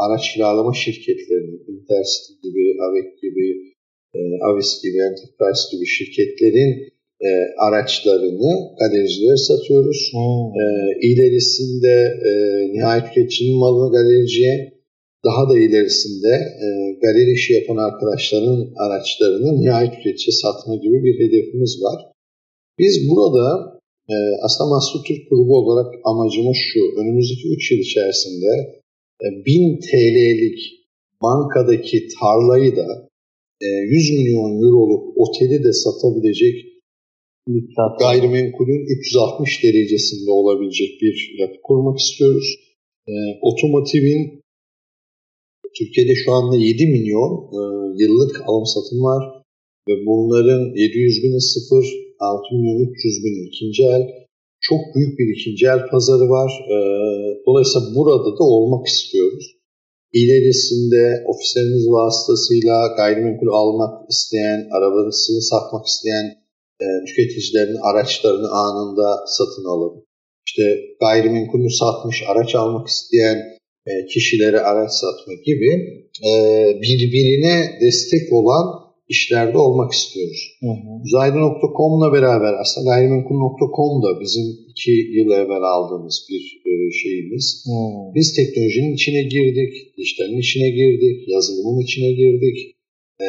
araç 0.04 0.34
kiralama 0.34 0.74
şirketlerinin, 0.74 1.60
Intercity 1.74 2.34
gibi, 2.44 2.64
Avec 2.88 3.22
gibi, 3.22 3.48
e, 4.18 4.20
Avis 4.48 4.72
gibi, 4.84 4.98
Enterprise 5.10 5.64
gibi 5.72 5.86
şirketlerin 5.86 6.72
e, 7.28 7.30
araçlarını 7.68 8.52
galericilere 8.80 9.38
satıyoruz. 9.38 10.12
Hmm. 10.14 10.46
E, 10.62 10.66
ilerisinde 11.10 11.96
e, 12.30 12.32
nihayet 12.74 13.06
tüketicinin 13.08 13.58
malını 13.60 13.92
galericiye, 13.92 14.77
daha 15.28 15.50
da 15.50 15.56
ilerisinde 15.66 16.34
e, 16.66 16.68
galeri 17.04 17.32
işi 17.40 17.54
yapan 17.54 17.78
arkadaşların 17.88 18.62
araçlarını 18.84 19.50
nihayet 19.62 19.94
tüketiciye 19.96 20.34
satma 20.44 20.76
gibi 20.76 20.98
bir 21.06 21.16
hedefimiz 21.22 21.74
var. 21.86 22.00
Biz 22.80 22.94
burada 23.10 23.46
e, 24.14 24.16
aslında 24.46 24.70
Mahsul 24.70 25.04
Türk 25.08 25.30
grubu 25.30 25.54
olarak 25.62 25.90
amacımız 26.10 26.58
şu, 26.68 26.80
önümüzdeki 27.00 27.48
3 27.56 27.72
yıl 27.72 27.80
içerisinde 27.80 28.52
e, 29.24 29.28
1000 29.46 29.80
TL'lik 29.80 30.60
bankadaki 31.22 32.08
tarlayı 32.20 32.76
da 32.76 32.88
e, 33.62 33.68
100 33.68 34.12
milyon 34.18 34.52
euroluk 34.64 35.04
oteli 35.18 35.64
de 35.64 35.74
satabilecek 35.74 36.56
gayrimenkulün 38.00 38.82
360 39.00 39.64
derecesinde 39.64 40.32
olabilecek 40.32 41.02
bir 41.02 41.36
yapı 41.40 41.62
kurmak 41.64 42.00
istiyoruz. 42.00 42.56
E, 43.08 43.14
otomotivin 43.42 44.42
Türkiye'de 45.78 46.16
şu 46.16 46.32
anda 46.32 46.56
7 46.56 46.88
milyon 46.88 47.32
e, 47.58 47.60
yıllık 48.02 48.36
alım 48.48 48.66
satım 48.66 49.00
var 49.04 49.24
ve 49.88 49.94
bunların 50.06 50.64
700 50.76 51.24
bini 51.24 51.42
sıfır, 51.42 51.86
6 52.20 52.56
milyon 52.56 52.80
300 52.92 53.24
bin 53.24 53.48
ikinci 53.48 53.84
el. 53.84 54.04
Çok 54.62 54.82
büyük 54.96 55.20
bir 55.20 55.28
ikinci 55.36 55.66
el 55.66 55.82
pazarı 55.92 56.30
var. 56.30 56.52
E, 56.76 56.78
dolayısıyla 57.46 57.88
burada 57.96 58.32
da 58.40 58.44
olmak 58.44 58.88
istiyoruz. 58.88 59.46
İlerisinde 60.14 61.24
ofislerimiz 61.32 61.86
vasıtasıyla 61.88 62.88
gayrimenkul 62.98 63.48
almak 63.48 64.10
isteyen, 64.10 64.68
arabasını 64.72 65.42
satmak 65.42 65.86
isteyen 65.86 66.26
e, 66.84 66.86
tüketicilerin 67.08 67.78
araçlarını 67.90 68.50
anında 68.50 69.26
satın 69.28 69.66
alıp, 69.66 70.06
işte 70.48 70.64
gayrimenkulü 71.00 71.70
satmış, 71.70 72.24
araç 72.28 72.56
almak 72.56 72.88
isteyen 72.88 73.57
kişilere 74.14 74.60
araç 74.60 74.92
satma 74.92 75.34
gibi 75.46 75.72
e, 76.30 76.32
birbirine 76.82 77.56
destek 77.82 78.34
olan 78.34 78.88
işlerde 79.10 79.58
olmak 79.58 79.92
istiyoruz. 79.92 80.42
Uzaylı.com'la 81.06 82.14
beraber 82.14 82.54
aslında 82.62 82.90
gayrimenkul.com 82.90 83.94
da 84.06 84.22
bizim 84.22 84.46
iki 84.72 84.92
yıl 85.18 85.30
evvel 85.42 85.64
aldığımız 85.74 86.18
bir 86.30 86.44
e, 86.70 86.74
şeyimiz. 87.02 87.46
Hı. 87.68 87.72
Biz 88.16 88.36
teknolojinin 88.36 88.94
içine 88.94 89.24
girdik, 89.24 89.74
dijitalin 89.98 90.40
içine 90.46 90.70
girdik, 90.70 91.18
yazılımın 91.28 91.80
içine 91.88 92.12
girdik. 92.12 92.58
Ee, 93.22 93.26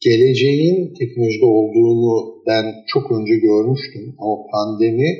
geleceğin 0.00 0.94
teknolojide 0.98 1.44
olduğunu 1.44 2.42
ben 2.46 2.64
çok 2.92 3.04
önce 3.12 3.34
görmüştüm 3.48 4.14
ama 4.18 4.36
pandemi 4.52 5.10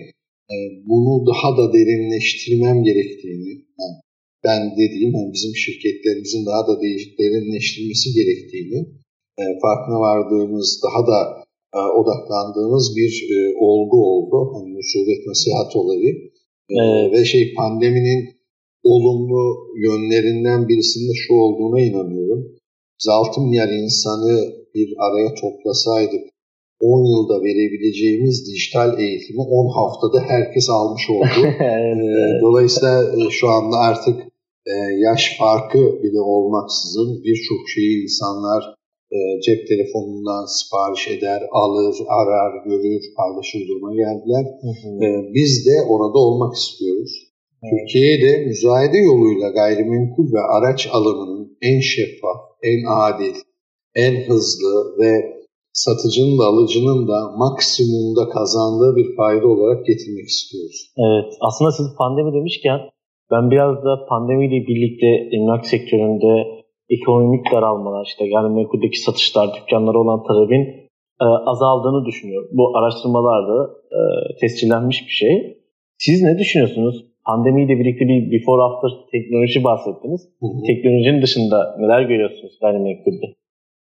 e, 0.52 0.56
bunu 0.88 1.26
daha 1.30 1.56
da 1.58 1.72
derinleştirmem 1.72 2.84
gerektiğini, 2.84 3.50
yani 3.80 3.96
ben 4.44 4.60
dediğim 4.80 5.12
yani 5.14 5.32
bizim 5.32 5.56
şirketlerimizin 5.56 6.46
daha 6.46 6.62
da 6.68 6.74
derinleştirilmesi 7.18 8.08
gerektiğini 8.12 8.78
e, 9.40 9.44
farkına 9.62 10.00
vardığımız, 10.00 10.80
daha 10.86 11.06
da 11.06 11.18
e, 11.74 11.78
odaklandığımız 11.78 12.96
bir 12.96 13.12
e, 13.36 13.38
olgu 13.60 13.96
oldu. 14.12 14.36
Hani 14.54 14.68
musibet 14.72 15.26
nasihat 15.26 15.76
olayı. 15.76 16.10
Evet. 16.70 17.12
Ve 17.12 17.24
şey 17.24 17.54
pandeminin 17.54 18.38
olumlu 18.84 19.42
yönlerinden 19.76 20.68
birisinin 20.68 21.08
de 21.08 21.14
şu 21.14 21.34
olduğuna 21.34 21.80
inanıyorum. 21.80 22.40
Biz 23.00 23.08
6 23.08 23.40
milyar 23.40 23.68
insanı 23.68 24.54
bir 24.74 24.94
araya 24.98 25.34
toplasaydık 25.34 26.24
10 26.80 27.04
yılda 27.04 27.44
verebileceğimiz 27.44 28.46
dijital 28.46 29.00
eğitimi 29.00 29.40
10 29.40 29.68
haftada 29.68 30.20
herkes 30.20 30.70
almış 30.70 31.10
oldu. 31.10 31.46
evet. 31.60 32.42
Dolayısıyla 32.42 33.04
şu 33.30 33.48
anda 33.48 33.76
artık 33.76 34.27
e, 34.72 34.74
yaş 35.06 35.22
farkı 35.38 36.02
bile 36.02 36.20
olmaksızın 36.20 37.10
birçok 37.24 37.62
şeyi 37.74 38.02
insanlar 38.02 38.62
e, 39.16 39.18
cep 39.46 39.60
telefonundan 39.68 40.44
sipariş 40.56 41.08
eder, 41.08 41.40
alır, 41.62 41.96
arar, 42.20 42.52
görür, 42.64 43.02
paylaşır 43.16 43.68
duruma 43.68 43.92
geldiler. 44.02 44.44
Hı 44.64 44.72
hı. 44.80 44.90
E, 45.04 45.08
biz 45.34 45.66
de 45.66 45.74
orada 45.92 46.18
olmak 46.18 46.54
istiyoruz. 46.54 47.12
Evet. 47.62 47.70
Türkiye'de 47.70 48.46
müzayede 48.46 48.98
yoluyla 48.98 49.48
gayrimenkul 49.48 50.26
ve 50.34 50.40
araç 50.56 50.88
alımının 50.92 51.58
en 51.62 51.80
şeffaf, 51.80 52.40
en 52.62 52.80
adil, 53.04 53.36
en 53.94 54.14
hızlı 54.28 54.98
ve 55.00 55.12
satıcının 55.72 56.38
da 56.38 56.44
alıcının 56.44 57.08
da 57.08 57.18
maksimumda 57.36 58.28
kazandığı 58.28 58.96
bir 58.96 59.16
fayda 59.16 59.46
olarak 59.46 59.86
getirmek 59.86 60.28
istiyoruz. 60.28 60.78
Evet, 61.06 61.30
aslında 61.40 61.70
siz 61.72 61.86
pandemi 61.98 62.32
demişken 62.38 62.78
ben 63.30 63.50
biraz 63.50 63.84
da 63.84 64.06
pandemiyle 64.08 64.66
birlikte 64.66 65.36
emlak 65.36 65.66
sektöründe 65.66 66.32
ekonomik 66.90 67.52
daralmalar, 67.52 68.06
işte 68.06 68.24
yani 68.24 68.54
menkuldeki 68.54 68.98
satışlar, 69.00 69.46
dükkanlara 69.56 69.98
olan 69.98 70.20
talebin 70.28 70.64
e, 71.20 71.26
azaldığını 71.52 72.06
düşünüyorum. 72.06 72.48
Bu 72.52 72.78
araştırmalarda 72.78 73.58
e, 73.98 74.00
tescillenmiş 74.40 74.98
bir 75.06 75.16
şey. 75.22 75.34
Siz 75.98 76.22
ne 76.22 76.38
düşünüyorsunuz? 76.38 77.04
Pandemiyle 77.26 77.74
birlikte 77.80 78.04
bir 78.08 78.20
before 78.32 78.62
after 78.62 78.90
teknoloji 79.12 79.64
bahsettiniz. 79.64 80.20
Hı 80.40 80.46
hı. 80.46 80.66
Teknolojinin 80.66 81.22
dışında 81.22 81.76
neler 81.80 82.02
görüyorsunuz 82.02 82.58
gayrimenkulde? 82.62 83.26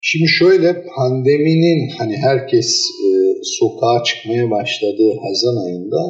Şimdi 0.00 0.28
şöyle 0.28 0.68
pandeminin 0.96 1.80
hani 1.98 2.16
herkes 2.26 2.68
e, 3.04 3.08
sokağa 3.42 4.02
çıkmaya 4.04 4.50
başladığı 4.50 5.12
Haziran 5.22 5.58
ayında 5.66 6.00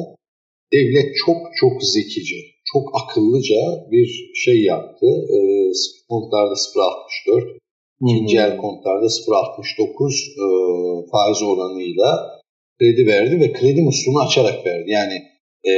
devlet 0.73 1.09
çok 1.25 1.37
çok 1.61 1.83
zekice 1.95 2.52
çok 2.73 2.85
akıllıca 3.01 3.61
bir 3.91 4.31
şey 4.35 4.63
yaptı. 4.63 5.05
E, 5.05 5.37
kontlarda 6.09 6.53
0.64, 6.53 7.57
ikinci 8.05 8.37
el 8.37 8.57
kontlarda 8.57 9.05
0.69 9.05 10.43
e, 10.43 10.47
faiz 11.11 11.41
oranıyla 11.43 12.09
kredi 12.79 13.07
verdi 13.07 13.39
ve 13.39 13.53
kredi 13.53 13.81
musluğunu 13.81 14.19
açarak 14.19 14.65
verdi. 14.65 14.91
Yani 14.91 15.13
e, 15.71 15.73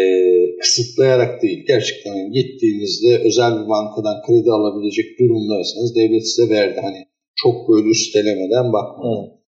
kısıtlayarak 0.61 1.41
değil. 1.41 1.65
Gerçekten 1.67 2.31
gittiğinizde 2.31 3.21
özel 3.27 3.51
bir 3.59 3.69
bankadan 3.69 4.21
kredi 4.25 4.51
alabilecek 4.51 5.19
durumdaysanız 5.19 5.95
devlet 5.95 6.27
size 6.27 6.49
verdi. 6.53 6.79
Hani 6.81 7.05
çok 7.35 7.69
böyle 7.69 7.87
üstelemeden 7.89 8.73
bakmadan. 8.73 9.25
Evet. 9.25 9.39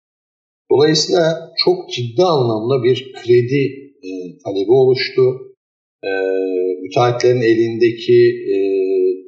Dolayısıyla 0.71 1.51
çok 1.65 1.91
ciddi 1.91 2.23
anlamda 2.23 2.83
bir 2.83 3.13
kredi 3.13 3.63
e, 4.03 4.09
talebi 4.43 4.71
oluştu 4.71 5.21
e, 6.03 6.11
müteahhitlerin 6.83 7.41
elindeki 7.51 8.19
e, 8.53 8.57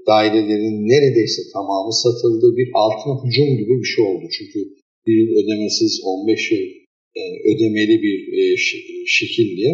dairelerin 0.08 0.78
neredeyse 0.92 1.42
tamamı 1.54 1.94
satıldı. 1.94 2.58
Bir 2.58 2.70
altına 2.74 3.16
hücum 3.24 3.50
gibi 3.60 3.74
bir 3.82 3.90
şey 3.94 4.06
oldu. 4.06 4.26
Çünkü 4.38 4.60
bir 5.08 5.16
yıl 5.20 5.30
ödemesiz 5.40 6.02
15 6.06 6.52
yıl 6.52 6.66
e, 7.20 7.22
ödemeli 7.50 7.96
bir 8.06 8.18
e, 8.40 8.42
şekildi. 9.08 9.68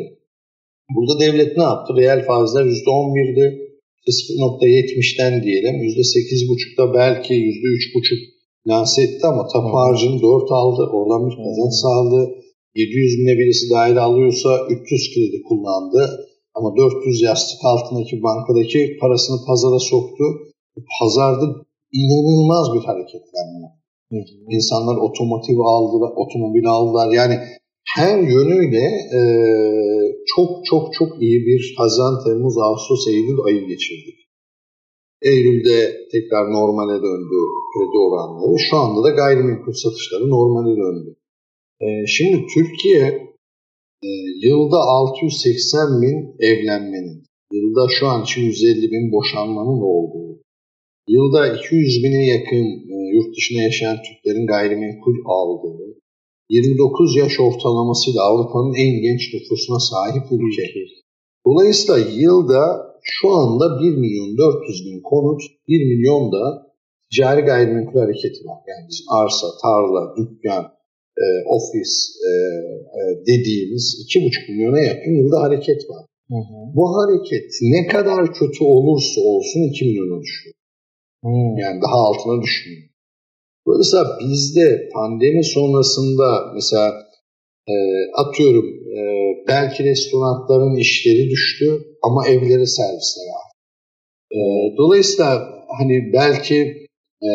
Burada 0.95 1.19
devlet 1.19 1.57
ne 1.57 1.63
yaptı? 1.63 1.93
Reel 1.97 2.25
faizler 2.25 2.65
%11'di. 2.65 3.65
0.70'den 4.07 5.43
diyelim 5.43 5.75
%8.5'da 5.75 6.93
belki 6.93 7.33
%3.5 7.33 8.35
lanse 8.67 9.01
etti 9.03 9.25
ama 9.27 9.47
tapu 9.47 9.77
harcını 9.77 10.21
4 10.21 10.51
aldı. 10.51 10.81
Oradan 10.93 11.29
bir 11.29 11.35
kazanç 11.35 11.73
sağladı. 11.83 12.35
700 12.75 13.19
bine 13.19 13.37
birisi 13.39 13.69
daire 13.69 13.99
alıyorsa 13.99 14.49
300 14.69 15.13
kredi 15.13 15.41
kullandı 15.41 16.24
Ama 16.55 16.75
400 16.75 17.21
yastık 17.21 17.59
altındaki 17.65 18.23
bankadaki 18.23 18.97
parasını 19.01 19.37
pazara 19.47 19.79
soktu. 19.79 20.23
Pazarda 20.99 21.45
inanılmaz 21.93 22.65
bir 22.73 22.83
hareketlenme. 22.89 23.67
Hı 24.11 24.17
hı. 24.17 24.35
İnsanlar 24.49 24.97
otomotiv 24.97 25.59
aldılar, 25.59 26.11
otomobil 26.15 26.65
aldılar. 26.67 27.13
Yani 27.13 27.35
her 27.97 28.17
yönüyle 28.17 28.85
e, 29.17 29.21
çok 30.35 30.65
çok 30.65 30.93
çok 30.93 31.21
iyi 31.21 31.45
bir 31.45 31.75
Haziran, 31.77 32.23
Temmuz, 32.23 32.57
Ağustos, 32.57 33.07
Eylül 33.07 33.39
ayı 33.45 33.67
geçirdik. 33.67 34.15
Eylül'de 35.21 36.07
tekrar 36.11 36.51
normale 36.51 37.01
döndü 37.03 37.37
kredi 37.73 37.97
oranları. 37.97 38.59
Şu 38.69 38.77
anda 38.77 39.03
da 39.03 39.09
gayrimenkul 39.09 39.73
satışları 39.73 40.29
normale 40.29 40.77
döndü. 40.77 41.15
E, 41.81 42.07
şimdi 42.07 42.45
Türkiye 42.53 43.24
e, 44.05 44.07
yılda 44.47 44.77
680 44.77 46.01
bin 46.01 46.17
evlenmenin, 46.49 47.17
yılda 47.53 47.83
şu 47.99 48.07
an 48.07 48.23
için 48.23 48.41
150 48.41 48.91
bin 48.91 49.11
boşanmanın 49.11 49.81
olduğu, 49.93 50.41
yılda 51.09 51.39
200 51.57 52.03
bine 52.03 52.25
yakın 52.25 52.65
e, 52.93 52.95
yurt 53.15 53.35
dışında 53.35 53.61
yaşayan 53.61 53.97
Türklerin 54.05 54.47
gayrimenkul 54.47 55.17
aldığı, 55.25 55.85
29 56.49 57.15
yaş 57.15 57.39
ortalamasıyla 57.39 58.21
Avrupa'nın 58.23 58.73
en 58.73 59.01
genç 59.01 59.33
nüfusuna 59.33 59.79
sahip 59.79 60.23
ülke. 60.31 60.65
Dolayısıyla 61.47 61.97
yılda 61.97 62.63
şu 63.01 63.29
anda 63.29 63.79
1 63.79 63.97
milyon 63.97 64.37
400 64.37 64.85
bin 64.85 65.01
konut, 65.01 65.41
1 65.67 65.85
milyon 65.91 66.31
da 66.31 66.43
ticari 67.11 67.41
gayrimenkul 67.41 67.99
hareketi 67.99 68.45
var. 68.47 68.59
Yani 68.67 68.87
arsa, 69.09 69.47
tarla, 69.61 70.15
dükkan, 70.17 70.74
e, 71.23 71.25
ofis 71.55 71.91
e, 72.29 72.31
e, 72.99 73.01
dediğimiz 73.29 73.85
2,5 74.07 74.51
milyona 74.51 74.81
yakın 74.81 75.11
yılda 75.11 75.41
hareket 75.41 75.89
var. 75.89 76.05
Hı 76.29 76.35
hı. 76.35 76.57
Bu 76.75 76.85
hareket 76.97 77.49
ne 77.61 77.87
kadar 77.87 78.33
kötü 78.33 78.63
olursa 78.63 79.21
olsun 79.21 79.61
2 79.69 79.85
milyona 79.85 80.21
düşüyor. 80.21 80.55
Hı. 81.23 81.29
Yani 81.61 81.81
daha 81.81 81.97
altına 82.07 82.41
düşmüyor. 82.41 82.89
Dolayısıyla 83.67 84.05
bizde 84.19 84.89
pandemi 84.93 85.43
sonrasında 85.43 86.51
mesela 86.53 87.05
e, 87.67 87.75
atıyorum 88.13 88.65
e, 88.97 89.01
belki 89.47 89.83
restoranların 89.83 90.75
işleri 90.75 91.29
düştü 91.29 91.85
ama 92.03 92.27
evlere 92.27 92.65
servisler 92.65 93.25
var. 93.35 93.45
E, 94.31 94.39
dolayısıyla 94.77 95.55
hani 95.77 96.13
belki 96.13 96.87
e, 97.21 97.29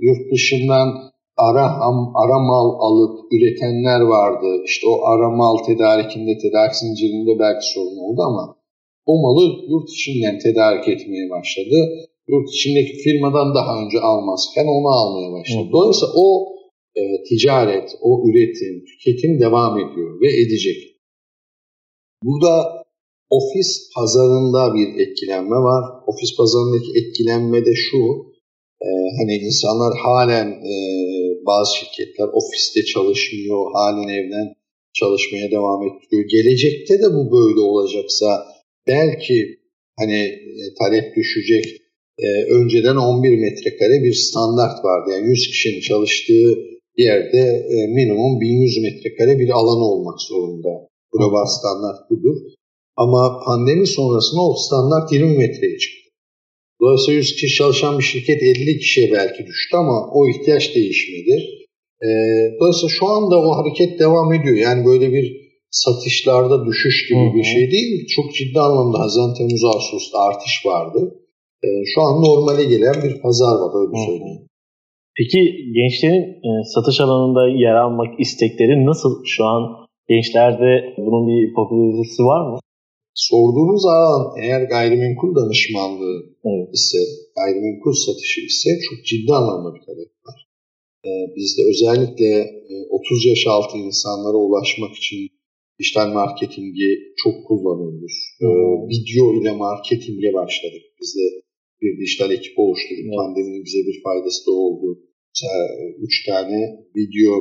yurt 0.00 0.32
dışından 0.32 0.88
ara 1.46 1.66
ara 2.22 2.38
mal 2.50 2.68
alıp 2.86 3.32
üretenler 3.32 4.00
vardı. 4.00 4.62
İşte 4.64 4.86
o 4.92 4.94
ara 5.12 5.30
mal 5.30 5.56
tedarikinde, 5.66 6.38
tedarik 6.38 6.74
zincirinde 6.74 7.38
belki 7.38 7.64
sorun 7.74 7.98
oldu 8.06 8.20
ama 8.30 8.56
o 9.06 9.12
malı 9.22 9.44
yurt 9.70 9.88
içinden 9.90 10.38
tedarik 10.38 10.88
etmeye 10.88 11.30
başladı 11.30 11.78
yurt 12.28 12.48
içindeki 12.54 12.94
firmadan 13.04 13.54
daha 13.54 13.72
önce 13.82 13.98
almazken 14.00 14.66
onu 14.76 14.88
almaya 15.00 15.32
başladı. 15.32 15.68
Hı. 15.68 15.72
Dolayısıyla 15.72 16.14
o 16.16 16.28
e, 17.00 17.02
ticaret, 17.28 17.88
o 18.02 18.10
üretim, 18.28 18.84
tüketim 18.88 19.40
devam 19.40 19.78
ediyor 19.78 20.20
ve 20.20 20.28
edecek. 20.42 20.78
Burada 22.24 22.54
ofis 23.30 23.90
pazarında 23.96 24.74
bir 24.74 24.88
etkilenme 25.02 25.56
var. 25.56 25.84
Ofis 26.06 26.36
pazarındaki 26.36 26.90
etkilenme 27.00 27.66
de 27.66 27.74
şu, 27.74 28.00
e, 28.86 28.88
hani 29.18 29.34
insanlar 29.46 29.92
halen 30.04 30.48
e, 30.72 30.74
bazı 31.52 31.70
şirketler 31.78 32.28
ofiste 32.38 32.80
çalışmıyor, 32.92 33.60
halen 33.74 34.08
evden 34.18 34.48
çalışmaya 35.00 35.50
devam 35.56 35.80
ediyor. 35.86 36.24
Gelecekte 36.36 36.94
de 37.02 37.08
bu 37.16 37.22
böyle 37.36 37.60
olacaksa 37.60 38.28
belki 38.86 39.36
hani 40.00 40.20
e, 40.60 40.62
talep 40.80 41.16
düşecek, 41.16 41.64
e, 42.18 42.28
önceden 42.58 42.96
11 42.96 43.38
metrekare 43.38 43.96
bir 44.04 44.14
standart 44.14 44.84
vardı. 44.84 45.10
Yani 45.12 45.28
100 45.28 45.46
kişinin 45.46 45.80
çalıştığı 45.80 46.48
yerde 46.96 47.44
e, 47.74 47.76
minimum 47.98 48.40
1100 48.40 48.82
metrekare 48.82 49.38
bir 49.38 49.50
alan 49.50 49.80
olmak 49.90 50.20
zorunda. 50.20 50.88
Global 51.12 51.46
standart 51.46 52.10
budur. 52.10 52.36
Ama 52.96 53.40
pandemi 53.46 53.86
sonrasında 53.86 54.40
o 54.40 54.54
standart 54.54 55.12
20 55.12 55.38
metreye 55.38 55.78
çıktı. 55.78 56.07
Dolayısıyla 56.80 57.18
100 57.18 57.32
kişi 57.34 57.56
çalışan 57.56 57.98
bir 57.98 58.04
şirket 58.04 58.42
50 58.42 58.78
kişiye 58.78 59.12
belki 59.12 59.46
düştü 59.46 59.76
ama 59.76 59.96
o 60.14 60.28
ihtiyaç 60.28 60.74
değişmedi. 60.74 61.34
E, 62.02 62.08
dolayısıyla 62.60 62.88
şu 62.98 63.06
anda 63.06 63.36
o 63.46 63.50
hareket 63.58 64.00
devam 64.00 64.32
ediyor. 64.32 64.56
Yani 64.56 64.86
böyle 64.86 65.12
bir 65.12 65.26
satışlarda 65.70 66.66
düşüş 66.66 67.08
gibi 67.08 67.34
bir 67.34 67.44
şey 67.44 67.70
değil. 67.70 68.06
Çok 68.16 68.34
ciddi 68.34 68.60
anlamda 68.60 68.98
Haziran, 68.98 69.34
Temmuz, 69.34 69.64
Ağustos'ta 69.64 70.18
artış 70.18 70.66
vardı 70.66 71.14
e, 71.66 71.68
şu 71.94 71.98
an 72.02 72.14
normale 72.26 72.64
gelen 72.64 72.96
bir 73.04 73.22
pazar 73.22 73.54
var 73.62 73.72
öyle 73.80 73.96
söyleyeyim. 74.06 74.42
Peki 75.18 75.40
gençlerin 75.78 76.26
e, 76.48 76.50
satış 76.74 77.00
alanında 77.00 77.42
yer 77.48 77.74
almak 77.74 78.20
istekleri 78.20 78.86
nasıl 78.86 79.12
şu 79.26 79.44
an? 79.44 79.62
Gençlerde 80.08 80.70
bunun 80.98 81.28
bir 81.28 81.54
popülaritesi 81.54 82.22
var 82.22 82.50
mı? 82.50 82.58
Sorduğunuz 83.26 83.84
alan 83.94 84.22
eğer 84.42 84.62
gayrimenkul 84.74 85.34
danışmanlığı 85.40 86.18
ise, 86.72 86.98
gayrimenkul 87.36 87.92
satışı 87.92 88.40
ise 88.50 88.70
çok 88.86 88.98
ciddi 89.06 89.32
anlamda 89.38 89.74
bir 89.74 89.82
talep 89.86 90.10
var. 90.26 90.38
Ee, 91.06 91.10
bizde 91.36 91.62
özellikle 91.72 92.30
30 92.90 93.26
e, 93.26 93.28
yaş 93.28 93.46
altı 93.46 93.76
insanlara 93.78 94.38
ulaşmak 94.46 94.94
için 95.00 95.20
dijital 95.78 96.08
marketingi 96.20 96.90
çok 97.22 97.46
kullanıyoruz. 97.46 98.16
Ee, 98.42 98.46
video 98.92 99.24
ile 99.38 99.52
marketinge 99.66 100.30
başladık. 100.40 100.84
Bizde 101.00 101.24
bir 101.82 102.00
dijital 102.00 102.30
ekip 102.30 102.58
oluşturduk. 102.58 103.04
Evet. 103.06 103.18
Pandeminin 103.20 103.64
bize 103.64 103.80
bir 103.88 104.02
faydası 104.04 104.46
da 104.46 104.52
oldu. 104.64 104.88
Mesela 105.30 105.60
e, 105.80 105.82
üç 106.06 106.26
tane 106.26 106.58
video 106.96 107.32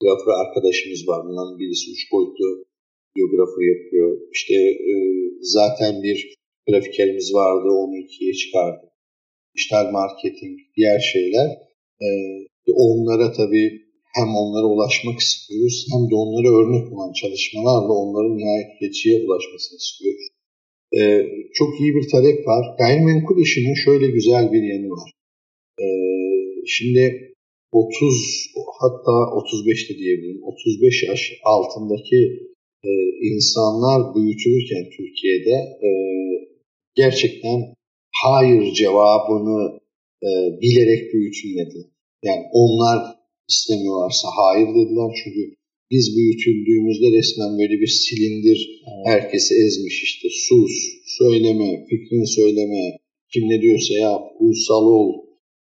grafer 0.00 0.34
arkadaşımız 0.44 1.08
var. 1.08 1.20
Bunların 1.26 1.58
birisi 1.58 1.90
üç 1.94 2.12
boyutlu 2.12 2.65
videografer 3.16 3.64
yapıyor. 3.74 4.10
İşte 4.32 4.54
e, 4.92 4.94
zaten 5.40 6.02
bir 6.02 6.34
grafikerimiz 6.68 7.34
vardı. 7.34 7.68
Onu 7.82 7.96
ikiye 8.04 8.32
çıkardı. 8.32 8.86
Dijital 9.54 9.90
marketing, 9.92 10.56
diğer 10.76 11.00
şeyler. 11.12 11.48
E, 12.06 12.08
onlara 12.74 13.32
tabii 13.32 13.68
hem 14.16 14.28
onlara 14.40 14.66
ulaşmak 14.74 15.18
istiyoruz 15.20 15.86
hem 15.92 16.02
de 16.10 16.14
onlara 16.14 16.50
örnek 16.60 16.92
olan 16.92 17.12
çalışmalarla 17.12 17.92
onların 18.02 18.36
nihayet 18.38 18.80
geçiye 18.80 19.14
ulaşmasını 19.26 19.76
istiyoruz 19.76 20.26
e, 20.98 21.00
çok 21.54 21.80
iyi 21.80 21.94
bir 21.94 22.08
talep 22.12 22.46
var. 22.46 22.64
Gayrimenkul 22.78 23.38
işinin 23.42 23.74
şöyle 23.84 24.06
güzel 24.06 24.52
bir 24.52 24.62
yanı 24.72 24.88
var. 24.90 25.10
E, 25.84 25.86
şimdi 26.66 27.34
30 27.72 28.52
hatta 28.80 29.36
35 29.36 29.90
de 29.90 29.94
diyebilirim. 29.98 30.42
35 30.42 31.02
yaş 31.08 31.32
altındaki 31.44 32.18
e, 32.86 32.90
insanlar 33.30 34.14
büyütülürken 34.14 34.84
Türkiye'de 34.96 35.56
e, 35.86 35.90
gerçekten 36.94 37.58
hayır 38.22 38.72
cevabını 38.74 39.80
e, 40.22 40.28
bilerek 40.62 41.14
büyütülmedi. 41.14 41.90
Yani 42.24 42.42
onlar 42.52 42.98
istemiyorlarsa 43.48 44.28
hayır 44.40 44.68
dediler. 44.68 45.10
Çünkü 45.24 45.42
biz 45.90 46.16
büyütüldüğümüzde 46.16 47.18
resmen 47.18 47.58
böyle 47.58 47.80
bir 47.80 47.86
silindir. 47.86 48.82
Herkesi 49.04 49.54
ezmiş 49.54 50.02
işte. 50.02 50.28
Sus, 50.30 50.72
söyleme, 51.18 51.86
fikrini 51.88 52.26
söyleme, 52.26 52.82
kim 53.32 53.44
ne 53.48 53.60
diyorsa 53.60 53.94
yap, 53.94 54.22
uysal 54.40 54.86
ol, 54.86 55.12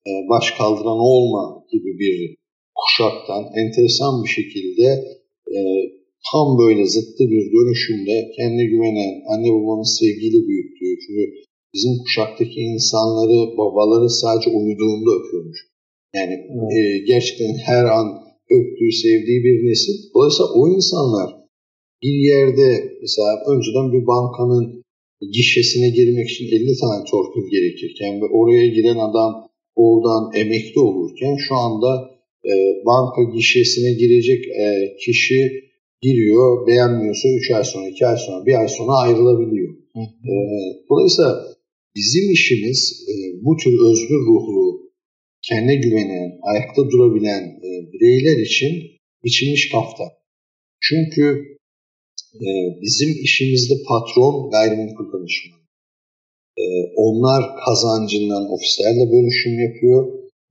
e, 0.08 0.10
baş 0.30 0.50
kaldıran 0.50 0.98
olma 0.98 1.64
gibi 1.72 1.98
bir 1.98 2.36
kuşaktan 2.74 3.44
enteresan 3.56 4.24
bir 4.24 4.28
şekilde 4.28 4.88
tam 6.30 6.58
böyle 6.62 6.84
zıttı 6.94 7.22
bir 7.32 7.44
dönüşümde 7.54 8.16
kendine 8.36 8.66
güvenen, 8.72 9.12
anne 9.32 9.48
babanın 9.56 9.88
sevgiyle 9.98 10.40
büyüttüğü, 10.48 10.92
çünkü 11.02 11.24
bizim 11.74 11.92
kuşaktaki 12.02 12.60
insanları, 12.72 13.38
babaları 13.58 14.10
sadece 14.10 14.50
uyuduğunda 14.50 15.10
öpüyormuş. 15.18 15.58
Yani 16.14 16.34
evet. 16.34 16.72
e, 16.76 16.80
gerçekten 17.10 17.54
her 17.70 17.84
an 17.84 18.06
öptüğü, 18.56 18.92
sevdiği 19.04 19.40
bir 19.44 19.56
nesil. 19.68 19.96
Dolayısıyla 20.14 20.48
o 20.58 20.68
insanlar 20.76 21.28
bir 22.02 22.16
yerde 22.32 22.68
mesela 23.00 23.30
önceden 23.52 23.86
bir 23.94 24.06
bankanın 24.06 24.82
gişesine 25.36 25.88
girmek 25.90 26.30
için 26.30 26.46
50 26.46 26.78
tane 26.80 27.04
torpil 27.10 27.50
gerekirken 27.50 28.20
ve 28.22 28.26
oraya 28.38 28.66
giren 28.66 28.98
adam 29.08 29.32
oradan 29.76 30.22
emekli 30.34 30.80
olurken 30.80 31.36
şu 31.48 31.54
anda 31.54 32.10
e, 32.44 32.52
banka 32.86 33.22
gişesine 33.36 33.92
girecek 33.92 34.44
e, 34.46 34.96
kişi 35.04 35.71
giriyor, 36.02 36.66
beğenmiyorsa 36.66 37.28
3 37.28 37.50
ay 37.50 37.64
sonra, 37.64 37.88
2 37.88 38.06
ay 38.06 38.16
sonra, 38.16 38.46
1 38.46 38.54
ay 38.60 38.68
sonra 38.68 38.92
ayrılabiliyor. 38.92 39.74
E, 39.96 40.34
dolayısıyla 40.90 41.30
bizim 41.96 42.32
işimiz 42.32 42.80
e, 43.10 43.14
bu 43.44 43.56
tür 43.56 43.72
özgür 43.90 44.20
ruhlu, 44.28 44.90
kendine 45.42 45.76
güvenen, 45.76 46.30
ayakta 46.42 46.90
durabilen 46.90 47.42
e, 47.42 47.70
bireyler 47.92 48.38
için 48.46 48.72
biçilmiş 49.24 49.72
kafta. 49.72 50.04
Çünkü 50.80 51.24
e, 52.34 52.48
bizim 52.82 53.10
işimizde 53.24 53.74
patron 53.88 54.50
gayrimenkul 54.50 55.12
danışmanı. 55.12 55.62
E, 56.58 56.64
onlar 56.96 57.42
kazancından 57.64 58.44
ofislerle 58.54 59.12
bölüşüm 59.12 59.54
yapıyor. 59.66 60.00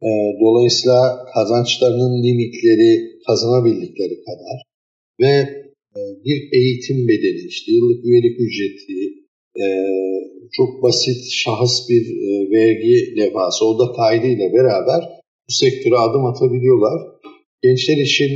E, 0.03 0.09
dolayısıyla 0.41 1.25
kazançlarının 1.33 2.23
limitleri 2.23 2.91
kazanabildikleri 3.27 4.23
kadar 4.23 4.70
ve 5.21 5.35
e, 5.97 6.01
bir 6.25 6.39
eğitim 6.59 7.07
bedeli, 7.07 7.47
işte 7.47 7.71
yıllık 7.71 8.05
üyelik 8.05 8.35
ücreti, 8.45 8.99
e, 9.63 9.65
çok 10.57 10.83
basit 10.83 11.21
şahıs 11.31 11.89
bir 11.89 12.03
e, 12.27 12.31
vergi 12.51 13.17
levhası, 13.17 13.65
o 13.65 13.79
da 13.79 13.93
kaydıyla 13.93 14.53
beraber 14.53 15.01
bu 15.47 15.51
sektöre 15.53 15.95
adım 15.95 16.25
atabiliyorlar. 16.25 16.97
Gençler 17.63 17.97
için 17.97 18.31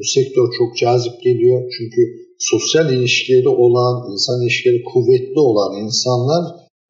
bu 0.00 0.04
sektör 0.04 0.48
çok 0.58 0.76
cazip 0.76 1.22
geliyor 1.24 1.72
çünkü 1.78 2.02
sosyal 2.38 2.92
ilişkileri 2.92 3.48
olan, 3.48 4.12
insan 4.12 4.42
ilişkileri 4.42 4.82
kuvvetli 4.84 5.40
olan 5.40 5.84
insanlar 5.84 6.42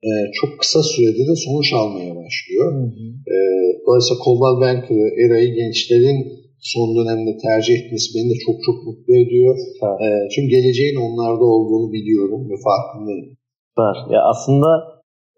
e, 0.04 0.10
çok 0.40 0.58
kısa 0.60 0.82
sürede 0.82 1.22
de 1.30 1.36
sonuç 1.36 1.72
almaya 1.72 2.16
başlıyor. 2.16 2.72
Hı 2.72 2.86
hı. 2.86 3.06
E, 3.34 3.36
dolayısıyla 3.86 4.24
Coldwell 4.24 4.60
Banker'ı, 4.60 5.08
ERA'yı 5.22 5.54
gençlerin 5.54 6.37
son 6.60 6.88
dönemde 6.96 7.32
tercih 7.46 7.74
etmesi 7.78 8.06
beni 8.14 8.28
de 8.30 8.38
çok 8.46 8.56
çok 8.66 8.76
mutlu 8.86 9.12
ediyor. 9.22 9.54
Evet. 9.82 10.00
E, 10.04 10.08
çünkü 10.32 10.48
geleceğin 10.56 10.98
onlarda 11.06 11.44
olduğunu 11.44 11.92
biliyorum 11.92 12.50
ve 12.50 12.56
farkındayım. 12.68 13.28
Var. 13.78 13.96
Ya 14.10 14.20
aslında 14.32 14.68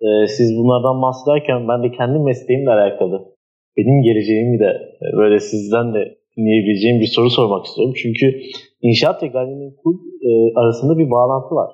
e, 0.07 0.09
siz 0.37 0.49
bunlardan 0.59 1.03
bahsederken 1.03 1.69
ben 1.69 1.83
de 1.83 1.97
kendi 1.99 2.19
mesleğimle 2.19 2.71
alakalı 2.71 3.17
benim 3.77 4.03
geleceğimi 4.03 4.59
de 4.59 4.71
e, 5.03 5.07
böyle 5.17 5.41
sizden 5.41 5.95
de 5.95 6.03
dinleyebileceğim 6.37 7.01
bir 7.01 7.11
soru 7.17 7.31
sormak 7.31 7.67
istiyorum. 7.67 7.95
Çünkü 8.03 8.27
inşaat 8.83 9.23
ve 9.23 9.27
gayrimenkul 9.27 9.95
e, 10.29 10.31
arasında 10.61 10.99
bir 10.99 11.11
bağlantı 11.11 11.55
var. 11.55 11.71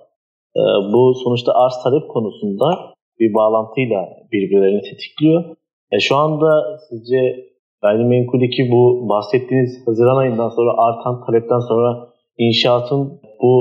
E, 0.56 0.62
bu 0.92 1.14
sonuçta 1.24 1.52
arz 1.54 1.82
talep 1.84 2.08
konusunda 2.08 2.68
bir 3.20 3.34
bağlantıyla 3.34 4.00
birbirlerini 4.32 4.82
tetikliyor. 4.82 5.56
E, 5.92 6.00
şu 6.00 6.16
anda 6.16 6.78
sizce 6.88 7.16
gayrimenkuldeki 7.86 8.62
bu 8.72 9.08
bahsettiğiniz 9.08 9.72
Haziran 9.86 10.16
ayından 10.22 10.50
sonra 10.56 10.72
artan 10.86 11.14
talepten 11.26 11.62
sonra 11.70 11.90
inşaatın 12.38 13.00
bu 13.42 13.52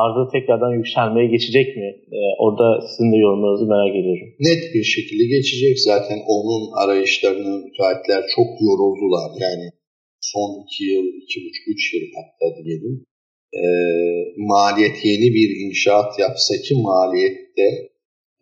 arzı 0.00 0.22
tekrardan 0.32 0.72
yükselmeye 0.80 1.26
geçecek 1.34 1.76
mi? 1.76 1.88
Ee, 2.16 2.18
orada 2.44 2.66
sizin 2.90 3.12
de 3.12 3.16
yorumlarınızı 3.24 3.66
merak 3.74 3.94
ediyorum. 4.00 4.28
Net 4.48 4.62
bir 4.74 4.84
şekilde 4.94 5.24
geçecek. 5.36 5.74
Zaten 5.90 6.18
onun 6.34 6.62
arayışlarını 6.82 7.54
müteahhitler 7.64 8.22
çok 8.36 8.48
yoruldular. 8.68 9.28
Yani 9.44 9.66
son 10.32 10.50
iki 10.62 10.84
yıl, 10.92 11.06
iki 11.22 11.36
buçuk, 11.44 11.64
üç 11.72 11.82
yıl 11.94 12.04
hatta 12.16 12.46
diyelim. 12.64 12.94
E, 13.62 13.64
maliyet 14.36 14.98
yeni 15.10 15.28
bir 15.36 15.50
inşaat 15.66 16.18
yapsa 16.18 16.54
ki 16.64 16.74
maliyette 16.88 17.68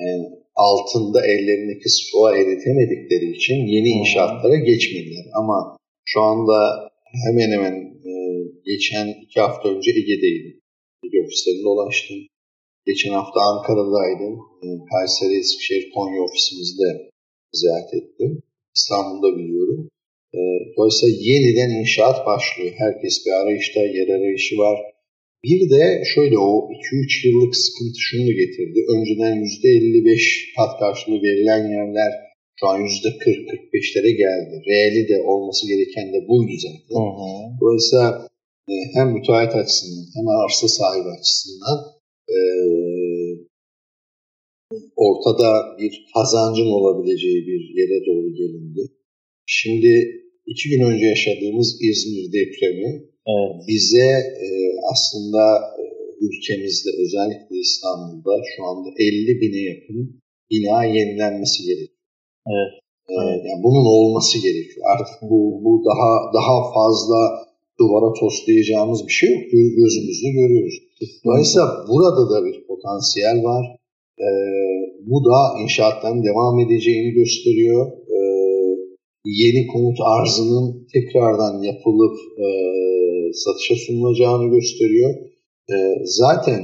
yani 0.00 0.41
altında 0.54 1.26
ellerindeki 1.26 1.88
stoğa 1.88 2.36
eritemedikleri 2.36 3.30
için 3.36 3.54
yeni 3.54 3.88
inşaatlara 3.88 4.56
geçmediler. 4.56 5.24
Ama 5.34 5.76
şu 6.04 6.20
anda 6.20 6.88
hemen 7.26 7.50
hemen 7.50 7.74
e, 8.10 8.12
geçen 8.64 9.08
iki 9.24 9.40
hafta 9.40 9.68
önce 9.68 9.90
Ege'deydim. 9.90 10.60
Ege 11.04 11.18
ofislerinde 11.26 11.62
dolaştım. 11.62 12.16
Geçen 12.86 13.12
hafta 13.12 13.40
Ankara'daydım. 13.40 14.34
E, 14.62 14.66
Kayseri, 14.90 15.38
Eskişehir, 15.40 15.90
Konya 15.94 16.22
ofisimizde 16.22 17.10
ziyaret 17.52 17.94
ettim. 17.94 18.42
İstanbul'da 18.76 19.38
biliyorum. 19.38 19.88
E, 20.34 20.40
dolayısıyla 20.76 21.14
yeniden 21.20 21.70
inşaat 21.80 22.26
başlıyor. 22.26 22.72
Herkes 22.78 23.26
bir 23.26 23.32
arayışta, 23.32 23.80
yer 23.80 24.08
arayışı 24.08 24.58
var. 24.58 24.78
Bir 25.44 25.70
de 25.70 25.82
şöyle 26.14 26.38
o 26.38 26.50
2-3 26.70 27.28
yıllık 27.28 27.56
sıkıntı 27.56 27.98
şunu 28.08 28.32
getirdi. 28.42 28.78
Önceden 28.94 29.34
%55 29.44 30.54
kat 30.56 30.72
karşılığı 30.80 31.22
verilen 31.22 31.64
yerler 31.76 32.12
şu 32.58 32.66
an 32.66 32.80
%40-45'lere 32.80 34.12
geldi. 34.24 34.54
Reali 34.70 35.08
de 35.08 35.16
olması 35.30 35.62
gereken 35.68 36.08
de 36.14 36.28
buydu 36.28 36.54
zaten. 36.66 36.94
Hı 37.00 37.08
hı. 37.18 37.30
Dolayısıyla 37.60 38.28
e, 38.72 38.74
hem 38.94 39.06
müteahhit 39.16 39.54
açısından 39.62 40.06
hem 40.16 40.26
arsa 40.28 40.68
sahibi 40.68 41.08
açısından 41.16 41.78
e, 42.34 42.38
ortada 44.96 45.48
bir 45.78 45.92
kazancın 46.14 46.70
olabileceği 46.78 47.46
bir 47.48 47.62
yere 47.78 47.98
doğru 48.06 48.28
gelindi. 48.40 48.82
Şimdi 49.46 49.92
iki 50.46 50.68
gün 50.70 50.82
önce 50.90 51.06
yaşadığımız 51.06 51.68
İzmir 51.88 52.26
depremi. 52.38 53.11
Bize 53.68 54.10
e, 54.46 54.48
aslında 54.92 55.42
e, 55.80 55.84
ülkemizde 56.26 56.90
özellikle 57.02 57.56
İstanbul'da 57.66 58.34
şu 58.56 58.64
anda 58.64 58.88
50 58.98 59.40
bine 59.40 59.60
yakın 59.70 60.20
bina 60.50 60.84
yenilenmesi 60.84 61.62
gerekiyor. 61.64 61.98
Evet. 62.54 62.72
E, 63.10 63.14
yani 63.48 63.62
bunun 63.66 63.86
olması 63.96 64.42
gerekiyor. 64.42 64.86
Artık 64.94 65.30
bu, 65.30 65.60
bu 65.64 65.72
daha 65.88 66.10
daha 66.38 66.72
fazla 66.74 67.20
duvara 67.80 68.12
toslayacağımız 68.20 69.06
bir 69.08 69.12
şey 69.12 69.30
yok. 69.30 69.42
Gözümüzle 69.52 70.30
görüyoruz. 70.30 70.74
Dolayısıyla 71.24 71.66
burada 71.88 72.30
da 72.30 72.44
bir 72.46 72.66
potansiyel 72.66 73.38
var. 73.44 73.64
E, 74.18 74.28
bu 75.06 75.24
da 75.24 75.62
inşaatların 75.62 76.24
devam 76.24 76.60
edeceğini 76.60 77.10
gösteriyor. 77.10 77.92
E, 78.16 78.18
yeni 79.24 79.66
konut 79.66 79.98
arzının 80.04 80.86
tekrardan 80.92 81.62
yapılıp 81.62 82.16
e, 82.38 82.46
satışa 83.34 83.74
sunulacağını 83.86 84.50
gösteriyor. 84.50 85.10
E, 85.72 85.76
zaten 86.04 86.60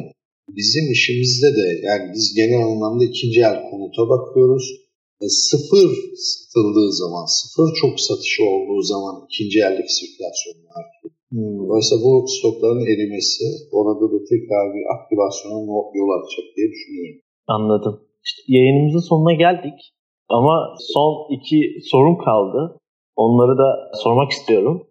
bizim 0.48 0.92
işimizde 0.92 1.50
de 1.58 1.66
yani 1.88 2.04
biz 2.14 2.34
genel 2.34 2.62
anlamda 2.70 3.04
ikinci 3.04 3.40
el 3.40 3.70
konuta 3.70 4.02
bakıyoruz. 4.08 4.66
E, 5.22 5.26
sıfır 5.28 5.88
satıldığı 6.30 6.92
zaman, 6.92 7.24
sıfır 7.38 7.68
çok 7.80 8.00
satışı 8.00 8.42
olduğu 8.44 8.82
zaman 8.82 9.14
ikinci 9.28 9.58
eldeki 9.66 9.92
sirkülasyon 9.98 10.54
artıyor. 10.78 11.10
Hmm. 11.32 11.58
Dolayısıyla 11.58 12.04
bu 12.04 12.28
stokların 12.36 12.86
erimesi 12.92 13.44
orada 13.72 14.06
da 14.12 14.18
tekrar 14.32 14.64
bir 14.74 14.84
aktivasyona 14.96 15.58
yol 15.98 16.10
açacak 16.16 16.46
diye 16.56 16.68
düşünüyorum. 16.74 17.20
Anladım. 17.56 17.94
İşte 18.26 18.40
yayınımızın 18.48 19.08
sonuna 19.08 19.34
geldik. 19.44 19.78
Ama 20.28 20.54
son 20.94 21.10
iki 21.36 21.58
sorun 21.90 22.16
kaldı. 22.24 22.78
Onları 23.16 23.58
da 23.58 23.68
sormak 24.02 24.30
istiyorum. 24.30 24.87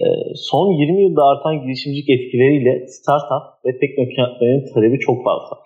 Ee, 0.00 0.06
son 0.34 0.66
20 0.72 1.02
yılda 1.02 1.22
artan 1.24 1.62
girişimcilik 1.62 2.10
etkileriyle 2.10 2.86
startup 2.86 3.44
ve 3.64 3.78
teknokentlerin 3.78 4.74
talebi 4.74 4.98
çok 4.98 5.24
fazla. 5.24 5.56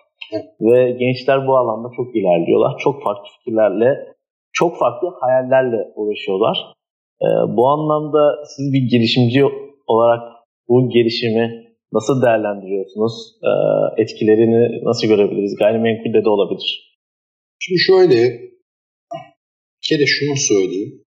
Ve 0.61 0.91
gençler 0.91 1.47
bu 1.47 1.57
alanda 1.57 1.89
çok 1.97 2.17
ilerliyorlar. 2.17 2.79
Çok 2.79 3.03
farklı 3.03 3.29
fikirlerle, 3.39 3.89
çok 4.53 4.79
farklı 4.79 5.09
hayallerle 5.21 5.93
uğraşıyorlar. 5.97 6.57
Ee, 7.23 7.27
bu 7.57 7.69
anlamda 7.69 8.45
siz 8.57 8.73
bir 8.73 8.83
girişimci 8.91 9.45
olarak 9.87 10.23
bu 10.69 10.91
gelişimi 10.91 11.69
nasıl 11.93 12.23
değerlendiriyorsunuz? 12.23 13.15
Ee, 13.43 14.03
etkilerini 14.03 14.85
nasıl 14.85 15.09
görebiliriz? 15.09 15.57
Gayrimenkulde 15.57 16.25
de 16.25 16.29
olabilir. 16.29 16.99
Şimdi 17.59 17.79
şöyle, 17.79 18.19
bir 19.79 19.89
kere 19.89 20.07
şunu 20.07 20.37
söyleyeyim. 20.37 21.05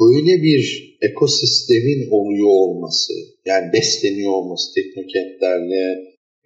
Böyle 0.00 0.42
bir 0.42 0.62
ekosistemin 1.02 2.10
oluyor 2.10 2.48
olması, 2.48 3.12
yani 3.46 3.72
besleniyor 3.72 4.32
olması 4.32 4.74
teknokentlerle, 4.74 5.82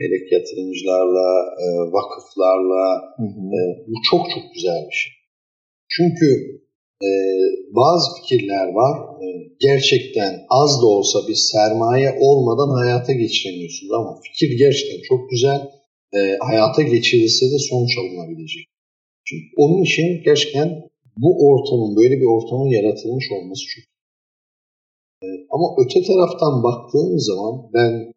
melek 0.00 0.32
yatırımcılarla, 0.32 1.28
e, 1.64 1.66
vakıflarla 1.96 2.82
hı 3.16 3.22
hı. 3.22 3.42
E, 3.58 3.60
bu 3.88 3.96
çok 4.10 4.30
çok 4.34 4.54
güzel 4.54 4.80
bir 4.88 4.96
şey. 5.02 5.12
Çünkü 5.88 6.28
e, 7.02 7.10
bazı 7.70 8.06
fikirler 8.16 8.66
var, 8.80 8.94
e, 9.22 9.26
gerçekten 9.60 10.32
az 10.48 10.82
da 10.82 10.86
olsa 10.86 11.18
bir 11.28 11.34
sermaye 11.34 12.10
olmadan 12.20 12.70
hayata 12.80 13.12
geçiremiyorsunuz 13.12 13.92
ama 13.92 14.20
fikir 14.24 14.58
gerçekten 14.58 15.00
çok 15.08 15.30
güzel, 15.30 15.60
e, 16.16 16.20
hayata 16.40 16.82
geçirilse 16.82 17.46
de 17.46 17.58
sonuç 17.58 17.92
alınabilecek. 17.98 18.64
Çünkü 19.24 19.46
onun 19.56 19.82
için 19.82 20.22
gerçekten 20.24 20.89
bu 21.22 21.30
ortamın, 21.48 21.96
böyle 21.96 22.16
bir 22.20 22.28
ortamın 22.36 22.70
yaratılmış 22.76 23.26
olması 23.32 23.64
çok. 23.72 23.84
Ee, 25.22 25.26
ama 25.54 25.66
öte 25.82 26.02
taraftan 26.02 26.62
baktığım 26.62 27.20
zaman 27.30 27.54
ben 27.74 28.12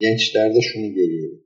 gençlerde 0.00 0.60
şunu 0.60 0.88
görüyorum. 0.94 1.40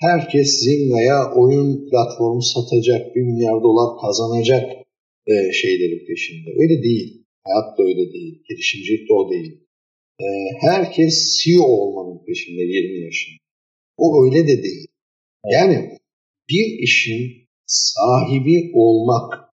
Herkes 0.00 0.48
Zinga'ya 0.64 1.18
oyun 1.34 1.90
platformu 1.90 2.42
satacak, 2.42 3.16
bir 3.16 3.22
milyar 3.22 3.62
dolar 3.62 4.00
kazanacak 4.00 4.64
e, 5.26 5.52
şeylerin 5.52 6.06
peşinde. 6.06 6.50
Öyle 6.60 6.82
değil. 6.82 7.24
Hayat 7.44 7.78
da 7.78 7.82
öyle 7.82 8.12
değil. 8.12 8.42
Girişimcilik 8.48 9.08
de 9.08 9.12
o 9.14 9.30
değil. 9.30 9.52
E, 10.20 10.26
herkes 10.60 11.38
CEO 11.38 11.64
olmanın 11.64 12.24
peşinde 12.26 12.62
20 12.62 13.04
yaşında. 13.04 13.38
O 13.96 14.24
öyle 14.24 14.48
de 14.48 14.62
değil. 14.62 14.86
Yani 15.52 15.98
bir 16.50 16.82
işin 16.82 17.48
sahibi 17.66 18.70
olmak 18.74 19.47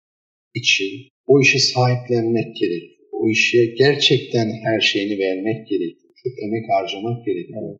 için 0.55 0.91
o 1.27 1.41
işe 1.41 1.59
sahiplenmek 1.59 2.55
gerekiyor. 2.55 3.09
O 3.11 3.29
işe 3.29 3.65
gerçekten 3.65 4.47
her 4.65 4.79
şeyini 4.79 5.19
vermek 5.19 5.67
gerekiyor. 5.67 6.13
Çok 6.23 6.33
emek 6.43 6.65
harcamak 6.73 7.25
gerekiyor. 7.25 7.77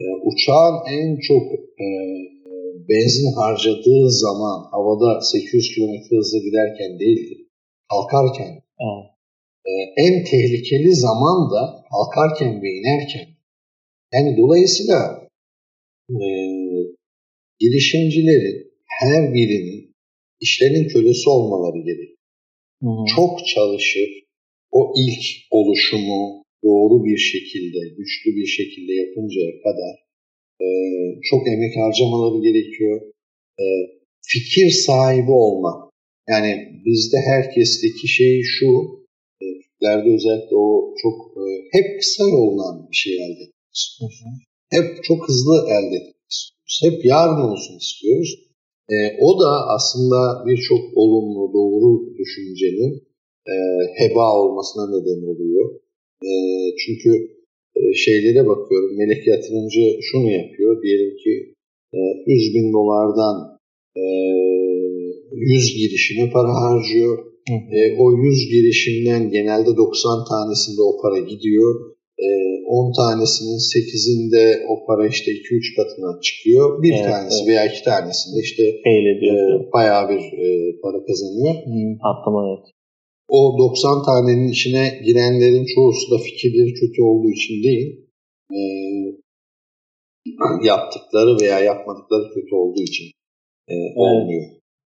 e, 0.00 0.04
uçağın 0.28 0.76
en 0.96 1.20
çok 1.28 1.44
e, 1.84 1.88
benzin 2.88 3.32
harcadığı 3.32 4.10
zaman 4.10 4.58
havada 4.70 5.20
800 5.20 5.74
km 5.74 6.16
hızla 6.16 6.38
giderken 6.38 6.98
değildir. 7.00 7.38
Kalkarken. 7.90 8.52
Evet. 8.86 9.06
E, 9.66 9.72
en 10.06 10.24
tehlikeli 10.24 10.94
zaman 10.94 11.50
da 11.50 11.84
kalkarken 11.90 12.62
ve 12.62 12.68
inerken. 12.70 13.28
Yani 14.12 14.36
dolayısıyla 14.36 15.28
e, 16.10 16.26
girişimcilerin 17.58 18.72
her 19.00 19.34
birinin 19.34 19.87
işlerin 20.40 20.88
kölesi 20.88 21.30
olmaları 21.30 21.78
gerekiyor. 21.78 22.18
Çok 23.16 23.46
çalışır, 23.46 24.08
o 24.72 24.92
ilk 24.96 25.24
oluşumu 25.50 26.44
doğru 26.64 27.04
bir 27.04 27.18
şekilde, 27.18 27.78
güçlü 27.96 28.36
bir 28.36 28.46
şekilde 28.46 28.92
yapıncaya 28.92 29.62
kadar 29.62 29.94
e, 30.60 30.66
çok 31.30 31.48
emek 31.48 31.76
harcamaları 31.76 32.42
gerekiyor. 32.42 33.00
E, 33.60 33.64
fikir 34.22 34.70
sahibi 34.70 35.30
olmak. 35.30 35.92
Yani 36.28 36.82
bizde 36.84 37.16
herkesteki 37.30 38.08
şey 38.08 38.42
şu, 38.42 38.68
e, 39.42 39.44
Türklerde 39.62 40.08
özellikle 40.14 40.56
o 40.56 40.94
çok 41.02 41.16
e, 41.36 41.44
hep 41.72 42.00
kısa 42.00 42.24
yoldan 42.28 42.88
bir 42.90 42.96
şey 42.96 43.14
elde 43.14 43.42
etmek 43.42 43.58
Hep 44.70 45.04
çok 45.04 45.28
hızlı 45.28 45.66
elde 45.68 45.96
etmek 45.96 46.30
istiyoruz. 46.30 46.80
Hep 46.84 47.04
yarın 47.04 47.40
olsun 47.50 47.76
istiyoruz. 47.78 48.47
E, 48.90 48.96
o 49.20 49.40
da 49.40 49.50
aslında 49.76 50.46
birçok 50.46 50.82
olumlu, 50.96 51.52
doğru 51.52 52.16
düşüncenin 52.18 52.92
e, 53.52 53.54
heba 54.00 54.26
olmasına 54.40 54.84
neden 54.86 55.20
oluyor. 55.30 55.80
E, 56.22 56.30
çünkü 56.82 57.10
e, 57.76 57.80
şeylere 57.94 58.46
bakıyorum, 58.46 58.96
melek 58.96 59.26
yatırımcı 59.26 59.98
şunu 60.02 60.30
yapıyor, 60.30 60.82
diyelim 60.82 61.16
ki 61.16 61.54
e, 61.94 61.98
100 62.26 62.54
bin 62.54 62.72
dolardan 62.72 63.58
e, 63.96 64.04
100 65.32 65.74
girişime 65.74 66.30
para 66.30 66.54
harcıyor. 66.62 67.18
E, 67.48 67.96
o 67.98 68.12
100 68.12 68.50
girişimden 68.50 69.30
genelde 69.30 69.76
90 69.76 70.24
tanesinde 70.30 70.82
o 70.82 71.02
para 71.02 71.18
gidiyor. 71.18 71.97
E, 72.26 72.28
10 72.66 72.92
tanesinin 73.00 73.60
8'inde 73.74 74.66
o 74.70 74.86
para 74.86 75.06
işte 75.06 75.30
2-3 75.30 75.76
katına 75.76 76.20
çıkıyor. 76.20 76.82
Bir 76.82 76.92
evet, 76.92 77.04
tanesi 77.04 77.38
evet. 77.38 77.48
veya 77.48 77.62
iki 77.70 77.84
tanesinde 77.84 78.40
işte 78.42 78.62
e, 78.62 79.32
bayağı 79.72 80.08
bir 80.08 80.22
e, 80.44 80.46
para 80.82 81.04
kazanıyor. 81.06 81.54
Hı, 81.54 81.98
patlama 82.02 82.40
evet 82.48 82.78
o 83.28 83.58
90 83.58 84.02
tanenin 84.02 84.48
içine 84.48 84.84
girenlerin 85.04 85.66
çoğusu 85.74 86.10
da 86.10 86.18
fikirleri 86.18 86.72
kötü 86.74 87.02
olduğu 87.02 87.30
için 87.30 87.62
değil, 87.62 87.88
e, 88.58 88.60
yaptıkları 90.62 91.40
veya 91.42 91.58
yapmadıkları 91.60 92.34
kötü 92.34 92.54
olduğu 92.54 92.82
için 92.82 93.06
e, 93.68 93.74
olmuyor. 93.96 94.44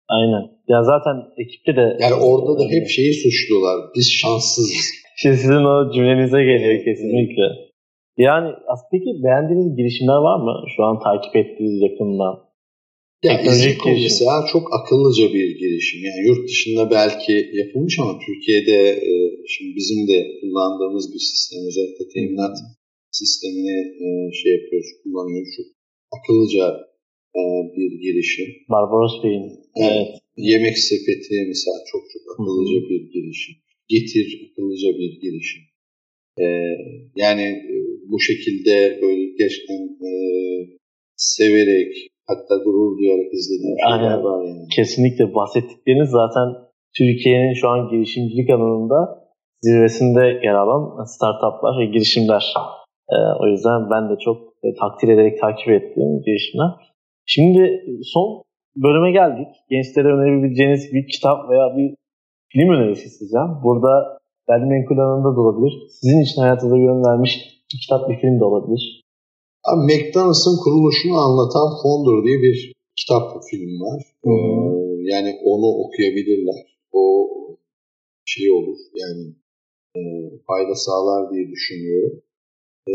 Aynen. 0.09 0.43
Ya 0.68 0.85
zaten 0.85 1.16
ekipte 1.45 1.72
de... 1.76 1.97
Yani 2.01 2.14
orada 2.14 2.59
da 2.59 2.64
hep 2.74 2.89
şeyi 2.89 3.14
suçluyorlar. 3.14 3.76
Biz 3.97 4.11
şanssızız. 4.22 4.85
Şimdi 5.16 5.36
sizin 5.36 5.64
o 5.72 5.92
cümlenize 5.94 6.42
geliyor 6.50 6.84
kesinlikle. 6.84 7.46
Yani 8.26 8.48
peki 8.92 9.11
beğendiğiniz 9.24 9.76
girişimler 9.76 10.20
var 10.28 10.38
mı? 10.46 10.54
Şu 10.76 10.80
an 10.88 10.96
takip 11.06 11.36
ettiğiniz 11.36 11.80
yakından. 11.88 12.34
Ya 13.24 13.36
Teknolojik 13.36 13.78
mesela 14.08 14.34
çok 14.52 14.64
akıllıca 14.78 15.26
bir 15.34 15.48
girişim. 15.62 16.00
Yani 16.06 16.20
yurt 16.28 16.42
dışında 16.48 16.82
belki 16.90 17.34
yapılmış 17.61 17.94
ama 18.02 18.14
Türkiye'de 18.26 18.78
e, 19.11 19.12
şimdi 19.52 19.70
bizim 19.80 20.00
de 20.11 20.18
kullandığımız 20.40 21.04
bir 21.14 21.22
sistem 21.30 21.61
özellikle 21.68 22.04
teminat 22.14 22.56
sistemini 23.11 23.78
e, 24.04 24.06
şey 24.40 24.50
yapıyoruz, 24.56 24.90
kullanıyoruz. 25.02 25.52
Çok 25.56 25.68
akıllıca 26.16 26.64
e, 27.40 27.42
bir 27.76 27.90
girişim. 28.04 28.48
Barbaros 28.72 29.16
Bey'in. 29.24 29.46
Evet. 29.76 29.92
evet. 29.96 30.08
Yemek 30.36 30.78
sepeti 30.78 31.34
mesela 31.52 31.76
çok 31.92 32.02
çok 32.12 32.22
akıllıca 32.32 32.78
Hı. 32.80 32.88
bir 32.90 33.00
girişim. 33.14 33.54
Getir 33.93 34.26
akıllıca 34.45 34.88
bir 34.99 35.11
girişim. 35.22 35.62
E, 36.45 36.47
yani 37.16 37.47
e, 37.72 37.74
bu 38.11 38.18
şekilde 38.20 38.74
böyle 39.03 39.22
gerçekten 39.38 39.82
e, 40.09 40.11
severek, 41.16 41.93
hatta 42.28 42.55
gurur 42.64 42.99
duyarak 42.99 43.34
izlediğim 43.34 43.76
şeyler 43.88 44.18
var 44.18 44.45
yani. 44.49 44.64
Kesinlikle 44.76 45.34
bahsettikleriniz 45.34 46.11
zaten 46.11 46.49
Türkiye'nin 46.99 47.55
şu 47.55 47.68
an 47.68 47.91
girişimcilik 47.91 48.51
alanında 48.51 48.99
zirvesinde 49.62 50.24
yer 50.47 50.55
alan 50.55 51.05
startuplar 51.05 51.80
ve 51.80 51.86
girişimler. 51.95 52.45
Ee, 53.12 53.16
o 53.41 53.47
yüzden 53.47 53.80
ben 53.93 54.05
de 54.11 54.14
çok 54.24 54.36
e, 54.64 54.68
takdir 54.80 55.09
ederek 55.09 55.41
takip 55.41 55.68
ettiğim 55.68 56.22
girişimler. 56.26 56.70
Şimdi 57.26 57.62
son 58.03 58.43
bölüme 58.76 59.11
geldik. 59.12 59.49
Gençlere 59.70 60.09
önerebileceğiniz 60.09 60.93
bir 60.95 61.05
kitap 61.12 61.51
veya 61.51 61.76
bir 61.76 61.95
film 62.53 62.68
önerisi 62.74 63.05
isteyeceğim. 63.11 63.53
Burada 63.64 63.92
gayrimenkul 64.48 64.98
alanında 64.98 65.36
da 65.36 65.40
olabilir. 65.40 65.72
Sizin 65.98 66.22
için 66.26 66.40
hayatınıza 66.42 66.76
yön 66.76 67.05
vermiş 67.09 67.32
bir 67.68 67.78
kitap, 67.82 68.01
bir 68.09 68.16
film 68.20 68.40
de 68.40 68.44
olabilir. 68.44 68.82
Abi 69.68 69.80
McDonald's'ın 69.88 70.57
kuruluşunu 70.64 71.16
anlatan 71.26 71.68
Founder 71.82 72.18
diye 72.26 72.38
bir 72.46 72.72
kitap 73.01 73.24
film 73.51 73.72
var. 73.84 74.01
Ee, 74.26 74.32
yani 75.12 75.30
onu 75.44 75.68
okuyabilirler. 75.84 76.61
O 76.92 77.03
şey 78.24 78.51
olur 78.51 78.78
yani 78.94 79.24
e, 79.98 80.01
fayda 80.46 80.74
sağlar 80.74 81.32
diye 81.32 81.48
düşünüyorum. 81.51 82.22
E, 82.88 82.94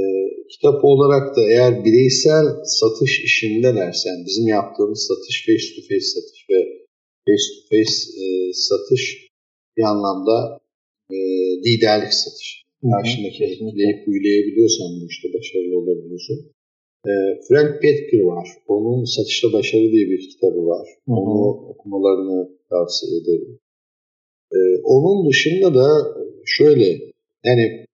kitap 0.51 0.85
olarak 0.85 1.35
da 1.35 1.41
eğer 1.41 1.85
bireysel 1.85 2.45
satış 2.63 3.23
işindelerse 3.23 4.09
yani 4.09 4.25
bizim 4.25 4.47
yaptığımız 4.47 5.07
satış 5.09 5.45
face 5.45 5.67
to 5.75 5.81
face 5.87 6.07
satış 6.15 6.39
ve 6.49 6.59
face 7.25 7.47
to 7.53 7.61
face 7.69 7.97
e, 8.23 8.25
satış 8.53 9.24
bir 9.77 9.83
anlamda 9.83 10.59
e, 11.11 11.17
liderlik 11.65 12.13
satış. 12.13 12.65
Karşındaki 12.91 13.43
etkileyip 13.43 14.07
büyüleyebiliyorsan 14.07 14.87
bu 15.01 15.05
işte 15.09 15.27
başarılı 15.33 15.77
olabiliyorsun. 15.79 16.37
E, 17.09 17.11
Frank 17.47 17.81
Petker 17.81 18.19
var. 18.19 18.47
Onun 18.67 19.03
Satışta 19.15 19.53
Başarı 19.53 19.91
diye 19.91 20.05
bir 20.11 20.29
kitabı 20.29 20.65
var. 20.65 20.87
Hı 21.07 21.11
hı. 21.11 21.15
Onu 21.15 21.69
okumalarını 21.71 22.49
tavsiye 22.69 23.11
ederim. 23.21 23.59
E, 24.53 24.57
onun 24.83 25.29
dışında 25.29 25.75
da 25.75 25.87
şöyle 26.45 26.87
yani 27.45 27.85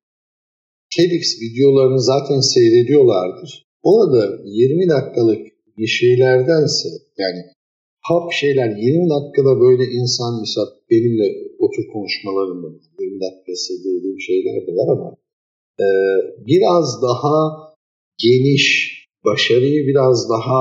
TEDx 0.96 1.42
videolarını 1.42 2.02
zaten 2.02 2.40
seyrediyorlardır. 2.40 3.66
Orada 3.84 4.42
20 4.46 4.90
dakikalık 4.90 5.48
bir 5.78 5.88
şeylerdense 5.88 6.90
yani 7.18 7.42
hap 8.02 8.32
şeyler 8.34 8.70
20 8.78 9.10
dakikada 9.10 9.60
böyle 9.60 9.84
insan 9.84 10.40
mesela 10.40 10.66
benimle 10.92 11.51
otur 11.66 11.86
konuşmalarında 11.94 12.68
20 13.00 13.20
dakikası 13.26 13.72
dediğim 13.86 14.20
şeyler 14.20 14.68
de 14.68 14.72
var 14.80 14.90
ama 14.96 15.10
e, 15.86 15.88
biraz 16.50 17.02
daha 17.08 17.36
geniş 18.26 18.66
başarıyı 19.26 19.88
biraz 19.88 20.30
daha 20.30 20.60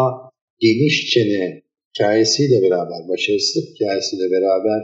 geniş 0.59 1.11
çene 1.13 1.63
hikayesiyle 1.89 2.63
beraber, 2.63 3.09
başarısızlık 3.09 3.69
hikayesiyle 3.75 4.31
beraber 4.31 4.81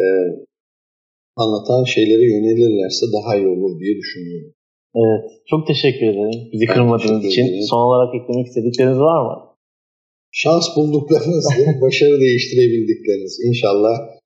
e, 0.00 0.04
anlatan 1.36 1.84
şeylere 1.84 2.24
yönelirlerse 2.34 3.06
daha 3.16 3.36
iyi 3.36 3.48
olur 3.48 3.80
diye 3.80 3.96
düşünüyorum. 3.96 4.52
Evet. 4.96 5.24
Çok 5.50 5.66
teşekkür 5.66 6.06
ederim. 6.12 6.40
Bizi 6.52 6.66
ben 6.68 6.74
kırmadığınız 6.74 7.24
için. 7.24 7.44
Ederim. 7.46 7.62
Son 7.70 7.82
olarak 7.88 8.14
eklemek 8.14 8.46
istedikleriniz 8.46 8.98
var 8.98 9.20
mı? 9.26 9.48
Şans 10.32 10.76
bulduklarınız, 10.76 11.46
başarı 11.80 12.20
değiştirebildikleriniz. 12.20 13.40
İnşallah 13.44 14.17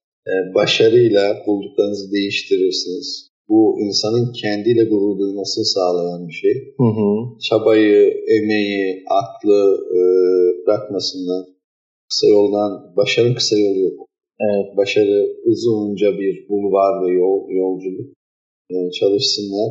başarıyla 0.54 1.42
bulduklarınızı 1.46 2.12
değiştirirsiniz 2.12 3.32
bu 3.52 3.80
insanın 3.86 4.32
kendiyle 4.42 4.84
gurur 4.84 5.18
duymasını 5.18 5.64
sağlayan 5.64 6.28
bir 6.28 6.32
şey. 6.32 6.54
Hı 6.82 6.88
hı. 6.98 7.10
Çabayı, 7.48 8.00
emeği, 8.36 9.04
aklı 9.20 9.60
e, 9.98 10.02
bırakmasınlar. 10.66 11.42
Kısa 12.08 12.26
yoldan, 12.26 12.96
başarı 12.96 13.34
kısa 13.34 13.56
yolu 13.58 13.78
yok. 13.78 13.98
Evet. 14.40 14.76
Başarı 14.76 15.18
uzunca 15.44 16.08
bir 16.20 16.48
bulvar 16.48 16.92
ve 17.02 17.12
yol, 17.12 17.50
yolculuk. 17.50 18.08
E, 18.70 18.74
çalışsınlar. 18.90 19.70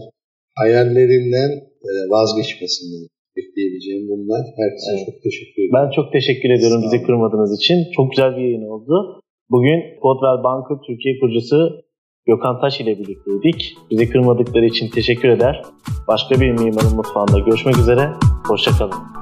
Hayallerinden 0.55 1.51
e, 1.89 1.91
vazgeçmesinler. 2.09 3.07
Bekleyebileceğim 3.37 4.09
bunlar. 4.09 4.43
Herkese 4.59 4.91
evet. 4.91 5.05
çok 5.05 5.23
teşekkür 5.23 5.61
ederim. 5.61 5.75
Ben 5.77 5.87
çok 5.97 6.13
teşekkür 6.13 6.49
ediyorum 6.49 6.81
bizi 6.85 7.03
kırmadığınız 7.05 7.59
için. 7.59 7.77
Çok 7.95 8.11
güzel 8.11 8.31
bir 8.37 8.41
yayın 8.41 8.67
oldu. 8.73 9.21
Bugün 9.51 9.83
Godwell 10.01 10.43
Bankı 10.43 10.81
Türkiye 10.87 11.19
kurucusu 11.19 11.81
Gökhan 12.25 12.61
Taş 12.61 12.81
ile 12.81 12.99
birlikteydik. 12.99 13.77
Bizi 13.89 14.09
kırmadıkları 14.09 14.65
için 14.65 14.89
teşekkür 14.89 15.29
eder. 15.29 15.61
Başka 16.07 16.41
bir 16.41 16.51
mimarın 16.51 16.95
mutfağında 16.95 17.39
görüşmek 17.39 17.77
üzere. 17.77 18.09
Hoşçakalın. 18.47 19.20